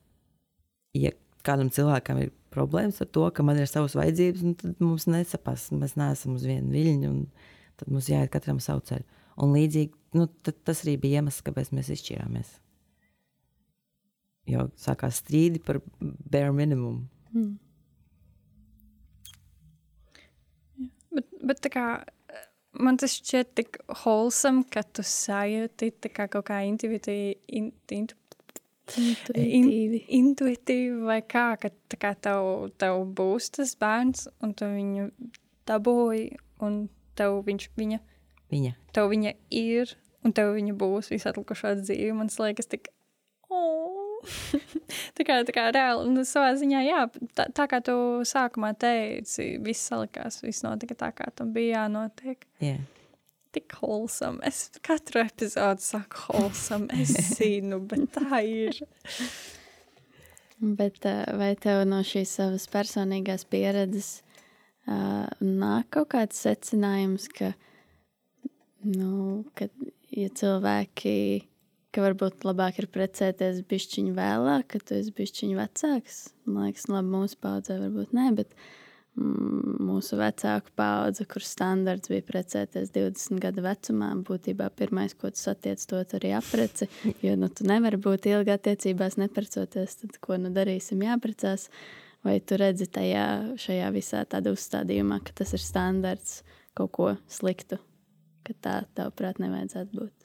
ja 0.97 1.13
kādam 1.47 1.71
cilvēkam 1.73 2.23
ir 2.23 2.33
problēmas 2.53 3.01
ar 3.03 3.11
to, 3.13 3.27
ka 3.35 3.45
man 3.47 3.61
ir 3.61 3.69
savas 3.71 3.97
vajadzības, 3.99 4.45
nu, 4.47 4.55
tad 4.59 4.83
mums 4.83 5.09
nesapās, 5.11 5.71
mēs 5.75 5.97
neesam 6.01 6.37
uz 6.39 6.47
vienu 6.49 6.73
viļņu, 6.73 7.13
un 7.13 7.27
tad 7.81 7.93
mums 7.93 8.11
jāiet 8.13 8.33
katram 8.33 8.61
savu 8.63 8.85
ceļu. 8.89 9.07
Un 9.43 9.55
līdzīgi, 9.57 9.93
nu, 10.19 10.29
tas 10.53 10.85
arī 10.85 10.99
bija 11.01 11.21
iemesls, 11.21 11.45
kāpēc 11.47 11.73
mēs 11.77 11.91
izšķirāmies. 11.95 12.62
Jo 14.51 14.67
sākās 14.79 15.21
strīdi 15.23 15.63
par 15.63 15.79
bare 16.01 16.51
minimumu. 16.57 17.05
Mm. 17.33 17.53
Bet, 21.13 21.29
bet 21.45 21.61
tā 21.63 21.71
kā 21.73 21.87
man 22.83 22.99
tas 23.01 23.15
šķiet 23.19 23.53
tik 23.59 23.79
wholesome, 24.03 24.65
ka 24.73 24.83
tu 24.83 25.05
sajūti 25.07 25.93
tā 26.03 26.11
kā 26.13 26.27
kaut 26.33 26.49
kā 26.49 26.63
intuitīvi, 26.67 27.37
in, 27.59 27.71
intu, 27.93 28.17
Intuitīvi. 28.99 29.51
In, 29.57 29.93
intuitīvi 30.19 31.05
vai 31.07 31.21
kā, 31.23 31.53
ka 31.61 31.71
tā 31.93 31.99
kā 32.03 32.13
tev, 32.19 32.73
tev 32.83 33.05
būs 33.17 33.53
tas 33.57 33.77
bērns 33.79 34.27
un 34.43 34.53
tu 34.59 34.67
viņu 34.69 35.07
dabūji 35.71 36.27
un 36.67 36.81
tev 37.19 37.39
viņš, 37.47 37.69
viņa, 37.79 38.01
Viņa. 38.53 38.73
tev 38.93 39.13
viņa 39.13 39.33
ir 39.55 39.95
un 40.27 40.35
tev 40.37 40.53
viņa 40.59 40.75
būs 40.79 41.13
visu 41.13 41.31
atlikušo 41.31 41.77
dzīvi. 41.81 42.11
Man 42.19 42.33
liekas 42.43 42.69
tik. 42.75 42.91
tā 45.17 45.27
kā, 45.27 45.39
tā 45.47 45.55
kā 45.55 45.67
reāli, 45.75 46.11
nu, 46.15 46.25
savā 46.29 46.53
ziņā, 46.59 46.83
jā, 46.87 47.05
tā, 47.39 47.49
tā 47.55 47.69
kā 47.71 47.83
tu 47.85 47.95
sākumā 48.29 48.73
teici, 48.79 49.57
viss 49.65 49.91
salikās, 49.91 50.43
viss 50.45 50.65
notika 50.67 50.97
tā, 50.99 51.13
kā 51.17 51.31
tam 51.37 51.53
bija 51.55 51.83
jānotiek. 51.85 52.47
Yeah. 52.63 52.83
Tik 53.53 53.75
wholesome. 53.83 54.41
Es 54.49 54.71
katru 54.85 55.21
epizodu 55.27 55.85
saku 55.85 56.23
wholesome. 56.27 56.89
Es 57.03 57.13
zinu, 57.37 57.83
bet 57.85 58.07
tā 58.15 58.41
ir. 58.49 58.79
Bet 60.63 61.05
eh, 61.11 61.25
vai 61.37 61.53
tev 61.61 61.83
no 61.91 62.01
šīs 62.07 62.37
savas 62.39 62.69
personīgās 62.71 63.45
pieredzes 63.51 64.21
uh, 64.87 65.27
nāk 65.43 65.91
kaut 65.93 66.13
kāds 66.15 66.39
secinājums, 66.47 67.27
ka, 67.35 67.51
nu, 68.87 69.43
ka 69.59 69.69
ja 70.15 70.31
cilvēki, 70.39 71.17
ka 71.93 72.05
varbūt 72.07 72.47
labāk 72.49 72.81
ir 72.81 72.89
precēties 72.93 73.63
bišķiņu 73.69 74.15
vēlāk, 74.17 74.69
ka 74.73 74.81
tu 74.81 74.97
esi 74.97 75.13
bišķiņu 75.17 75.59
vecāks? 75.59 76.23
Man 76.47 76.69
liekas, 76.69 76.89
labi, 76.91 77.13
mūsu 77.13 77.39
paudzē 77.43 77.77
varbūt 77.83 78.15
nē, 78.17 78.29
bet 78.39 78.55
mm, 79.19 79.83
mūsu 79.89 80.17
vecāku 80.21 80.73
paudze, 80.79 81.27
kur 81.29 81.45
standarts 81.45 82.13
bija 82.13 82.25
precēties 82.29 82.95
20 82.97 83.43
gadu 83.45 83.65
vecumā, 83.67 84.13
būtībā 84.29 84.71
pirmais, 84.79 85.17
ko 85.19 85.33
tu 85.35 85.43
satiec, 85.43 85.85
to 85.89 86.01
tu 86.09 86.19
arī 86.21 86.33
apreci, 86.39 86.89
jo 87.27 87.37
nu, 87.41 87.51
tu 87.53 87.69
nevari 87.69 88.01
būt 88.01 88.31
ilgi 88.33 88.57
attiecībās 88.57 89.19
neprecoties, 89.21 90.01
tad 90.05 90.19
ko 90.25 90.41
nu 90.41 90.55
darīsim, 90.55 91.05
jāprecās. 91.09 91.69
Vai 92.23 92.37
tu 92.39 92.55
redzi 92.55 92.87
tajā, 92.87 93.27
šajā 93.59 93.89
visā 93.91 94.21
tādā 94.31 94.53
uzstādījumā, 94.55 95.19
ka 95.27 95.35
tas 95.43 95.57
ir 95.59 95.63
standarts 95.65 96.45
kaut 96.79 96.95
ko 96.95 97.13
sliktu, 97.27 97.83
ka 98.47 98.55
tā, 98.63 98.77
tavuprāt, 98.95 99.43
nevajadzētu 99.43 99.99
būt? 99.99 100.22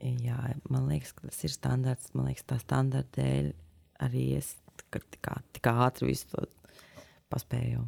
Jā, 0.00 0.38
man 0.72 0.86
liekas, 0.88 1.12
ka 1.12 1.28
tas 1.28 1.42
ir 1.44 1.52
standarts. 1.52 2.14
Man 2.16 2.30
liekas, 2.30 2.46
tā 2.48 2.56
standarta 2.62 3.20
dēļ 3.20 3.50
arī 4.06 4.26
es 4.38 4.54
tik, 4.80 5.68
ātri 5.68 6.08
visu 6.08 6.30
to 6.32 6.46
paspēju. 7.30 7.84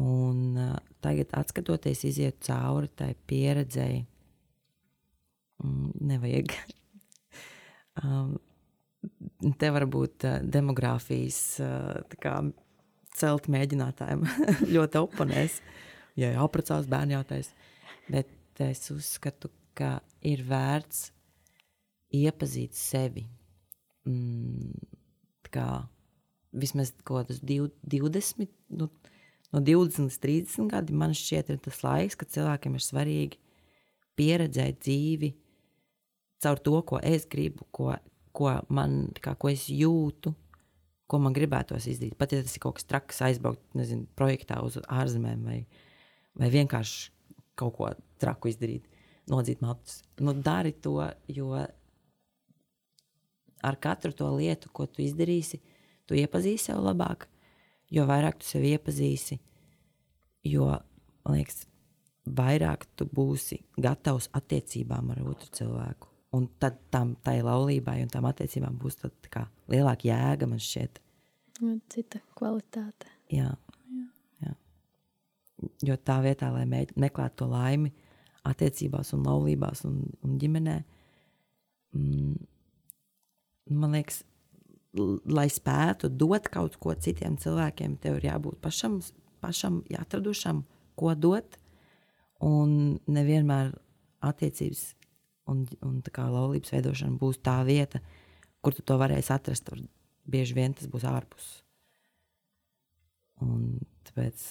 Un 0.00 0.58
uh, 0.60 0.76
tagad, 1.04 1.32
skatoties, 1.48 2.04
iziet 2.08 2.40
cauri 2.44 2.90
tai 2.96 3.12
pieredzēji, 3.28 4.04
mm, 5.64 5.94
nevajag. 6.12 6.54
um, 8.04 8.36
te 9.60 9.72
var 9.74 9.88
būt 9.96 10.28
uh, 10.28 10.38
demogrāfijas 10.44 11.40
uh, 11.64 12.16
kā, 12.20 12.36
celt 13.16 13.48
mēģinātājiem 13.52 14.28
ļoti 14.76 15.02
oponēs. 15.02 15.58
Ja 16.20 16.34
jāprecās 16.34 16.88
bērnu 16.92 17.16
jautājums. 17.16 17.52
Bet 18.12 18.60
es 18.60 18.84
uzskatu, 18.92 19.48
ka 19.78 19.98
ir 20.24 20.44
vērts 20.48 21.10
iepazīt 22.12 22.76
sevi. 22.76 23.26
Mm, 24.08 24.72
kā 25.52 25.66
vismaz 26.52 26.92
kaut 27.04 27.22
kādus 27.22 27.40
div- 27.44 27.72
20, 27.88 28.50
nu, 28.76 28.88
no 29.52 29.60
20 29.60 30.08
līdz 30.08 30.18
30 30.20 30.70
gadiem, 30.72 30.98
man 30.98 31.14
šķiet, 31.16 31.52
ir 31.52 31.62
tas 31.64 31.80
laiks, 31.84 32.18
kad 32.18 32.32
cilvēkiem 32.32 32.76
ir 32.76 32.84
svarīgi 32.84 33.40
pieredzēt 34.18 34.82
dzīvi 34.84 35.32
caur 36.42 36.58
to, 36.58 36.76
ko 36.82 37.00
es 37.02 37.26
gribu, 37.30 37.66
ko, 37.70 37.92
ko, 38.34 38.50
man, 38.68 39.12
kā, 39.22 39.36
ko 39.38 39.52
es 39.52 39.68
jūtu, 39.70 40.34
ko 41.06 41.20
man 41.22 41.36
gribētos 41.36 41.86
izdarīt. 41.90 42.16
Pat 42.18 42.32
ja 42.34 42.42
tas 42.42 42.56
ir 42.56 42.62
kaut 42.64 42.78
kas 42.80 42.88
traks, 42.88 43.20
aizbraukt, 43.24 43.62
nezinu, 43.78 44.08
projektā 44.18 44.58
uz 44.64 44.78
ārzemēm 44.82 45.44
vai, 45.46 45.58
vai 46.40 46.50
vienkārši 46.52 47.12
kaut 47.58 47.76
ko 47.76 47.90
traku 48.22 48.50
izdarīt, 48.50 48.88
nodzīt 49.30 49.62
matus. 49.62 50.02
Nu, 50.20 50.34
dari 50.34 50.72
to, 50.72 50.96
jo 51.30 51.52
ar 53.62 53.78
katru 53.78 54.12
to 54.12 54.28
lietu, 54.36 54.70
ko 54.74 54.86
tu 54.90 55.02
izdarīsi, 55.04 55.60
tu 56.06 56.18
iepazīsi 56.18 56.70
sev 56.70 56.82
labāk. 56.82 57.28
Jo 57.92 58.06
vairāk 58.08 58.40
tu 58.40 58.48
sevi 58.48 58.72
iepazīsi, 58.72 59.36
jo, 60.48 60.70
liekas, 61.28 61.66
vairāk 62.24 62.86
tu 62.96 63.06
būsi 63.06 63.60
gatavs 63.82 64.30
attiecībām 64.38 65.12
ar 65.12 65.20
otru 65.26 65.50
cilvēku. 65.58 66.08
Un 66.32 66.46
tad 66.62 66.78
tam 66.90 67.12
tai 67.20 67.42
laulībai 67.44 67.98
un 68.00 68.08
tam 68.08 68.24
attiecībām 68.30 68.78
būs 68.80 69.02
tad, 69.02 69.16
kā, 69.28 69.44
lielāka 69.68 70.08
jēga, 70.08 70.48
man 70.48 70.62
šķiet. 70.62 71.02
Nu, 71.60 71.76
Cita 71.92 72.22
kvalitāte. 72.38 73.10
Jā. 73.30 73.50
Jā. 73.92 74.06
Jā. 74.46 74.54
Jo 75.90 75.98
tā 76.00 76.16
vietā, 76.24 76.48
lai 76.54 76.64
me, 76.66 76.86
meklētu 76.96 77.42
to 77.42 77.50
laimi 77.52 77.92
attiecībās, 78.48 79.12
un 79.16 79.24
laulībās 79.26 79.84
un, 79.88 80.02
un 80.26 80.36
ģimenē, 80.40 80.76
mm, 81.94 82.34
man 83.78 83.96
liekas, 83.96 84.22
lai 85.32 85.48
spētu 85.52 86.10
dot 86.20 86.48
kaut 86.52 86.76
ko 86.82 86.94
citiem 86.94 87.38
cilvēkiem, 87.40 87.96
tev 88.02 88.18
ir 88.18 88.28
jābūt 88.32 88.60
pašam, 88.64 88.98
pašam 89.40 89.80
atradušam, 89.98 90.64
ko 90.98 91.14
dot. 91.16 91.58
Un 92.42 92.98
nevienmēr 93.06 93.70
attiecības 94.26 94.82
un, 95.50 95.62
un 95.86 96.00
laulības 96.02 96.74
veidošana 96.74 97.18
būs 97.18 97.38
tā 97.38 97.60
vieta, 97.66 98.00
kur 98.60 98.74
tu 98.74 98.82
to 98.82 98.96
varēsi 98.98 99.32
atrast. 99.34 99.68
Tur 99.68 99.84
bieži 100.26 100.56
vien 100.58 100.74
tas 100.74 100.90
būs 100.90 101.06
ārpus. 101.06 101.52
Un 103.42 103.78
tāpēc 104.06 104.42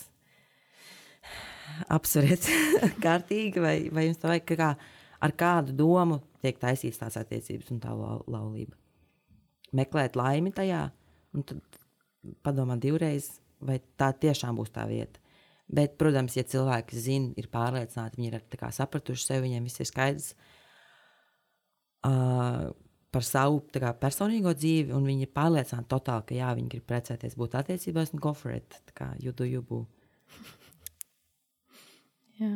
apsveriet 1.92 2.48
kārtīgi, 3.06 3.62
vai, 3.64 3.76
vai 3.94 4.08
jums 4.08 4.22
tā 4.22 4.32
vajag, 4.32 4.54
kā, 4.60 4.72
ar 5.22 5.36
kādu 5.38 5.76
domu 5.78 6.22
tiek 6.42 6.60
taisīts 6.62 7.02
tās 7.02 7.18
attiecības 7.22 7.72
un 7.74 7.82
tā 7.84 7.94
lau, 7.96 8.20
laulība. 8.32 8.78
Meklēt 9.78 10.18
laimi 10.20 10.52
tajā, 10.56 10.86
un 11.38 11.48
tad 11.48 11.82
padomā 12.46 12.78
divreiz, 12.82 13.38
vai 13.62 13.80
tā 14.00 14.12
tiešām 14.18 14.58
būs 14.60 14.74
tā 14.76 14.86
vieta. 14.90 15.22
Bet, 15.72 15.96
protams, 16.00 16.36
ja 16.36 16.44
cilvēki 16.44 17.00
zina, 17.00 17.32
ir 17.40 17.48
pārliecināti, 17.52 18.20
viņi 18.20 18.32
ir 18.34 18.72
sapratuši 18.76 19.28
sevi, 19.28 19.46
viņiem 19.46 19.70
viss 19.70 19.80
ir 19.80 19.88
skaidrs 19.88 20.34
uh, 22.04 22.66
par 23.12 23.28
savu 23.28 23.62
kā, 23.72 23.94
personīgo 24.02 24.52
dzīvi, 24.58 24.92
un 24.96 25.08
viņi 25.08 25.28
ir 25.28 25.32
pārliecināti 25.36 25.92
totāli, 25.94 26.28
ka 26.28 26.38
jā, 26.42 26.52
viņi 26.58 26.72
grib 26.76 26.86
precēties, 26.92 27.38
būt 27.40 27.56
attiecībās 27.62 28.12
un 28.12 28.24
go 28.24 28.34
for 28.36 28.52
it. 28.56 28.82
Kā 28.98 29.14
you 29.24 29.32
do 29.32 29.48
you 29.48 29.64
boo. 29.64 29.86
Jā. 32.42 32.56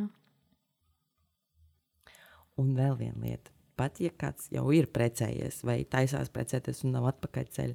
Un 2.60 2.72
vēl 2.76 2.96
viena 2.98 3.20
lieta. 3.22 3.52
Pat 3.76 4.00
ja 4.00 4.08
kāds 4.16 4.48
jau 4.52 4.70
ir 4.72 4.88
precējies 4.88 5.60
vai 5.68 5.82
taisās 5.84 6.32
precēties 6.32 6.80
un 6.86 6.94
nav 6.96 7.10
atpakaļceļ, 7.10 7.74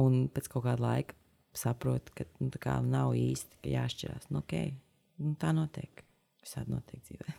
un 0.00 0.20
pēc 0.30 0.50
kaut 0.52 0.68
kāda 0.68 0.86
laika 0.86 1.18
saprot, 1.58 2.12
ka 2.14 2.26
nu, 2.40 2.50
tā 2.54 2.60
kā 2.62 2.78
nav 2.82 3.14
īsti 3.18 3.62
ka 3.62 3.72
jāšķirās. 3.72 4.28
Nu, 4.30 4.44
okay. 4.44 4.74
nu, 5.22 5.34
tā 5.40 5.54
notiek. 5.56 6.04
Visādi 6.44 6.74
notiek 6.74 7.02
dzīvē. 7.02 7.34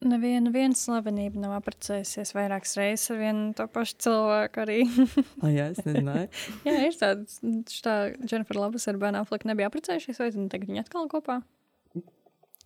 Neviena 0.00 0.48
viena 0.48 0.76
slavenība 0.78 1.42
nav 1.42 1.58
apprecējusies 1.58 2.30
vairākas 2.32 2.72
reizes 2.78 3.10
ar 3.12 3.18
vienu 3.20 3.50
to 3.56 3.66
pašu 3.68 3.98
cilvēku 4.06 4.62
arī. 4.62 4.78
Oh, 5.42 5.50
jā, 5.52 5.66
es 5.74 5.82
nezināju. 5.84 6.30
Jā, 6.68 6.76
ir 6.86 6.96
tāds, 6.96 7.40
tā 7.84 7.96
Jennifer 8.24 8.56
Lopes 8.56 8.88
ar 8.88 9.00
Bēnu 9.00 9.20
Affleku 9.20 9.50
nebija 9.50 9.68
apprecējušies, 9.68 10.22
vai 10.22 10.30
tagad 10.52 10.72
viņi 10.72 10.84
atkal 10.86 11.10
kopā? 11.12 11.42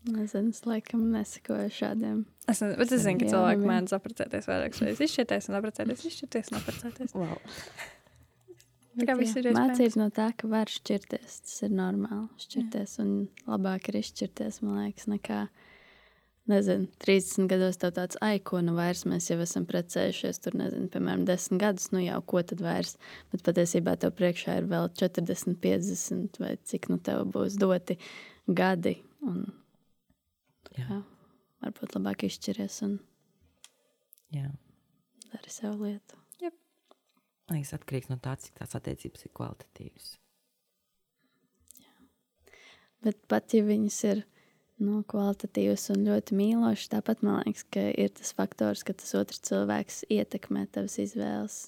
Nezinu, 0.04 0.52
es 0.52 0.60
laikam 0.68 1.06
nesakoju 1.14 1.72
šādiem. 1.72 2.24
Es, 2.50 2.60
ne, 2.60 2.74
bet 2.76 2.90
es 2.92 3.04
zinu, 3.06 3.22
ka 3.22 3.24
Jā, 3.24 3.32
cilvēki 3.32 3.68
mēdz 3.70 3.94
apprecēties 3.96 4.48
vairākas 4.50 4.82
reizes. 4.84 5.02
Izšķirties 5.06 5.48
un 5.48 5.58
apprecēties, 5.60 6.02
izšķirties 6.10 6.50
un 6.52 6.58
apprecēties. 6.60 7.14
wow. 7.16 7.38
Tā 8.94 9.06
kā 9.08 9.16
viss 9.18 9.32
jā, 9.32 9.40
ir 9.40 9.48
iespējams. 9.50 9.72
Mācīt 9.72 9.96
no 9.98 10.10
tā, 10.14 10.28
ka 10.38 10.50
var 10.52 10.70
šķirties. 10.70 11.38
Tas 11.46 11.54
ir 11.66 11.72
normāli. 11.74 12.28
Šķirties 12.44 12.98
un 13.02 13.14
labāk 13.48 13.88
ir 13.90 13.98
izšķirties, 14.02 14.60
man 14.66 14.82
liekas, 14.84 15.08
nekā. 15.10 15.40
Nezinu, 16.52 16.90
30 17.00 17.48
gados 17.48 17.80
tev 17.80 17.94
tāds, 17.96 18.18
ai, 18.20 18.36
ko 18.44 18.58
nu 18.60 18.74
vairs 18.76 19.06
mēs 19.08 19.30
jau 19.30 19.38
esam 19.40 19.64
precējušies. 19.64 20.42
Tur, 20.44 20.58
nezinu, 20.60 20.90
piemēram, 20.92 21.24
10 21.24 21.56
gadus, 21.62 21.88
nu 21.96 22.04
jau 22.04 22.20
ko 22.28 22.44
tad 22.44 22.60
vairs. 22.60 22.98
Bet 23.32 23.46
patiesībā 23.48 23.96
tev 23.96 24.12
priekšā 24.20 24.60
ir 24.60 24.68
vēl 24.68 24.92
40, 25.00 25.56
50 25.64 26.40
vai 26.44 26.54
cik 26.60 26.92
nu 26.92 27.00
tev 27.00 27.24
būs 27.32 27.56
doti 27.56 27.96
gadi. 28.44 28.98
Un, 29.24 29.46
Jā. 30.74 30.88
jā, 30.90 31.00
varbūt 31.62 31.94
labāk 31.98 32.26
izšķiries 32.26 32.82
un 32.88 32.98
Jā. 34.34 34.50
dari 35.30 35.52
savu 35.52 35.86
lietu. 35.86 36.18
Man 37.44 37.58
liekas, 37.58 37.74
atkarīgs 37.76 38.08
no 38.08 38.16
tā, 38.24 38.38
cik 38.40 38.54
tās 38.56 38.72
attiecības 38.78 39.26
ir 39.26 39.32
kvalitatīvas. 39.36 40.12
Bet 43.04 43.18
pat 43.28 43.52
ja 43.52 43.60
viņas 43.66 43.98
ir 44.08 44.22
nu, 44.80 45.02
kvalitatīvas 45.10 45.90
un 45.92 46.06
ļoti 46.06 46.38
mīlošas, 46.38 46.88
tāpat 46.94 47.20
man 47.26 47.42
liekas, 47.44 47.66
ka 47.68 47.82
ir 48.00 48.14
tas 48.16 48.32
faktors, 48.36 48.84
ka 48.86 48.96
tas 48.96 49.12
otrs 49.18 49.42
cilvēks 49.44 50.06
ietekmē 50.08 50.64
tavas 50.72 50.96
izvēles. 51.02 51.58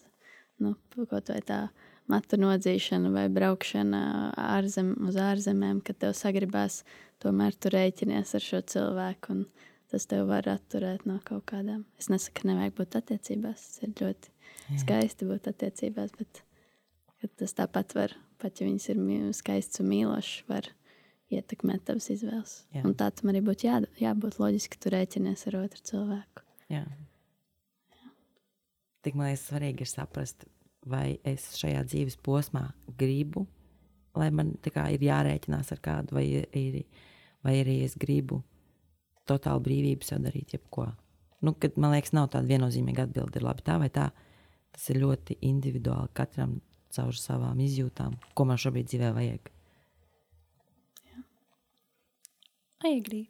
Nu, 0.65 0.73
kaut 0.97 1.29
vai 1.29 1.43
tā 1.45 1.67
matu 2.09 2.39
nodzīšana 2.41 3.13
vai 3.13 3.27
braukšana 3.29 4.01
ārzem, 4.47 4.95
uz 5.05 5.21
ārzemēm, 5.21 5.83
kad 5.85 6.01
tev 6.01 6.17
sagribās, 6.17 6.81
tomēr 7.23 7.57
tu 7.57 7.73
rēķinies 7.73 8.35
ar 8.37 8.45
šo 8.45 8.63
cilvēku. 8.75 9.37
un 9.37 9.47
Tas 9.87 10.09
tev 10.11 10.27
var 10.27 10.47
atturēt 10.51 11.05
no 11.07 11.21
kaut 11.23 11.45
kādām. 11.47 11.85
Es 12.01 12.09
nesaku, 12.11 12.41
ka 12.41 12.49
nevajag 12.49 12.75
būt 12.75 12.97
attiecībās. 12.99 13.63
Tas 13.63 13.85
ir 13.87 13.93
ļoti 14.01 14.33
Jā. 14.73 14.79
skaisti 14.83 15.29
būt 15.29 15.47
attiecībās, 15.53 16.15
bet 16.19 16.43
tas 17.39 17.55
tāpat 17.55 17.95
var, 17.95 18.17
pat 18.43 18.59
ja 18.59 18.67
viņas 18.67 18.89
ir 18.93 18.99
skaistas 19.37 19.85
un 19.85 19.91
mīlošas, 19.93 20.49
var 20.51 20.69
ietekmēt 21.31 21.87
tavas 21.87 22.11
izvēles. 22.11 22.57
Jā. 22.75 22.83
Un 22.87 22.97
tā 22.99 23.13
tam 23.15 23.31
arī 23.31 23.45
būtu 23.47 23.69
jā, 23.69 23.79
jābūt 24.03 24.41
loģiski, 24.43 24.75
ka 24.75 24.83
tu 24.83 24.95
rēķinies 24.95 25.47
ar 25.51 25.59
otru 25.63 25.87
cilvēku. 25.93 26.47
Jā. 26.75 26.83
Tik 29.07 29.15
man 29.15 29.31
liekas, 29.31 29.47
svarīgi 29.47 29.87
ir 29.87 29.91
saprast, 29.91 30.49
vai 30.87 31.21
es 31.27 31.47
šajā 31.61 31.87
dzīves 31.87 32.19
posmā 32.27 32.69
gribu, 32.99 33.47
lai 34.17 34.31
man 34.35 34.55
kā, 34.65 34.89
ir 34.95 35.05
jārēķinās 35.07 35.73
ar 35.75 35.83
kādu, 35.85 36.17
vai, 36.19 36.27
ir, 36.57 36.79
vai 37.45 37.59
arī 37.63 37.81
es 37.87 37.97
gribu 38.01 38.43
totāli 39.27 39.65
brīvību 39.67 40.07
sadarīt 40.07 40.57
jebko. 40.57 40.89
Nu, 41.45 41.55
kad, 41.61 41.77
man 41.81 41.93
liekas, 41.95 42.15
nav 42.17 42.31
tāda 42.33 42.49
viennozīmīga 42.49 43.07
atbilde, 43.07 43.39
ir 43.39 43.47
labi 43.47 43.67
tā 43.67 43.77
vai 43.83 43.91
tā. 43.93 44.09
Tas 44.77 44.89
ir 44.93 45.01
ļoti 45.03 45.39
individuāli 45.49 46.13
katram 46.17 46.59
caur 46.93 47.17
savām 47.17 47.61
izjūtām, 47.65 48.17
ko 48.37 48.49
man 48.49 48.61
šobrīd 48.61 48.89
dzīvē 48.91 49.13
vajag. 49.17 49.56
I 52.85 52.89
agree. 52.89 53.29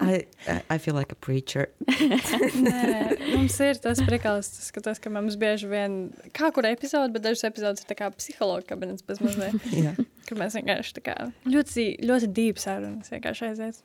I, 0.00 0.24
I, 0.48 0.62
I 0.70 0.78
feel 0.78 0.94
like 0.94 1.12
a 1.12 1.14
preacher. 1.14 1.68
Nē, 1.84 3.34
mums 3.34 3.58
ir 3.60 3.76
tas 3.84 4.00
prikals, 4.06 4.48
tas, 4.56 4.70
ka, 4.72 4.80
tas, 4.86 5.00
ka 5.02 5.12
mums 5.12 5.36
bieži 5.40 5.68
vien, 5.68 5.98
kā 6.32 6.48
kur 6.54 6.64
epizode, 6.64 7.12
bet 7.12 7.26
dažas 7.26 7.44
epizodes 7.50 7.84
ir 7.84 7.90
tā 7.90 7.98
kā 7.98 8.08
psihologa 8.16 8.64
kabinets 8.72 9.04
bez 9.04 9.20
mazliet. 9.20 9.58
Jā. 9.84 9.92
Kur 10.24 10.40
mēs 10.40 10.56
vienkārši 10.56 10.96
tā 10.96 11.04
kā 11.10 11.18
ļoti, 11.44 11.90
ļoti 12.08 12.30
dīvaini 12.38 12.64
sarunas 12.64 13.12
vienkārši 13.12 13.50
aiziet. 13.50 13.82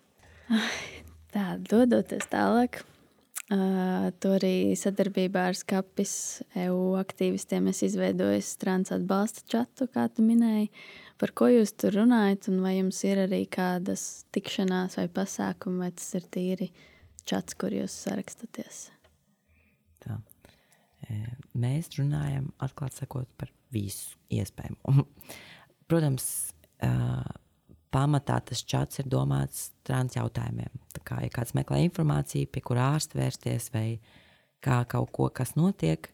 Tā, 1.36 1.44
dodoties 1.60 2.32
tālāk, 2.32 2.80
uh, 3.52 4.08
tur 4.24 4.40
arī 4.40 4.78
sadarbībā 4.80 5.50
ar 5.52 5.60
Skapis 5.60 6.14
EU 6.64 6.96
aktīvistiem 7.02 7.68
es 7.74 7.84
izveidoju 7.92 8.40
strāns 8.48 8.96
atbalsta 8.96 9.44
čatu, 9.52 9.92
kā 9.92 10.08
tu 10.08 10.24
minēji. 10.26 10.72
Par 11.20 11.34
ko 11.36 11.50
jūs 11.52 11.74
tur 11.76 11.98
runājat, 12.00 12.48
un 12.52 12.62
vai 12.64 12.78
jums 12.78 13.02
ir 13.04 13.26
arī 13.26 13.42
kādas 13.52 14.24
tikšanās 14.36 14.96
vai 15.02 15.10
pasākumi, 15.12 15.82
vai 15.84 15.92
tas 15.92 16.14
ir 16.16 16.28
tīri 16.32 16.70
čats, 17.28 17.58
kur 17.60 17.76
jūs 17.76 17.96
sarakstaties? 18.06 18.86
Tā. 20.06 20.16
E, 21.10 21.20
Mēs 21.60 21.92
runājam, 21.98 22.48
atklāti 22.64 23.02
sakot, 23.02 23.28
par 23.36 23.52
visu 23.74 24.16
iespējamo. 24.32 25.04
Protams, 25.90 26.30
ā, 26.86 26.92
pamatā 27.92 28.38
tas 28.46 28.62
čats 28.64 29.02
ir 29.02 29.10
domāts 29.12 29.70
trans 29.88 30.16
jautājumiem. 30.16 30.72
Tā 30.96 31.04
kā 31.06 31.20
ja 31.26 31.34
kāds 31.34 31.56
meklē 31.58 31.82
informāciju, 31.88 32.50
pie 32.54 32.64
kura 32.64 32.94
ārsta 32.94 33.20
vērsties, 33.20 33.72
vai 33.74 33.88
kā 34.64 34.84
kaut 34.90 35.12
ko, 35.16 35.30
kas 35.34 35.56
notiek, 35.60 36.12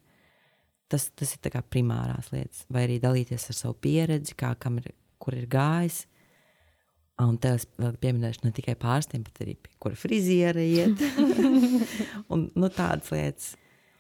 tas, 0.92 1.10
tas 1.18 1.36
ir 1.36 1.54
kā 1.54 1.62
primārās 1.62 2.32
lietas. 2.34 2.66
Vai 2.72 2.86
arī 2.88 3.00
dalīties 3.04 3.50
ar 3.52 3.58
savu 3.58 3.78
pieredzi, 3.86 4.36
kā 4.38 4.54
kam 4.60 4.80
ir, 4.82 4.92
kur 5.22 5.38
ir 5.38 5.48
gājis. 5.52 6.04
Un 7.24 7.38
te 7.40 7.54
es 7.56 7.64
vēl 7.80 7.96
pieminēšu 8.02 8.44
ne 8.44 8.52
tikai 8.56 8.76
pārstiem, 8.80 9.24
bet 9.24 9.40
arī 9.46 9.54
pie 9.56 9.72
kura 9.80 9.96
friziera 9.96 10.60
iet. 10.60 11.00
un, 12.34 12.50
nu, 12.52 12.70
tādas 12.76 13.14
lietas. 13.16 13.54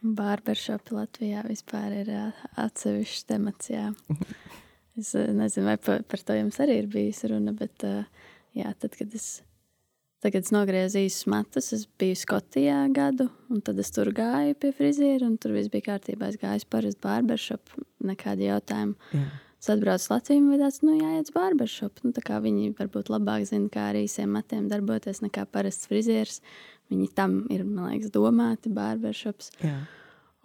Barbershopi 0.05 0.93
Latvijā 0.97 1.45
vispār 1.47 1.95
ir 2.03 2.11
atsevišķs 2.61 3.23
temats. 3.31 3.71
Jā. 3.71 3.88
Es 4.99 5.13
ā, 5.15 5.23
nezinu, 5.33 5.69
vai 5.71 5.77
par, 5.81 6.03
par 6.11 6.21
to 6.27 6.36
jums 6.38 6.59
arī 6.63 6.81
ir 6.81 6.91
bijusi 6.91 7.31
runa, 7.31 7.55
bet 7.55 7.88
jā, 8.55 8.75
tad, 8.83 8.99
kad 8.99 9.15
es, 9.15 9.39
tad, 10.26 10.34
kad 10.34 10.45
es 10.45 10.51
nogriezu 10.53 11.01
īsus 11.05 11.28
matus, 11.30 11.71
es 11.76 11.86
biju 11.99 12.17
Skotijā 12.17 12.80
gadu, 12.93 13.28
un 13.53 13.61
tad 13.61 13.80
es 13.82 13.91
tur 13.93 14.09
gāju 14.15 14.55
pie 14.57 14.71
friziera, 14.73 15.26
un 15.28 15.38
tur 15.38 15.53
viss 15.53 15.69
bija 15.69 15.91
kārtībā. 15.91 16.30
Es 16.32 16.39
gāju 16.41 16.63
uz 16.63 16.69
parastu 16.69 17.03
barbershopu, 17.05 17.84
nekādi 18.05 18.49
jautājumi. 18.49 18.95
Jā. 19.13 19.26
Es 19.61 19.69
atbraucu 19.73 20.03
uz 20.03 20.11
Latviju, 20.11 20.45
un 20.45 20.61
tāds, 20.61 20.82
nu, 20.86 20.95
jāiet 20.97 21.30
uz 21.30 21.36
barbershopu. 21.36 22.07
Nu, 22.07 22.39
viņi 22.45 22.71
varbūt 22.78 23.11
labāk 23.13 23.45
zina, 23.49 23.69
kā 23.73 23.89
ar 23.91 23.99
īsiem 23.99 24.34
matiem 24.34 24.65
darboties 24.69 25.21
nekā 25.26 25.45
parasts 25.49 25.89
frizieris. 25.89 26.41
Viņi 26.93 27.11
tam 27.17 27.43
ir, 27.53 27.63
man 27.65 27.93
liekas, 27.93 28.13
domāti 28.13 28.73
barbershops. 28.73 29.51
Jā. 29.61 29.78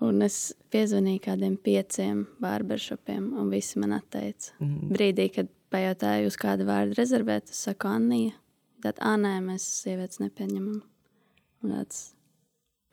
Un 0.05 0.25
es 0.25 0.55
piezvanīju 0.73 1.21
kādiem 1.27 1.59
pieciem 1.61 2.23
barbershopiem, 2.41 3.33
un 3.37 3.51
visi 3.53 3.81
man 3.81 3.99
atteica. 3.99 4.55
Mm. 4.61 4.93
Brīdī, 4.93 5.29
kad 5.35 5.51
pajautāju, 5.73 6.31
uz 6.33 6.39
kādu 6.41 6.65
vārdu 6.69 6.97
rezervēt, 6.97 7.53
es 7.53 7.61
saku, 7.69 7.93
Anija. 7.93 8.37
Tad, 8.85 9.03
ah, 9.05 9.19
nē, 9.21 9.37
mēs 9.45 9.67
sievietes 9.83 10.23
nepieņemam. 10.23 10.81
Un 11.61 11.75
tāds, 11.75 12.01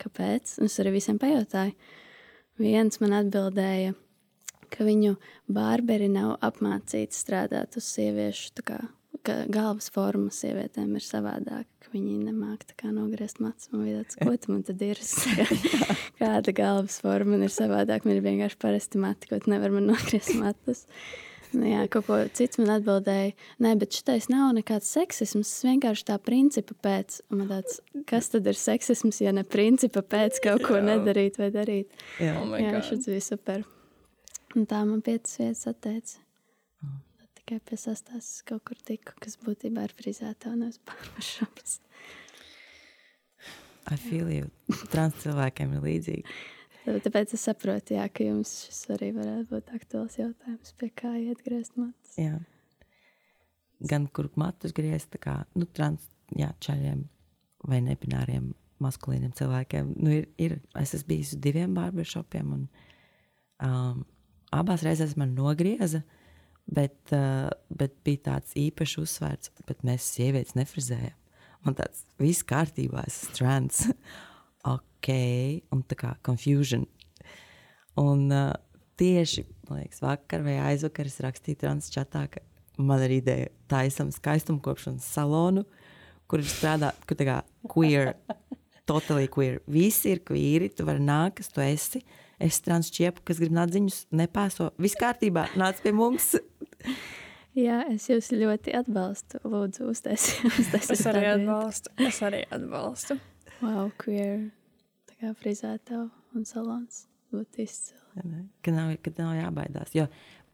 kāpēc? 0.03 0.57
Un 0.59 0.67
es 0.67 0.77
arī 0.83 0.97
visiem 0.97 1.19
pajautāju. 1.21 1.75
Viens 2.57 2.99
man 3.03 3.15
atbildēja, 3.19 3.93
ka 4.73 4.85
viņu 4.88 5.15
barberi 5.53 6.09
nav 6.11 6.35
apmācīti 6.43 7.15
strādāt 7.15 7.77
uz 7.79 7.88
sieviešu 7.93 8.65
kā 8.67 8.81
ka 9.27 9.35
galvas 9.51 9.89
forma 9.93 10.31
sievietēm 10.33 10.93
ir 10.97 11.03
savādāka, 11.03 11.67
ka 11.83 11.91
viņi 11.93 12.33
kā 12.79 12.91
nogriezt 12.93 13.41
matus. 13.43 13.69
Man 13.73 13.83
bija 13.83 14.03
tāds, 14.03 14.19
ko 14.21 14.35
tu 14.39 14.53
man 14.53 14.63
tad 14.67 14.83
ir? 14.85 15.01
Kāda 16.21 16.53
galvas 16.55 16.99
forma 17.03 17.35
man 17.35 17.47
ir 17.47 17.53
savādāka? 17.53 18.07
Man 18.07 18.15
ir 18.17 18.25
vienkārši 18.25 18.59
parasti 18.61 19.01
mati, 19.01 19.29
ko 19.29 19.39
tu 19.43 19.51
nevar 19.51 19.73
man 19.75 19.89
nogriezt 19.91 20.35
matus. 20.39 20.85
Nu, 21.55 21.63
jā, 21.69 21.85
kaut 21.91 22.07
ko 22.09 22.17
cits 22.35 22.59
man 22.59 22.73
atbildēja, 22.75 23.31
nē, 23.63 23.71
bet 23.79 23.95
šitais 23.95 24.27
nav 24.31 24.51
nekāds 24.57 24.89
seksisms. 24.91 25.47
Tas 25.53 25.67
vienkārši 25.69 26.05
tā 26.09 26.17
principa 26.19 26.75
pēc. 26.83 27.21
Tāds, 27.31 27.79
kas 28.09 28.29
tad 28.33 28.49
ir 28.51 28.59
seksisms, 28.59 29.21
ja 29.23 29.31
ne 29.35 29.45
principa 29.47 30.03
pēc 30.03 30.41
kaut 30.43 30.65
ko 30.67 30.75
Jā. 30.79 30.83
nedarīt 30.89 31.39
vai 31.39 31.49
darīt? 31.55 31.95
Jā. 32.19 32.35
Oh 32.41 32.45
my 32.49 32.59
jā, 32.61 32.73
God. 32.75 32.87
šis 32.89 33.07
bija 33.07 33.23
super. 33.23 33.63
Un 34.57 34.67
tā 34.67 34.81
man 34.89 35.03
piecas 35.05 35.37
vietas 35.39 35.67
atteica. 35.71 36.19
Tad 37.21 37.41
tikai 37.41 37.61
pie 37.63 37.79
sastāvs 37.79 38.29
kaut 38.47 38.65
kur 38.67 38.79
tiku, 38.87 39.15
kas 39.23 39.39
būtībā 39.43 39.87
ir 39.87 39.95
frizēta 39.95 40.51
un 40.51 40.65
nevis 40.65 40.81
barbershops. 40.87 41.79
I 43.87 43.95
feel 43.95 44.27
you. 44.27 44.51
Trans 44.91 45.15
cilvēkiem 45.23 45.77
ir 45.77 45.85
līdzīgi. 45.85 46.37
Tāpēc 46.88 47.33
es 47.35 47.43
saprotu, 47.43 47.97
jā, 47.97 48.05
ka 48.07 48.23
jums 48.23 48.53
šis 48.67 48.85
arī 48.95 49.09
varētu 49.15 49.49
būt 49.51 49.73
aktuāls 49.75 50.15
jautājums, 50.19 50.71
pie 50.79 50.88
kā 50.95 51.11
iet 51.19 51.41
griezt 51.43 51.75
matus. 51.79 52.13
Jā. 52.19 52.38
Gan 53.91 54.07
kur 54.07 54.29
matus 54.39 54.71
griezt, 54.75 55.11
tā 55.13 55.19
kā 55.21 55.35
nu, 55.57 55.67
trans 55.67 56.05
jā, 56.35 56.53
čaļiem 56.63 57.03
vai 57.67 57.81
nebināriem 57.83 58.53
maskulīniem 58.83 59.33
cilvēkiem. 59.38 59.91
Nu, 59.99 60.13
ir, 60.13 60.29
ir, 60.41 60.59
es 60.79 60.93
esmu 60.95 61.11
bijis 61.11 61.33
uz 61.35 61.41
diviem 61.43 61.73
barbershopiem, 61.75 62.53
un 62.55 63.67
um, 63.67 64.05
abās 64.55 64.85
reizēs 64.85 65.17
man 65.19 65.35
nogrieza, 65.38 66.03
bet, 66.71 66.99
uh, 67.15 67.49
bet 67.67 67.99
bija 68.07 68.29
tāds 68.31 68.55
īpašs 68.59 68.97
uzsvērts, 69.03 69.53
bet 69.67 69.83
mēs 69.88 70.07
sievietes 70.15 70.55
nefrizējam. 70.57 71.17
Man 71.65 71.75
tāds 71.75 72.05
viss 72.21 72.45
kārtībā, 72.47 73.03
es 73.09 73.23
esmu 73.25 73.38
trans. 73.41 73.83
Ok, 74.97 75.11
un 75.71 75.83
tā 75.87 75.97
kā 75.99 76.15
confusion. 76.25 76.83
Un 77.97 78.27
uh, 78.33 78.51
tieši 78.99 79.45
man 79.69 79.81
liekas, 79.81 80.01
vakar 80.03 80.43
vai 80.45 80.57
aizvakar 80.71 81.09
es 81.09 81.19
rakstīju 81.23 81.61
transčatā, 81.63 82.25
ka 82.31 82.43
man 82.77 83.01
ir 83.05 83.17
ideja 83.19 83.49
taisam 83.71 84.11
skaistumkopšanas 84.13 85.05
salonu, 85.15 85.65
kur 86.29 86.43
ir 86.43 86.49
strādā, 86.49 86.93
kur 87.07 87.19
tā 87.19 87.27
kā 87.27 87.37
queer, 87.71 88.13
totally 88.89 89.29
queer. 89.31 89.61
Visi 89.67 90.13
ir 90.15 90.23
queeri, 90.27 90.71
tu 90.73 90.87
vari 90.87 91.03
nākt, 91.03 91.41
kas 91.41 91.53
tu 91.53 91.63
esi. 91.63 92.03
Es 92.37 92.59
transčiepu, 92.61 93.23
kas 93.25 93.39
grib 93.41 93.55
nadziņus, 93.57 94.03
nepāso. 94.13 94.69
Viss 94.77 94.97
kārtībā, 94.99 95.47
nāc 95.57 95.81
pie 95.81 95.93
mums. 95.95 96.35
Jā, 97.57 97.79
es 97.89 98.05
jūs 98.05 98.29
ļoti 98.37 98.75
atbalstu. 98.77 99.41
Lūdzu, 99.41 99.87
uztaisiet. 99.89 100.59
Es 100.93 101.01
arī 101.09 101.25
atbalstu. 101.31 101.95
Es 102.05 102.21
arī 102.21 102.43
atbalstu. 102.53 103.17
Wow, 103.63 103.89
queer. 103.97 104.51
Kā 105.18 105.32
frizēta 105.34 106.03
un 106.38 106.45
salons 106.45 107.07
būtu 107.34 107.63
izcili. 107.63 108.43
Ka 108.65 108.74
nav, 108.74 108.91
ka 109.01 109.13
nav 109.18 109.34
jābaidās. 109.38 109.93
Jo 109.97 110.05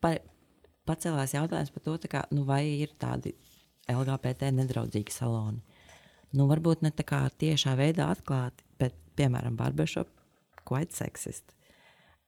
pa, 0.04 0.16
pacēlās 0.88 1.36
jautājums 1.36 1.74
par 1.74 1.84
to, 1.86 1.98
kā, 2.12 2.24
nu, 2.32 2.46
vai 2.48 2.64
ir 2.80 2.94
tādi 3.00 3.36
LGBT 3.92 4.54
nedraudzīgi 4.56 5.14
saloni. 5.14 5.60
Nu, 6.34 6.48
varbūt 6.50 6.84
ne 6.86 6.94
tā 6.96 7.06
kā 7.08 7.22
tiešā 7.44 7.76
veidā 7.78 8.08
atklāti, 8.14 8.66
bet, 8.82 8.96
piemēram, 9.20 9.58
barbershop, 9.60 10.10
quite 10.66 10.96
sexist. 10.96 11.54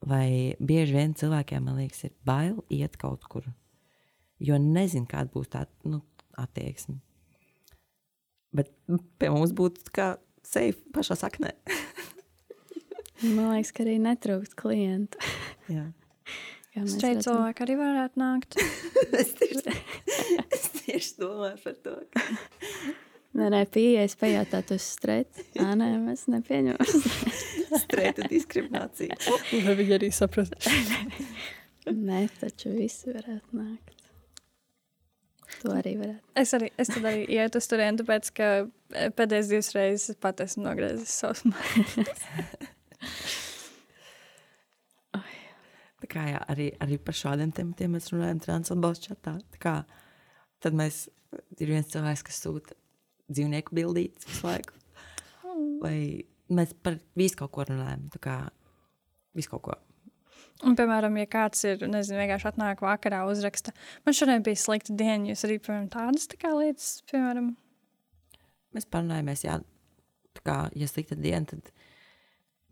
Vai 0.06 0.54
bieži 0.60 0.94
vien 0.94 1.16
cilvēkiem, 1.18 1.64
man 1.66 1.80
liekas, 1.80 2.04
ir 2.06 2.14
bail 2.28 2.60
iet 2.70 3.00
kaut 3.02 3.26
kur, 3.32 3.48
jo 4.44 4.60
nezinu, 4.62 5.08
kāda 5.10 5.32
būs 5.34 5.50
tā 5.56 5.64
nu, 5.88 6.04
attieksme. 6.38 7.00
Bet 8.56 8.70
pie 9.20 9.32
mums 9.34 9.56
būtu 9.56 9.90
kā 9.96 10.14
safe 10.46 10.84
pašā 10.96 11.18
saknē. 11.24 11.56
Man 13.24 13.54
liekas, 13.54 13.72
ka 13.76 13.86
arī 13.86 13.96
netrūkst 14.04 14.58
klientu. 14.60 15.22
Jā. 15.76 15.88
Straight 16.92 17.24
cilvēki 17.24 17.64
arī 17.64 17.78
varētu 17.80 18.20
nākt. 18.20 18.58
es, 19.22 19.32
tieši, 19.40 19.76
es 20.58 20.66
tieši 20.82 21.14
domāju 21.22 21.62
par 21.64 21.78
to. 21.86 21.96
Ka... 22.12 22.26
Nē, 23.36 23.48
nē, 23.52 23.62
pieejas 23.72 24.18
pajautāt 24.20 24.74
uz 24.76 24.84
strēti. 24.96 25.46
Ā, 25.64 25.72
nē, 25.80 25.90
mēs 26.04 26.26
nepieņemam. 26.32 27.08
Streita 27.86 28.28
diskriminācija. 28.32 29.18
Lai 29.64 29.76
viņi 29.80 29.98
arī 29.98 30.12
saprastu. 30.16 30.60
nē, 31.92 32.26
taču 32.42 32.76
visi 32.76 33.12
varētu 33.12 33.60
nākt. 33.60 33.96
To 35.62 35.72
arī 35.76 35.96
varētu. 36.00 36.24
Es 36.40 36.52
arī, 36.58 36.72
es 36.80 36.92
tad 36.92 37.08
arī 37.08 37.26
ietu 37.32 37.62
uz 37.62 37.68
turieni, 37.72 38.00
tāpēc, 38.02 38.32
ka 38.36 38.48
eh, 38.66 39.12
pēdējais 39.16 39.52
divas 39.52 39.72
reizes 39.78 40.20
pat 40.20 40.44
esmu 40.44 40.68
nogriezis 40.68 41.16
savus 41.24 41.46
mājas. 41.48 42.74
Tā 46.06 46.10
kā 46.12 46.26
jā, 46.30 46.42
arī, 46.52 46.68
arī 46.84 47.00
par 47.02 47.16
šādiem 47.18 47.54
tematiem 47.56 47.96
mēs 47.96 48.12
runājam 48.12 48.42
transatbalstu 48.44 49.10
čatā. 49.10 49.38
Tā 49.56 49.62
kā, 49.64 49.76
tad 50.62 50.76
mēs, 50.78 51.06
ir 51.58 51.72
viens 51.72 51.90
cilvēks, 51.90 52.26
kas 52.28 52.42
sūta 52.44 52.78
dzīvnieku 53.32 53.74
bildītas 53.74 54.28
visu 54.30 54.46
laiku. 54.46 54.78
Vai 55.82 55.98
mēs 56.52 56.76
par 56.86 57.00
visu 57.18 57.40
kaut 57.40 57.56
ko 57.56 57.66
runājam. 57.72 58.06
Tā 58.14 58.22
kā 58.22 58.38
visu 59.34 59.56
kaut 59.56 59.66
ko. 59.66 59.80
Un, 60.68 60.76
piemēram, 60.78 61.18
ja 61.20 61.28
kāds 61.32 61.66
ir, 61.68 61.82
nezinu, 61.90 62.20
vienkārši 62.22 62.52
atnāk 62.52 62.84
vakarā, 62.86 63.26
uzraksta, 63.28 63.74
man 64.06 64.16
šodien 64.16 64.46
bija 64.46 64.62
slikta 64.62 64.94
diena, 64.96 65.32
jūs 65.32 65.44
arī, 65.48 65.58
piemēram, 65.64 65.90
tādas 65.92 66.30
tā 66.32 66.38
kā 66.40 66.54
lietas, 66.56 67.00
piemēram, 67.12 67.50
Mēs 68.76 68.88
parunājamies, 68.92 69.46
jā, 69.46 69.56
tā 70.36 70.44
kā, 70.44 70.56
ja 70.76 70.88
slikta 70.92 71.16
diena, 71.16 71.48
tad, 71.48 71.70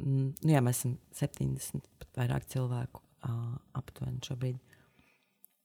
nu 0.04 0.54
jā, 0.54 0.62
mēs 0.64 0.84
esam 0.84 0.98
70 1.18 1.88
pat 2.02 2.22
vairāk 2.22 2.48
cilvēku 2.52 3.02
uh, 3.02 3.56
aptuveni 3.80 4.24
šobrīd. 4.26 4.60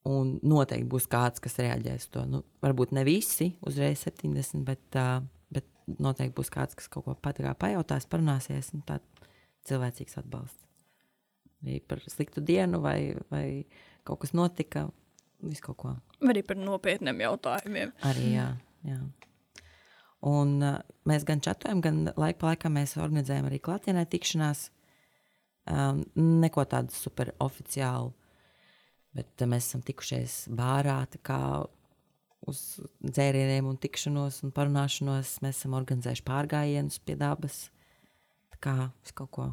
Un 0.08 0.38
noteikti 0.46 0.88
būs 0.88 1.08
kāds, 1.10 1.42
kas 1.44 1.58
reaģēs 1.60 2.06
uz 2.06 2.12
to. 2.14 2.22
Nu, 2.30 2.42
varbūt 2.64 2.94
ne 2.96 3.02
visi 3.04 3.50
uzreiz 3.66 4.06
70, 4.06 4.62
bet, 4.64 4.84
uh, 4.96 5.20
bet 5.52 5.66
noteikti 5.98 6.36
būs 6.38 6.52
kāds, 6.54 6.78
kas 6.78 6.88
kaut 6.92 7.08
ko 7.08 7.16
pat 7.18 7.42
kā 7.44 7.52
pajautās, 7.58 8.08
parunāsies. 8.08 8.72
un 8.76 8.86
Tā 8.88 9.00
cilvēcīgs 9.68 10.18
atbalsts. 10.22 10.64
Arī 11.64 11.80
par 11.82 12.02
sliktu 12.06 12.42
dienu 12.44 12.80
vai, 12.82 13.16
vai 13.32 13.46
kaut 14.06 14.22
kas 14.22 14.34
notika, 14.36 14.86
visu 15.42 15.64
kaut 15.66 15.78
ko. 15.82 15.94
arī 16.30 16.44
par 16.46 16.58
nopietniem 16.60 17.24
jautājumiem. 17.26 17.92
Arī 18.06 18.32
jā. 18.36 18.48
jā. 18.86 19.00
Un 20.26 20.56
uh, 20.64 20.80
mēs 21.06 21.22
gan 21.26 21.42
čatojam, 21.44 21.82
gan 21.84 22.00
laika 22.18 22.40
pa 22.40 22.52
laikam 22.52 22.74
mēs 22.74 22.96
organizējam 22.98 23.46
arī 23.46 23.60
klātienē 23.62 24.02
tikšanās. 24.10 24.68
Um, 25.68 26.02
neko 26.16 26.64
tādu 26.64 26.94
super 26.96 27.34
oficiālu, 27.44 28.14
bet 29.14 29.44
uh, 29.44 29.50
mēs 29.50 29.68
esam 29.68 29.84
tikušies 29.86 30.46
bārā, 30.58 31.02
tā 31.12 31.20
kā 31.22 31.40
uz 32.48 32.62
dzērieniem 33.04 33.68
un 33.68 33.78
tikšanos 33.78 34.42
un 34.46 34.54
parunāšanos. 34.56 35.36
Mēs 35.44 35.60
esam 35.60 35.76
organizējuši 35.78 36.26
pārgājienus 36.26 36.98
pie 37.04 37.18
dabas. 37.20 37.66
Tā 38.56 38.62
kā 38.64 38.76
kaut 39.18 39.32
ko. 39.34 39.50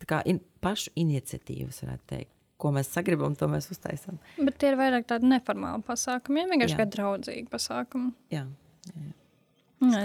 Tā 0.00 0.08
kā 0.08 0.22
in, 0.30 0.40
pašu 0.64 0.94
iniciatīvas, 0.98 1.82
varētu 1.84 2.08
teikt. 2.14 2.32
Ko 2.62 2.70
mēs 2.70 2.92
sagribam, 2.94 3.34
to 3.34 3.48
mēs 3.50 3.66
uztaisām. 3.74 4.20
Bet 4.38 4.60
tie 4.62 4.70
ir 4.70 4.78
vairāk 4.78 5.08
tādi 5.10 5.26
neformāli 5.26 5.82
pasākumi, 5.84 6.44
ja 6.44 6.50
vienkārši 6.52 6.78
kā 6.78 6.86
draudzīgi 6.94 7.50
pasākumi. 7.50 8.12
Jā, 8.30 8.44
Jā, 8.90 9.10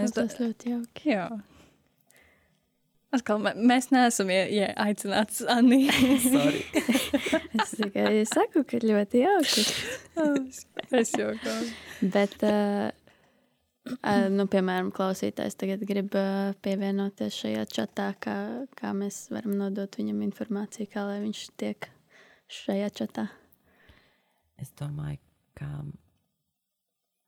es 0.04 0.16
Tas 0.16 0.38
ļoti 0.42 0.74
jauki. 0.74 1.12
Jā, 1.14 1.28
Atkal, 3.16 3.40
mē- 3.40 3.56
mēs 3.56 3.86
neesam 3.96 4.28
ie- 4.30 4.50
ie- 4.52 4.74
aicināts. 4.84 5.40
Sorry. 5.48 6.64
Es 7.62 7.72
tikai 7.80 8.26
saku, 8.28 8.64
ka 8.68 8.80
ļoti 8.84 9.22
jauki. 9.24 9.64
es 11.00 11.14
jokoju. 11.16 11.70
Bet, 12.14 12.36
uh, 12.44 12.92
uh, 13.96 14.28
nu, 14.34 14.46
piemēram, 14.52 14.92
klausītājs 14.94 15.56
tagad 15.58 15.86
grib 15.88 16.14
uh, 16.20 16.52
pievienoties 16.62 17.40
šajā 17.46 17.64
čatā, 17.72 18.10
kā, 18.22 18.36
kā 18.78 18.92
mēs 18.94 19.24
varam 19.34 19.56
nodot 19.58 19.96
viņam 19.98 20.20
informāciju, 20.28 20.92
kā 20.92 21.08
lai 21.08 21.22
viņš 21.24 21.46
tiek 21.64 21.88
šajā 22.60 22.92
čatā. 23.02 23.30
Es 24.60 24.74
domāju, 24.78 25.22
ka 25.58 25.72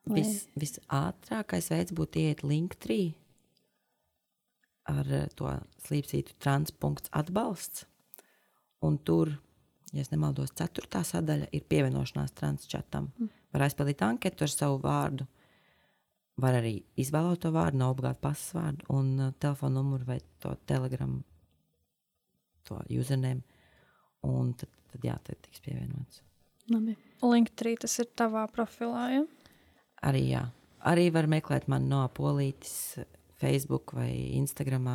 Lai- 0.10 0.22
vis, 0.22 0.46
visātrākais 0.60 1.70
veids 1.72 1.96
būtu 1.96 2.24
iet 2.24 2.44
Linktree 2.44 3.14
ar 4.90 5.10
eh, 5.14 5.28
to 5.38 5.52
slīpstītu 5.86 6.38
transpunkts 6.42 7.12
atbalsts. 7.16 7.86
Un 8.86 8.98
tur, 9.04 9.32
ja 9.92 10.06
nemaldos, 10.14 10.54
ceturtā 10.56 11.02
sadaļa 11.06 11.50
ir 11.56 11.66
pievienošanās 11.70 12.36
transčatam. 12.38 13.10
Mm. 13.18 13.34
Var 13.54 13.66
aizpildīt 13.66 14.04
anketu 14.06 14.46
ar 14.46 14.54
savu 14.54 14.80
vārdu. 14.84 15.28
Var 16.40 16.56
arī 16.62 16.78
izvēlēt 17.02 17.42
to 17.44 17.52
vārdu, 17.52 17.82
nav 17.82 17.98
obligāti 17.98 18.24
pasas 18.24 18.54
vārdu, 18.56 18.86
un 18.96 19.10
uh, 19.20 19.34
telefona 19.44 19.82
numuru 19.82 20.08
vai 20.08 20.20
to 20.40 20.54
telegramu, 20.70 21.20
to 22.70 22.80
username. 22.96 23.44
Un 24.24 24.54
tad, 24.56 24.72
tad 24.94 25.04
jā, 25.10 25.18
tad 25.28 25.42
tiks 25.44 25.60
pievienots. 25.66 26.24
Labi. 26.72 26.96
Link 27.26 27.52
3 27.60 27.82
tas 27.84 27.98
ir 28.00 28.08
tavā 28.16 28.46
profilā. 28.54 29.04
Ja? 29.18 29.26
Arī, 30.06 30.24
jā. 30.32 30.46
Arī 30.88 31.10
var 31.12 31.28
meklēt 31.28 31.68
mani 31.68 31.90
no 31.92 32.06
Polītes, 32.16 33.00
Facebook 33.40 33.94
vai 33.98 34.12
Instagram. 34.40 34.88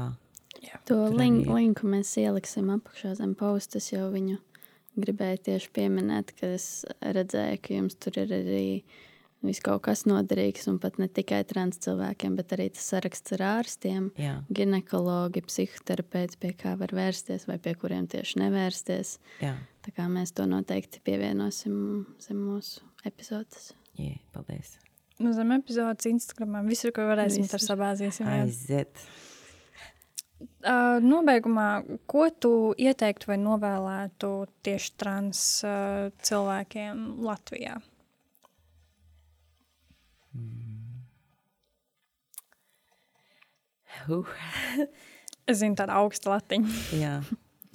To 0.88 0.94
Tur 1.08 1.16
link, 1.18 1.46
linku 1.48 1.88
mēs 1.90 2.14
ieliksim 2.20 2.70
apakšā 2.72 3.14
zem 3.18 3.34
posta. 3.36 3.80
Es 3.82 3.90
jau 3.92 4.06
viņu 4.12 4.38
gribēju 4.96 5.42
tieši 5.50 5.72
pieminēt, 5.76 6.32
ka 6.38 6.54
es 6.56 6.84
redzēju, 7.02 7.58
ka 7.60 7.74
jums 7.74 7.98
tur 8.00 8.16
ir 8.22 8.32
arī 8.32 8.68
viss 9.44 9.60
kaut 9.60 9.82
kas 9.84 10.06
noderīgs. 10.08 10.64
Un 10.72 10.78
pat 10.80 10.96
ne 11.02 11.08
tikai 11.12 11.42
trans 11.44 11.76
cilvēkiem, 11.84 12.36
bet 12.38 12.54
arī 12.56 12.70
tas 12.72 12.86
saraksts 12.94 13.34
ar 13.36 13.44
ārstiem, 13.58 14.08
Jā, 14.16 14.38
ginekologi, 14.56 15.42
psihoterapeiti, 15.44 16.40
pie 16.40 16.54
kā 16.56 16.76
var 16.80 16.94
vērsties 16.96 17.44
vai 17.50 17.58
pie 17.60 17.74
kuriem 17.76 18.08
tieši 18.08 18.40
nevērsties. 18.44 19.18
jā. 19.44 19.52
Tā 19.84 19.92
kā 19.92 20.08
mēs 20.08 20.32
to 20.32 20.46
noteikti 20.48 21.02
pievienosim 21.04 22.06
zem 22.24 22.40
mūsu 22.40 22.80
epizodes. 23.04 23.74
jā 24.00 24.16
paldies. 24.32 24.78
Nu, 25.22 25.30
zem 25.36 25.52
epizodes 25.54 26.08
Instagram. 26.10 26.64
Visur, 26.66 26.90
kur 26.94 27.06
varēsim, 27.12 27.46
tur 27.50 27.62
jā. 27.62 28.42
Aiziet. 28.48 29.04
Uh, 30.64 30.98
nobeigumā, 31.00 31.68
ko 32.10 32.26
tu 32.42 32.50
ieteiktu 32.80 33.30
vai 33.30 33.38
novēlētu 33.40 34.30
tieši 34.66 34.94
trans 35.00 35.40
uh, 35.64 36.10
cilvēkiem 36.26 37.04
Latvijā? 37.24 37.78
Uh, 44.08 44.26
Es 45.48 45.60
zinu, 45.60 45.76
tāda 45.76 45.98
augsta 46.00 46.32
latiņa. 46.32 46.76
jā, 46.96 47.18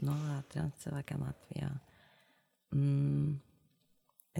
no 0.05 0.15
trans 0.49 0.73
cilvēkiem 0.81 1.21
Latvijā. 1.21 1.69
Mm, 2.73 3.35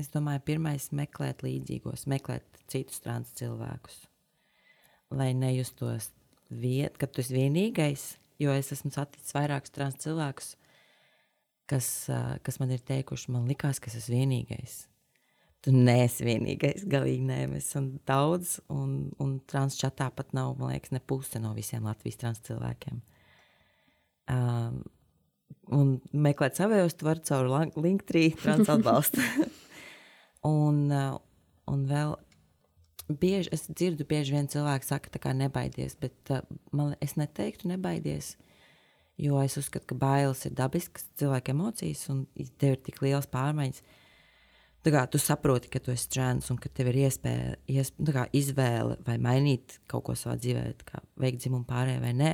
es 0.02 0.10
domāju, 0.14 0.44
pirmais 0.48 0.90
meklēt 0.96 1.44
līdzīgos, 1.46 2.08
meklēt 2.12 2.62
citus 2.72 3.02
trans 3.04 3.32
cilvēkus. 3.40 4.02
Lai 5.16 5.32
nejustos 5.38 6.12
viet, 6.50 6.98
ka 6.98 7.10
tu 7.10 7.24
esi 7.24 7.36
vienīgais, 7.36 8.06
jo 8.42 8.54
es 8.56 8.72
esmu 8.76 8.92
saticis 8.94 9.36
vairākus 9.36 9.74
trans 9.74 9.98
cilvēkus, 10.04 10.54
kas, 11.70 11.90
kas 12.46 12.62
man 12.62 12.74
ir 12.74 12.84
teikuši, 12.86 13.34
man 13.34 13.50
likās, 13.50 13.82
ka 13.82 13.92
es 13.92 14.00
esmu 14.02 14.22
vienīgais. 14.22 14.78
Tu 15.66 15.74
neesi 15.76 16.24
vienīgais, 16.24 16.86
galīgi 16.88 17.26
nē, 17.28 17.40
mēs 17.52 17.68
esam 17.68 17.92
daudz, 18.08 18.60
un, 18.72 19.10
un 19.20 19.36
trans 19.50 19.76
čatā 19.80 20.08
pat 20.16 20.32
nav, 20.38 20.54
man 20.60 20.72
liekas, 20.72 20.94
ne 20.96 21.02
puse 21.04 21.42
no 21.44 21.52
visiem 21.58 21.90
Latvijas 21.90 22.22
trans 22.22 22.40
cilvēkiem. 22.48 23.02
Um, 24.30 24.80
un 25.76 25.98
meklēt 26.14 26.60
savējos, 26.60 26.96
tu 26.96 27.10
vari 27.10 27.26
caur 27.28 27.50
Linktree 27.76 28.32
trans 28.40 28.72
atbalstu. 28.72 29.26
un, 30.46 30.84
uh, 30.92 31.18
un 31.70 31.86
vēl 31.90 32.16
bieži, 33.10 33.50
es 33.56 33.66
dzirdu, 33.70 34.06
bieži 34.10 34.36
vien 34.36 34.50
cilvēki 34.52 34.88
saka, 34.88 35.22
kā 35.22 35.34
nebaidies, 35.36 35.98
bet 36.00 36.34
uh, 36.34 36.44
man, 36.76 36.96
es 37.04 37.16
neteiktu 37.20 37.70
nebaidies, 37.72 38.36
jo 39.20 39.40
es 39.44 39.58
uzskatu, 39.60 39.90
ka 39.92 39.98
bailes 40.00 40.46
ir 40.48 40.56
dabiskas 40.58 41.08
cilvēka 41.20 41.56
emocijas, 41.56 42.06
un 42.14 42.24
tev 42.62 42.78
ir 42.78 42.86
tik 42.86 43.02
liels 43.04 43.28
pārmaiņas. 43.32 43.82
Tā 44.80 44.94
kā 44.96 45.02
tu 45.12 45.20
saproti, 45.20 45.68
ka 45.68 45.82
tu 45.84 45.92
esi 45.92 46.08
trans 46.08 46.46
un 46.54 46.58
ka 46.62 46.70
tev 46.72 46.88
ir 46.94 47.02
iespēja, 47.02 47.58
iesp 47.68 47.98
nu, 48.00 48.14
kā 48.16 48.30
izvēle 48.32 48.96
vai 49.04 49.18
mainīt 49.20 49.76
kaut 49.92 50.06
ko 50.08 50.16
savā 50.16 50.38
dzīvē, 50.40 50.62
kā 50.88 51.02
veikt 51.20 51.44
dzimumu 51.44 51.68
pārējai 51.68 52.04
vai 52.06 52.14
nē. 52.16 52.30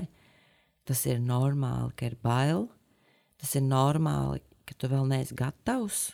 Tas 0.86 1.02
ir 1.10 1.24
normāli, 1.26 1.96
ka 1.98 2.12
ir 2.12 2.20
bail. 2.22 2.68
Tas 3.42 3.56
ir 3.58 3.66
normāli, 3.66 4.44
ka 4.70 4.78
tu 4.78 4.92
vēl 4.92 5.10
neesi 5.10 5.34
gatavs 5.38 6.12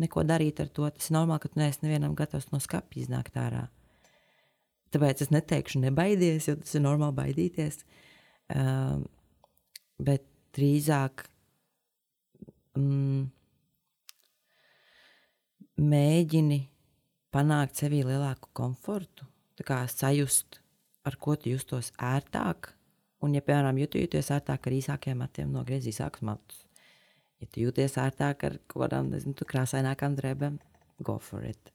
neko 0.00 0.24
darīt 0.26 0.60
ar 0.62 0.70
to. 0.74 0.88
Tas 0.90 1.10
ir 1.10 1.16
normāli, 1.16 1.42
ka 1.42 1.50
tu 1.52 1.60
neesi 1.60 1.84
nevienam 1.84 2.16
gatavs 2.18 2.50
no 2.52 2.60
skapja 2.62 3.04
iznākt 3.04 3.38
ārā. 3.40 3.66
Tāpēc 4.94 5.24
es 5.24 5.32
neteikšu, 5.34 5.82
nebaidies, 5.82 6.48
jo 6.48 6.56
tas 6.60 6.76
ir 6.76 6.84
normāli 6.84 7.18
baidīties. 7.18 7.80
Um, 8.54 9.06
bet 9.98 10.26
drīzāk 10.54 11.24
mm, 12.78 13.24
mēģini 15.82 16.60
panākt 17.34 17.80
sevī 17.82 18.04
lielāku 18.06 18.52
komfortu, 18.54 19.26
kā 19.66 19.82
sajust, 19.90 20.60
ar 21.06 21.18
ko 21.18 21.34
tu 21.38 21.50
justos 21.54 21.90
ērtāk. 21.98 22.70
Un, 23.24 23.34
ja, 23.34 23.42
piemēram, 23.42 23.78
jūties 23.80 24.30
ērtāk 24.34 24.68
ar 24.68 24.76
īsākiem 24.76 25.18
matiem, 25.24 25.50
nogriez 25.54 25.86
īsākus 25.88 26.24
matus. 26.26 26.63
Ja 27.42 27.50
tu 27.50 27.64
jūties 27.64 27.98
ērtāk 28.00 28.44
ar 28.46 28.58
kaut 28.70 28.86
kādām 28.86 29.10
nezinu, 29.12 29.36
krāsainākām 29.48 30.16
drēbēm, 30.18 30.58
go 31.04 31.18
for 31.18 31.44
it. 31.44 31.72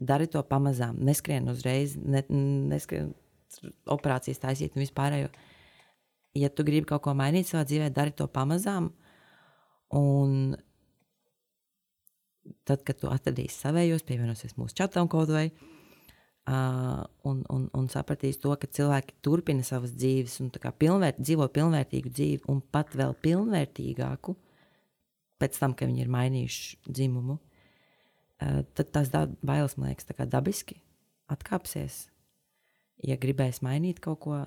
Dari 0.00 0.28
to 0.32 0.42
pamazām, 0.46 1.00
neskrien 1.04 1.48
uzreiz, 1.52 1.96
ne, 1.96 2.22
neskrien 2.70 3.12
operācijas 3.90 4.40
taisīt 4.40 4.76
un 4.76 4.84
vispārējo. 4.84 5.30
Ja 6.38 6.48
tu 6.52 6.64
gribi 6.64 6.86
kaut 6.88 7.02
ko 7.04 7.14
mainīt 7.18 7.48
savā 7.50 7.64
dzīvē, 7.66 7.90
dari 7.92 8.14
to 8.16 8.28
pamazām. 8.30 8.92
Un 9.98 10.54
tad, 12.64 12.84
kad 12.86 13.00
tu 13.00 13.10
atradīsi 13.10 13.58
savējos, 13.58 14.06
pievienosies 14.06 14.56
mūsu 14.58 14.78
čatam 14.78 15.08
kaut 15.10 15.32
vai, 15.34 15.48
uh, 15.50 17.02
un, 17.26 17.42
un, 17.50 17.66
un 17.76 17.88
sapratīsi 17.90 18.40
to, 18.44 18.54
ka 18.60 18.70
cilvēki 18.70 19.18
turpina 19.24 19.66
savas 19.66 19.92
dzīves 19.96 20.38
un 20.44 20.52
pilnvērt, 20.54 21.18
dzīvo 21.20 21.50
pilnvērtīgu 21.56 22.14
dzīvi, 22.14 22.44
un 22.52 22.62
pat 22.62 22.94
vēl 22.96 23.16
pilnvērtīgāku 23.26 24.36
pēc 25.40 25.58
tam, 25.60 25.74
kad 25.76 25.90
viņi 25.90 26.04
ir 26.04 26.12
mainījuši 26.12 26.80
dzimumu, 26.88 27.38
uh, 27.40 28.62
tad 28.76 28.94
tās 28.94 29.12
bailes, 29.12 29.76
man 29.80 29.90
liekas, 29.90 30.08
dabiski 30.30 30.80
atkāpsies. 31.30 32.06
Ja 33.06 33.16
gribēs 33.20 33.62
mainīt 33.64 34.02
kaut 34.04 34.20
ko, 34.24 34.42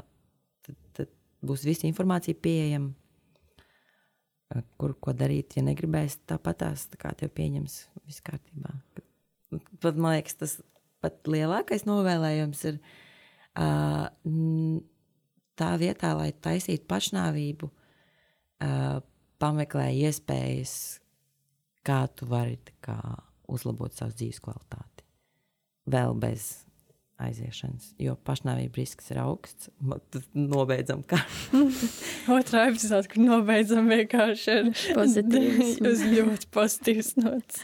tad, 0.66 0.78
tad 0.94 1.14
būs 1.42 1.66
visa 1.66 1.88
informācija 1.90 2.38
pieejama 2.38 2.94
kur 4.78 4.96
ko 5.02 5.14
darīt. 5.18 5.58
Ja 5.58 5.66
negribēs, 5.66 6.20
tāpat 6.30 6.62
tās 6.64 6.88
tā 6.92 7.00
kā 7.02 7.14
tev 7.18 7.32
pieņems 7.38 7.78
viss 8.08 8.24
kārtībā. 8.26 8.74
Pat, 9.82 9.96
man 9.96 10.16
liekas, 10.16 10.38
tas 10.40 10.58
pat 11.04 11.30
lielākais 11.30 11.86
novēlējums 11.88 12.64
ir 12.72 12.80
uh, 13.60 14.06
tā 15.60 15.72
vietā, 15.82 16.14
lai 16.18 16.32
taisītu 16.46 16.88
pašnāvību, 16.90 17.70
uh, 17.70 19.00
pameklē 19.44 19.90
iespējas, 20.06 20.76
kā 21.84 22.06
tu 22.16 22.28
vari 22.32 22.56
kā, 22.84 23.00
uzlabot 23.52 23.92
savu 23.96 24.16
dzīves 24.16 24.40
kvalitāti. 24.44 25.04
Vēl 25.92 26.16
bez 26.16 26.64
aiziešanas, 27.24 27.92
jo 28.02 28.16
pašnāvība 28.28 28.80
risks 28.80 29.12
ir 29.14 29.20
augsts. 29.24 29.70
Tad 30.14 30.26
Nobeidzam, 30.38 31.04
kā 31.08 31.20
Otrā 32.38 32.68
epizode, 32.72 33.10
kur 33.12 33.24
nobeidzam 33.24 33.92
vienkārši 33.92 34.56
ar 34.56 34.72
Pozitīvs. 34.98 35.78
uz 35.92 36.04
ļoti 36.08 36.50
pozitīvas 36.54 37.14
nots. 37.20 37.64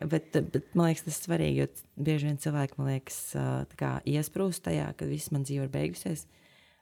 Bet, 0.00 0.32
bet 0.32 0.70
man 0.78 0.88
liekas, 0.88 1.04
tas 1.04 1.18
ir 1.18 1.26
svarīgi, 1.26 1.60
jo 1.60 2.04
bieži 2.06 2.30
vien 2.30 2.38
cilvēki, 2.40 2.78
man 2.80 2.94
liekas, 2.94 3.18
kā 3.76 3.98
iesprūst 4.08 4.64
tajā, 4.64 4.88
ka 4.96 5.08
viss 5.10 5.32
man 5.34 5.44
dzīve 5.44 5.66
ir 5.66 5.74
beigusies. 5.74 6.24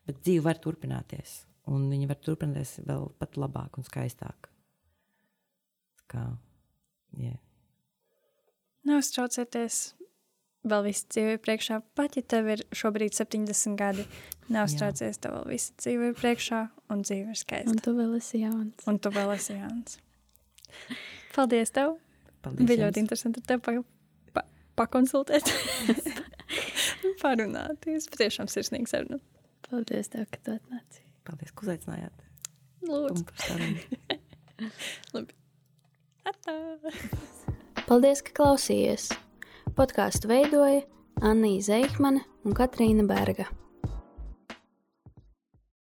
Bet 0.06 0.22
dzīve 0.22 0.44
var 0.46 0.60
turpināties, 0.62 1.40
un 1.68 1.88
viņa 1.92 2.08
var 2.10 2.20
turpināties 2.24 2.78
vēl 2.88 3.10
pat 3.20 3.36
labāk 3.40 3.78
un 3.80 3.86
skaistāk. 3.86 4.48
Tā 4.48 4.56
Kā, 6.08 6.24
yeah. 7.20 7.36
Neuztraucieties. 8.88 9.94
vēl 10.68 10.86
viss 10.86 11.04
dzīve 11.12 11.36
ir 11.36 11.40
priekšā. 11.44 11.82
Pat 11.96 12.16
ja 12.16 12.22
tev 12.24 12.48
ir 12.54 12.62
šobrīd 12.76 13.12
70 13.16 13.76
gadi, 13.78 14.04
neuztraucies, 14.52 15.20
tev 15.20 15.36
vēl 15.36 15.46
viss 15.52 15.74
dzīve 15.80 16.10
ir 16.10 16.16
priekšā 16.16 16.62
un 16.92 17.04
dzīve 17.04 17.34
ir 17.34 17.40
skaista. 17.40 17.72
Un 17.74 17.82
tu 17.84 17.94
vēl 17.96 18.16
esi 18.16 18.40
jauns. 18.42 18.88
Un 18.88 18.98
tu 18.98 19.12
vēl 19.12 19.34
esi 19.36 19.58
jauns. 19.58 19.98
Paldies 21.36 21.74
tev! 21.76 21.98
Paldies. 22.44 22.64
Bija 22.64 22.78
jums. 22.78 22.84
ļoti 22.86 23.04
interesanti 23.04 23.42
ar 23.42 23.48
tevi 23.50 23.64
pa, 23.66 23.74
pa, 24.38 24.44
pakonsultēt. 24.80 25.52
Parunāt. 27.22 27.84
Jūs 27.88 28.08
patiešām 28.12 28.48
sirsnīgi 28.52 28.90
sarunāt. 28.94 29.24
Paldies, 29.68 30.08
tev, 30.14 30.28
ka 30.32 30.40
tu 30.40 30.56
atnāci. 30.56 31.07
Paldies, 31.28 31.52
ka 31.52 31.66
uzaicinājāt. 31.66 32.22
Lūdzu. 32.88 33.26
Labi. 35.14 35.36
Atā. 36.28 36.54
Paldies, 37.84 38.24
ka 38.24 38.32
klausījies! 38.40 39.10
Podkāstu 39.76 40.30
veidoja 40.32 40.86
Anna 41.20 41.52
Zeihmane 41.60 42.24
un 42.48 42.56
Katrīna 42.56 43.04
Berga. 43.08 43.44